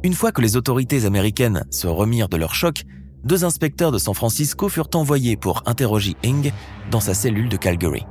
Une 0.04 0.14
fois 0.14 0.32
que 0.32 0.42
les 0.42 0.56
autorités 0.56 1.06
américaines 1.06 1.66
se 1.72 1.88
remirent 1.88 2.30
de 2.30 2.38
leur 2.38 2.56
choc, 2.56 2.84
deux 3.26 3.44
inspecteurs 3.44 3.92
de 3.92 3.98
San 3.98 4.14
Francisco 4.14 4.70
furent 4.70 4.90
envoyés 4.94 5.36
pour 5.36 5.64
interroger 5.66 6.16
Ing 6.24 6.52
dans 6.90 7.02
sa 7.02 7.14
cellule 7.14 7.50
de 7.50 7.58
Calgary. 7.58 8.06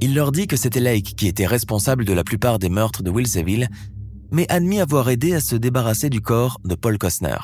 Il 0.00 0.14
leur 0.14 0.30
dit 0.30 0.46
que 0.46 0.56
c'était 0.56 0.80
Lake 0.80 1.16
qui 1.16 1.26
était 1.26 1.46
responsable 1.46 2.04
de 2.04 2.12
la 2.12 2.24
plupart 2.24 2.58
des 2.58 2.68
meurtres 2.68 3.02
de 3.02 3.10
Wilseville, 3.10 3.68
mais 4.30 4.46
admis 4.48 4.80
avoir 4.80 5.10
aidé 5.10 5.34
à 5.34 5.40
se 5.40 5.56
débarrasser 5.56 6.08
du 6.08 6.20
corps 6.20 6.58
de 6.64 6.74
Paul 6.74 6.98
Costner. 6.98 7.36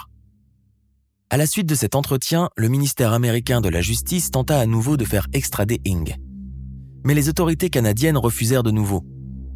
À 1.29 1.37
la 1.37 1.47
suite 1.47 1.66
de 1.66 1.74
cet 1.74 1.97
entretien, 1.97 2.51
le 2.57 2.68
ministère 2.68 3.12
américain 3.12 3.61
de 3.61 3.68
la 3.68 3.81
Justice 3.81 4.31
tenta 4.31 4.61
à 4.61 4.66
nouveau 4.66 4.97
de 4.97 5.05
faire 5.05 5.27
extrader 5.33 5.81
Ing. 5.85 6.14
Mais 7.05 7.14
les 7.14 7.29
autorités 7.29 7.68
canadiennes 7.68 8.16
refusèrent 8.16 8.62
de 8.62 8.70
nouveau, 8.70 9.05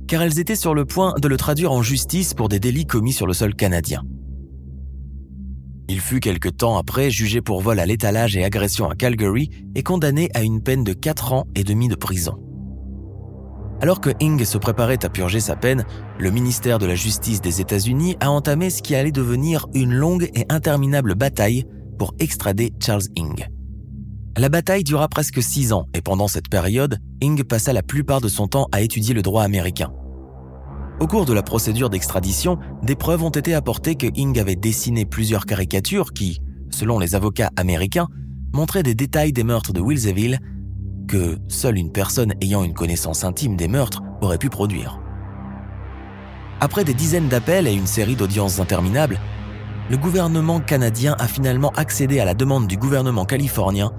car 0.09 0.21
elles 0.23 0.41
étaient 0.41 0.57
sur 0.57 0.75
le 0.75 0.85
point 0.85 1.15
de 1.23 1.29
le 1.29 1.37
traduire 1.37 1.71
en 1.71 1.81
justice 1.81 2.35
pour 2.35 2.49
des 2.49 2.59
délits 2.59 2.87
commis 2.87 3.13
sur 3.13 3.29
le 3.29 3.35
sol 3.35 3.55
canadien. 3.55 4.03
Il 5.89 6.01
fut 6.01 6.19
quelque 6.19 6.49
temps 6.49 6.77
après 6.77 7.09
jugé 7.09 7.41
pour 7.41 7.61
vol 7.61 7.79
à 7.79 7.87
l'étalage 7.87 8.37
et 8.37 8.43
agression 8.43 8.91
à 8.91 8.97
Calgary 8.97 9.51
et 9.77 9.85
condamné 9.85 10.29
à 10.35 10.43
une 10.43 10.65
peine 10.65 10.83
de 10.83 10.93
4 10.93 11.33
ans 11.33 11.47
et 11.55 11.63
demi 11.63 11.87
de 11.87 11.95
prison. 11.95 12.37
Alors 13.83 14.03
que 14.03 14.11
Ing 14.21 14.45
se 14.45 14.59
préparait 14.59 15.05
à 15.07 15.09
purger 15.09 15.41
sa 15.41 15.57
peine, 15.57 15.87
le 16.19 16.31
ministère 16.31 16.79
de 16.79 16.85
la 16.85 16.95
Justice 16.95 17.41
des 17.41 17.63
États-Unis 17.63 18.17
a 18.21 18.31
entamé 18.31 18.69
ce 18.69 18.83
qui 18.83 18.95
allait 18.95 19.11
devenir 19.11 19.67
une 19.73 19.95
longue 19.95 20.31
et 20.35 20.45
interminable 20.51 21.15
bataille 21.15 21.65
pour 21.99 22.15
extrader 22.19 22.75
Charles 22.79 23.05
Ing. 23.17 23.47
La 24.37 24.51
bataille 24.51 24.85
dura 24.85 25.09
presque 25.09 25.43
six 25.43 25.73
ans 25.73 25.87
et 25.95 26.03
pendant 26.03 26.29
cette 26.29 26.51
période, 26.51 26.99
Ing 27.23 27.43
passa 27.43 27.73
la 27.73 27.83
plupart 27.83 28.21
de 28.21 28.29
son 28.29 28.49
temps 28.49 28.69
à 28.71 28.83
étudier 28.83 29.15
le 29.15 29.23
droit 29.23 29.45
américain. 29.45 29.91
Au 31.01 31.07
cours 31.07 31.25
de 31.25 31.33
la 31.33 31.43
procédure 31.43 31.89
d'extradition, 31.89 32.59
des 32.83 32.97
preuves 32.97 33.23
ont 33.23 33.31
été 33.31 33.55
apportées 33.55 33.95
que 33.95 34.09
Ing 34.15 34.39
avait 34.39 34.57
dessiné 34.57 35.07
plusieurs 35.07 35.47
caricatures 35.47 36.13
qui, 36.13 36.43
selon 36.69 36.99
les 36.99 37.15
avocats 37.15 37.51
américains, 37.57 38.09
montraient 38.53 38.83
des 38.83 38.95
détails 38.95 39.33
des 39.33 39.45
meurtres 39.45 39.73
de 39.73 39.81
Wilseville 39.81 40.39
que 41.11 41.39
seule 41.49 41.77
une 41.77 41.91
personne 41.91 42.35
ayant 42.41 42.63
une 42.63 42.73
connaissance 42.73 43.25
intime 43.25 43.57
des 43.57 43.67
meurtres 43.67 44.01
aurait 44.21 44.39
pu 44.39 44.49
produire. 44.49 45.01
Après 46.61 46.85
des 46.85 46.95
dizaines 46.95 47.27
d'appels 47.27 47.67
et 47.67 47.75
une 47.75 47.89
série 47.89 48.15
d'audiences 48.15 48.61
interminables, 48.61 49.19
le 49.91 49.97
gouvernement 49.97 50.61
canadien 50.61 51.17
a 51.19 51.27
finalement 51.27 51.71
accédé 51.71 52.21
à 52.21 52.25
la 52.25 52.35
demande 52.35 52.69
du 52.69 52.77
gouvernement 52.77 53.25
californien 53.25 53.91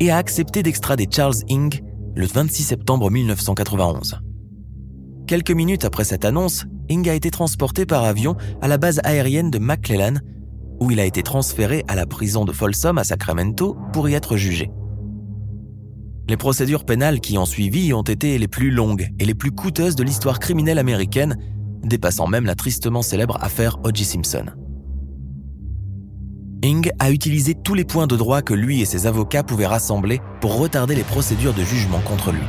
et 0.00 0.10
a 0.10 0.16
accepté 0.16 0.64
d'extrader 0.64 1.06
Charles 1.08 1.36
Ing 1.48 1.80
le 2.16 2.26
26 2.26 2.64
septembre 2.64 3.08
1991. 3.08 4.18
Quelques 5.28 5.52
minutes 5.52 5.84
après 5.84 6.02
cette 6.02 6.24
annonce, 6.24 6.64
Ing 6.88 7.08
a 7.08 7.14
été 7.14 7.30
transporté 7.30 7.86
par 7.86 8.02
avion 8.02 8.34
à 8.60 8.66
la 8.66 8.78
base 8.78 9.00
aérienne 9.04 9.52
de 9.52 9.60
McClellan, 9.60 10.14
où 10.80 10.90
il 10.90 10.98
a 10.98 11.04
été 11.04 11.22
transféré 11.22 11.84
à 11.86 11.94
la 11.94 12.06
prison 12.06 12.44
de 12.44 12.50
Folsom 12.50 12.98
à 12.98 13.04
Sacramento 13.04 13.76
pour 13.92 14.08
y 14.08 14.14
être 14.14 14.36
jugé. 14.36 14.72
Les 16.28 16.36
procédures 16.36 16.84
pénales 16.84 17.20
qui 17.20 17.38
ont 17.38 17.46
suivi 17.46 17.94
ont 17.94 18.02
été 18.02 18.36
les 18.36 18.48
plus 18.48 18.70
longues 18.70 19.08
et 19.18 19.24
les 19.24 19.34
plus 19.34 19.50
coûteuses 19.50 19.96
de 19.96 20.02
l'histoire 20.02 20.38
criminelle 20.38 20.78
américaine, 20.78 21.38
dépassant 21.82 22.26
même 22.26 22.44
la 22.44 22.54
tristement 22.54 23.00
célèbre 23.00 23.38
affaire 23.40 23.78
O.J. 23.82 24.04
Simpson. 24.04 24.44
Ing 26.62 26.90
a 26.98 27.10
utilisé 27.10 27.54
tous 27.54 27.72
les 27.72 27.86
points 27.86 28.06
de 28.06 28.16
droit 28.16 28.42
que 28.42 28.52
lui 28.52 28.82
et 28.82 28.84
ses 28.84 29.06
avocats 29.06 29.42
pouvaient 29.42 29.66
rassembler 29.66 30.20
pour 30.42 30.58
retarder 30.58 30.94
les 30.94 31.02
procédures 31.02 31.54
de 31.54 31.62
jugement 31.62 32.00
contre 32.00 32.30
lui. 32.30 32.42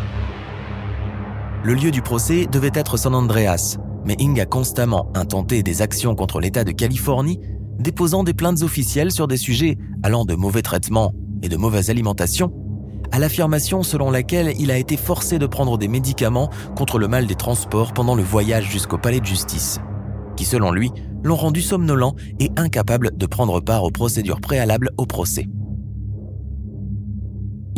Le 1.64 1.74
lieu 1.74 1.92
du 1.92 2.02
procès 2.02 2.48
devait 2.52 2.72
être 2.74 2.98
San 2.98 3.16
Andreas, 3.16 3.78
mais 4.06 4.16
Ing 4.20 4.42
a 4.42 4.46
constamment 4.46 5.10
intenté 5.16 5.64
des 5.64 5.82
actions 5.82 6.16
contre 6.16 6.42
l'État 6.42 6.66
de 6.66 6.72
Californie, 6.74 7.40
déposant 7.78 8.26
des 8.26 8.34
plaintes 8.34 8.62
officielles 8.62 9.12
sur 9.12 9.28
des 9.28 9.38
sujets 9.38 9.78
allant 10.04 10.26
de 10.26 10.36
mauvais 10.36 10.64
traitements 10.64 11.14
et 11.44 11.48
de 11.48 11.56
mauvaise 11.56 11.90
alimentation 11.90 12.52
à 13.12 13.20
l'affirmation 13.20 13.84
selon 13.84 14.12
laquelle 14.12 14.54
il 14.60 14.72
a 14.72 14.78
été 14.78 14.98
forcé 14.98 15.40
de 15.40 15.46
prendre 15.48 15.78
des 15.78 15.88
médicaments 15.88 16.50
contre 16.76 17.00
le 17.00 17.08
mal 17.08 17.28
des 17.28 17.36
transports 17.36 17.94
pendant 17.94 18.16
le 18.16 18.24
voyage 18.24 18.70
jusqu'au 18.70 18.98
palais 18.98 19.20
de 19.20 19.26
justice, 19.26 19.80
qui 20.36 20.46
selon 20.46 20.72
lui 20.72 20.92
l'ont 21.24 21.36
rendu 21.36 21.62
somnolent 21.62 22.16
et 22.40 22.50
incapable 22.56 23.12
de 23.16 23.26
prendre 23.26 23.60
part 23.60 23.84
aux 23.84 23.92
procédures 23.92 24.42
préalables 24.42 24.90
au 24.98 25.06
procès 25.06 25.48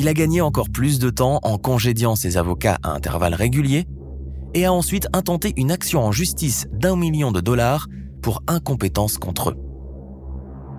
il 0.02 0.08
a 0.08 0.14
gagné 0.16 0.42
encore 0.42 0.72
plus 0.72 0.98
de 0.98 1.12
temps 1.12 1.40
en 1.44 1.60
congédiant 1.60 2.16
ses 2.16 2.38
avocats 2.38 2.80
à 2.82 2.90
intervalles 2.90 3.36
réguliers 3.36 3.86
et 4.56 4.66
a 4.66 4.74
ensuite 4.74 5.08
intenté 5.14 5.54
une 5.58 5.70
action 5.70 6.04
en 6.04 6.12
justice 6.12 6.66
d'un 6.72 6.96
million 6.96 7.32
de 7.32 7.40
dollars 7.40 7.88
pour 8.24 8.42
incompétence 8.48 9.20
contre 9.20 9.52
eux. 9.52 9.71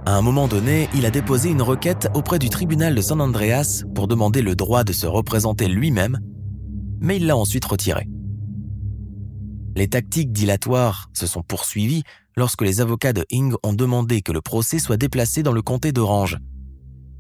À 0.05 0.17
un 0.17 0.23
moment 0.23 0.49
donné, 0.49 0.89
il 0.95 1.07
a 1.07 1.13
déposé 1.13 1.49
une 1.49 1.63
requête 1.63 2.09
auprès 2.15 2.41
du 2.41 2.51
tribunal 2.51 2.93
de 2.93 3.01
San 3.01 3.21
Andreas 3.21 3.85
pour 3.95 4.09
demander 4.09 4.43
le 4.43 4.57
droit 4.57 4.83
de 4.83 4.93
se 4.93 5.07
représenter 5.07 5.69
lui-même, 5.69 6.19
mais 7.01 7.19
il 7.19 7.27
l'a 7.27 7.37
ensuite 7.37 7.65
retiré. 7.65 8.09
Les 9.77 9.87
tactiques 9.87 10.33
dilatoires 10.33 11.09
se 11.13 11.29
sont 11.29 11.43
poursuivies 11.43 12.03
lorsque 12.37 12.63
les 12.63 12.81
avocats 12.81 13.13
de 13.13 13.25
Ing 13.31 13.55
ont 13.63 13.75
demandé 13.75 14.23
que 14.23 14.33
le 14.33 14.41
procès 14.41 14.81
soit 14.81 14.97
déplacé 14.97 15.45
dans 15.45 15.53
le 15.53 15.63
comté 15.63 15.93
d'Orange, 15.93 16.39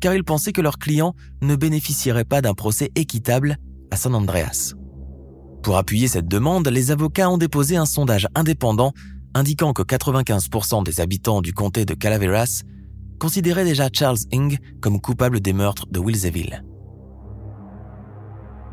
car 0.00 0.14
ils 0.14 0.24
pensaient 0.24 0.52
que 0.52 0.60
leurs 0.60 0.78
clients 0.78 1.14
ne 1.40 1.54
bénéficieraient 1.54 2.24
pas 2.24 2.40
d'un 2.40 2.54
procès 2.54 2.90
équitable 2.96 3.58
à 3.92 3.96
San 3.96 4.12
Andreas. 4.12 4.74
Pour 5.62 5.76
appuyer 5.76 6.08
cette 6.08 6.26
demande, 6.26 6.66
les 6.66 6.90
avocats 6.90 7.30
ont 7.30 7.38
déposé 7.38 7.76
un 7.76 7.86
sondage 7.86 8.26
indépendant 8.34 8.92
indiquant 9.34 9.72
que 9.72 9.82
95% 9.82 10.84
des 10.84 11.00
habitants 11.00 11.40
du 11.40 11.52
comté 11.52 11.84
de 11.84 11.94
Calaveras 11.94 12.64
considéraient 13.22 13.64
déjà 13.64 13.88
Charles 13.92 14.18
Ing 14.32 14.58
comme 14.80 15.00
coupable 15.00 15.38
des 15.38 15.52
meurtres 15.52 15.86
de 15.88 16.00
Wilseville. 16.00 16.64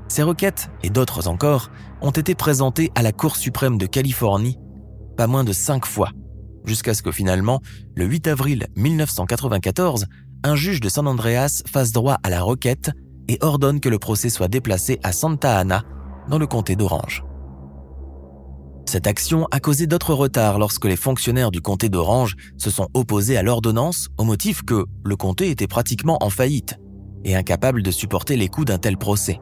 Ces 0.07 0.23
requêtes, 0.23 0.71
et 0.81 0.89
d'autres 0.89 1.27
encore, 1.27 1.69
ont 2.01 2.09
été 2.09 2.33
présentées 2.33 2.91
à 2.95 3.03
la 3.03 3.11
Cour 3.11 3.35
suprême 3.35 3.77
de 3.77 3.85
Californie 3.85 4.57
pas 5.15 5.27
moins 5.27 5.43
de 5.43 5.53
cinq 5.53 5.85
fois, 5.85 6.09
jusqu'à 6.65 6.95
ce 6.95 7.03
que 7.03 7.11
finalement, 7.11 7.61
le 7.93 8.05
8 8.05 8.27
avril 8.27 8.67
1994, 8.75 10.07
un 10.43 10.55
juge 10.55 10.79
de 10.79 10.89
San 10.89 11.05
Andreas 11.07 11.61
fasse 11.67 11.91
droit 11.91 12.17
à 12.23 12.31
la 12.31 12.41
requête 12.41 12.89
et 13.27 13.37
ordonne 13.41 13.79
que 13.79 13.89
le 13.89 13.99
procès 13.99 14.29
soit 14.29 14.47
déplacé 14.47 14.97
à 15.03 15.11
Santa 15.11 15.59
Ana, 15.59 15.83
dans 16.27 16.39
le 16.39 16.47
comté 16.47 16.75
d'Orange. 16.75 17.23
Cette 18.89 19.05
action 19.05 19.47
a 19.51 19.59
causé 19.59 19.85
d'autres 19.85 20.15
retards 20.15 20.57
lorsque 20.57 20.85
les 20.85 20.95
fonctionnaires 20.95 21.51
du 21.51 21.61
comté 21.61 21.89
d'Orange 21.89 22.35
se 22.57 22.71
sont 22.71 22.87
opposés 22.95 23.37
à 23.37 23.43
l'ordonnance 23.43 24.09
au 24.17 24.23
motif 24.23 24.63
que 24.63 24.87
le 25.03 25.15
comté 25.15 25.51
était 25.51 25.67
pratiquement 25.67 26.17
en 26.21 26.31
faillite 26.31 26.75
et 27.23 27.35
incapable 27.35 27.83
de 27.83 27.91
supporter 27.91 28.35
les 28.35 28.47
coûts 28.47 28.65
d'un 28.65 28.79
tel 28.79 28.97
procès. 28.97 29.41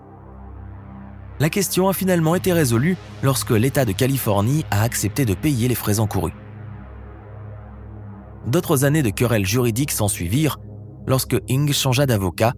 La 1.39 1.49
question 1.49 1.87
a 1.87 1.93
finalement 1.93 2.35
été 2.35 2.51
résolue 2.51 2.97
lorsque 3.23 3.51
l'État 3.51 3.85
de 3.85 3.93
Californie 3.93 4.65
a 4.69 4.81
accepté 4.81 5.23
de 5.23 5.33
payer 5.33 5.69
les 5.69 5.75
frais 5.75 6.01
encourus. 6.01 6.33
D'autres 8.47 8.83
années 8.83 9.01
de 9.01 9.11
querelles 9.11 9.45
juridiques 9.45 9.91
s'ensuivirent 9.91 10.57
lorsque 11.05 11.37
Ing 11.47 11.71
changea 11.71 12.05
d'avocat, 12.05 12.51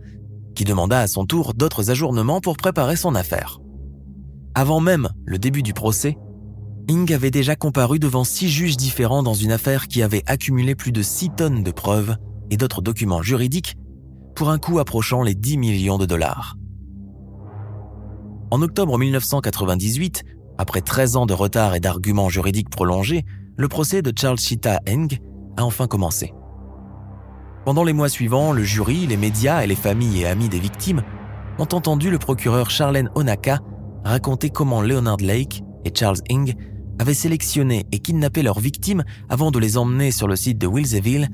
qui 0.55 0.63
demanda 0.63 1.01
à 1.01 1.07
son 1.07 1.27
tour 1.27 1.53
d'autres 1.53 1.91
ajournements 1.91 2.41
pour 2.41 2.57
préparer 2.57 2.95
son 2.95 3.13
affaire. 3.13 3.59
Avant 4.55 4.79
même 4.79 5.09
le 5.23 5.37
début 5.37 5.61
du 5.61 5.75
procès, 5.75 6.17
Ing 6.89 7.13
avait 7.13 7.29
déjà 7.29 7.55
comparu 7.55 7.99
devant 7.99 8.23
six 8.23 8.49
juges 8.49 8.75
différents 8.75 9.21
dans 9.21 9.35
une 9.35 9.51
affaire 9.51 9.87
qui 9.87 10.01
avait 10.01 10.23
accumulé 10.25 10.73
plus 10.73 10.91
de 10.91 11.03
six 11.03 11.29
tonnes 11.29 11.61
de 11.61 11.69
preuves 11.69 12.15
et 12.49 12.57
d'autres 12.57 12.81
documents 12.81 13.21
juridiques 13.21 13.75
pour 14.35 14.49
un 14.49 14.57
coût 14.57 14.79
approchant 14.79 15.21
les 15.21 15.35
10 15.35 15.59
millions 15.59 15.99
de 15.99 16.07
dollars. 16.07 16.57
En 18.49 18.63
octobre 18.63 18.97
1998, 18.97 20.23
après 20.57 20.81
13 20.81 21.15
ans 21.15 21.25
de 21.27 21.33
retard 21.35 21.75
et 21.75 21.79
d'arguments 21.79 22.29
juridiques 22.29 22.71
prolongés, 22.71 23.23
le 23.55 23.67
procès 23.67 24.01
de 24.01 24.11
Charles 24.17 24.39
Chita 24.39 24.79
Eng 24.89 25.19
a 25.57 25.65
enfin 25.65 25.85
commencé. 25.85 26.33
Pendant 27.65 27.83
les 27.83 27.93
mois 27.93 28.09
suivants, 28.09 28.51
le 28.51 28.63
jury, 28.63 29.05
les 29.05 29.17
médias 29.17 29.63
et 29.63 29.67
les 29.67 29.75
familles 29.75 30.21
et 30.21 30.25
amis 30.25 30.49
des 30.49 30.59
victimes 30.59 31.03
ont 31.59 31.67
entendu 31.71 32.09
le 32.09 32.17
procureur 32.17 32.71
Charlene 32.71 33.11
Onaka 33.13 33.59
raconter 34.03 34.49
comment 34.49 34.81
Leonard 34.81 35.17
Lake 35.17 35.61
et 35.85 35.91
Charles 35.93 36.21
Ing 36.29 36.55
avaient 36.99 37.13
sélectionné 37.13 37.85
et 37.91 37.99
kidnappé 37.99 38.43
leurs 38.43 38.59
victimes 38.59 39.03
avant 39.29 39.51
de 39.51 39.57
les 39.57 39.77
emmener 39.77 40.11
sur 40.11 40.27
le 40.27 40.35
site 40.35 40.57
de 40.57 40.67
Wilseville, 40.67 41.29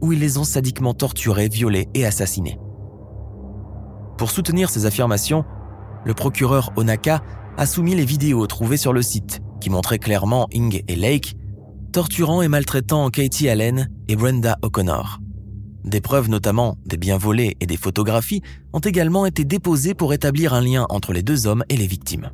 où 0.00 0.12
ils 0.12 0.20
les 0.20 0.38
ont 0.38 0.44
sadiquement 0.44 0.94
torturés, 0.94 1.48
violés 1.48 1.88
et 1.94 2.06
assassinés. 2.06 2.58
Pour 4.16 4.30
soutenir 4.30 4.70
ces 4.70 4.86
affirmations, 4.86 5.44
le 6.04 6.14
procureur 6.14 6.72
Onaka 6.76 7.22
a 7.56 7.66
soumis 7.66 7.94
les 7.94 8.04
vidéos 8.04 8.46
trouvées 8.46 8.76
sur 8.76 8.92
le 8.92 9.02
site 9.02 9.40
qui 9.60 9.70
montraient 9.70 9.98
clairement 9.98 10.48
Ing 10.52 10.82
et 10.86 10.96
Lake 10.96 11.36
torturant 11.92 12.42
et 12.42 12.48
maltraitant 12.48 13.10
Katie 13.10 13.48
Allen 13.48 13.88
et 14.08 14.16
Brenda 14.16 14.58
O'Connor. 14.62 15.18
Des 15.84 16.00
preuves 16.00 16.28
notamment 16.28 16.76
des 16.84 16.96
biens 16.96 17.16
volés 17.16 17.56
et 17.60 17.66
des 17.66 17.76
photographies 17.76 18.42
ont 18.72 18.80
également 18.80 19.26
été 19.26 19.44
déposées 19.44 19.94
pour 19.94 20.12
établir 20.12 20.52
un 20.52 20.60
lien 20.60 20.86
entre 20.90 21.12
les 21.12 21.22
deux 21.22 21.46
hommes 21.46 21.64
et 21.68 21.76
les 21.76 21.86
victimes. 21.86 22.30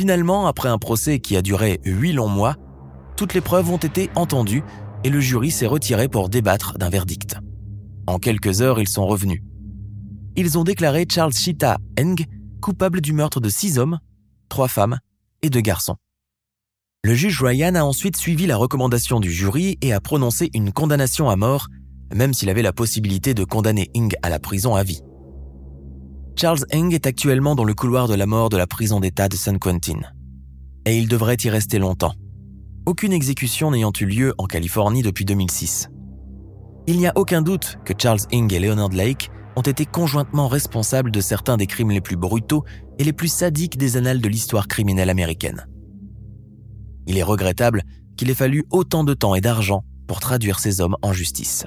Finalement, 0.00 0.46
après 0.46 0.70
un 0.70 0.78
procès 0.78 1.18
qui 1.18 1.36
a 1.36 1.42
duré 1.42 1.78
huit 1.84 2.14
longs 2.14 2.26
mois, 2.26 2.56
toutes 3.18 3.34
les 3.34 3.42
preuves 3.42 3.68
ont 3.68 3.76
été 3.76 4.08
entendues 4.14 4.62
et 5.04 5.10
le 5.10 5.20
jury 5.20 5.50
s'est 5.50 5.66
retiré 5.66 6.08
pour 6.08 6.30
débattre 6.30 6.78
d'un 6.78 6.88
verdict. 6.88 7.36
En 8.06 8.16
quelques 8.18 8.62
heures, 8.62 8.80
ils 8.80 8.88
sont 8.88 9.06
revenus 9.06 9.42
ils 10.36 10.56
ont 10.56 10.64
déclaré 10.64 11.04
Charles 11.06 11.34
Chita 11.34 11.76
Eng 11.98 12.14
coupable 12.62 13.02
du 13.02 13.12
meurtre 13.12 13.40
de 13.40 13.50
six 13.50 13.78
hommes, 13.78 13.98
trois 14.48 14.68
femmes 14.68 15.00
et 15.42 15.50
deux 15.50 15.60
garçons. 15.60 15.96
Le 17.04 17.14
juge 17.14 17.42
Ryan 17.42 17.74
a 17.74 17.82
ensuite 17.82 18.16
suivi 18.16 18.46
la 18.46 18.56
recommandation 18.56 19.20
du 19.20 19.30
jury 19.30 19.76
et 19.82 19.92
a 19.92 20.00
prononcé 20.00 20.48
une 20.54 20.72
condamnation 20.72 21.28
à 21.28 21.36
mort, 21.36 21.66
même 22.14 22.32
s'il 22.32 22.48
avait 22.48 22.62
la 22.62 22.72
possibilité 22.72 23.34
de 23.34 23.44
condamner 23.44 23.90
Ing 23.92 24.14
à 24.22 24.30
la 24.30 24.38
prison 24.38 24.76
à 24.76 24.82
vie. 24.82 25.02
Charles 26.40 26.64
Eng 26.72 26.88
est 26.94 27.06
actuellement 27.06 27.54
dans 27.54 27.64
le 27.64 27.74
couloir 27.74 28.08
de 28.08 28.14
la 28.14 28.24
mort 28.24 28.48
de 28.48 28.56
la 28.56 28.66
prison 28.66 28.98
d'État 28.98 29.28
de 29.28 29.36
San 29.36 29.58
Quentin. 29.58 30.00
Et 30.86 30.96
il 30.96 31.06
devrait 31.06 31.36
y 31.44 31.50
rester 31.50 31.78
longtemps. 31.78 32.14
Aucune 32.86 33.12
exécution 33.12 33.72
n'ayant 33.72 33.92
eu 34.00 34.06
lieu 34.06 34.34
en 34.38 34.46
Californie 34.46 35.02
depuis 35.02 35.26
2006. 35.26 35.90
Il 36.86 36.96
n'y 36.96 37.06
a 37.06 37.12
aucun 37.14 37.42
doute 37.42 37.76
que 37.84 37.92
Charles 37.94 38.22
Ing 38.32 38.54
et 38.54 38.58
Leonard 38.58 38.88
Lake 38.88 39.30
ont 39.54 39.60
été 39.60 39.84
conjointement 39.84 40.48
responsables 40.48 41.10
de 41.10 41.20
certains 41.20 41.58
des 41.58 41.66
crimes 41.66 41.90
les 41.90 42.00
plus 42.00 42.16
brutaux 42.16 42.64
et 42.98 43.04
les 43.04 43.12
plus 43.12 43.28
sadiques 43.28 43.76
des 43.76 43.98
annales 43.98 44.22
de 44.22 44.28
l'histoire 44.30 44.66
criminelle 44.66 45.10
américaine. 45.10 45.66
Il 47.06 47.18
est 47.18 47.22
regrettable 47.22 47.82
qu'il 48.16 48.30
ait 48.30 48.34
fallu 48.34 48.64
autant 48.70 49.04
de 49.04 49.12
temps 49.12 49.34
et 49.34 49.42
d'argent 49.42 49.84
pour 50.06 50.20
traduire 50.20 50.58
ces 50.58 50.80
hommes 50.80 50.96
en 51.02 51.12
justice. 51.12 51.66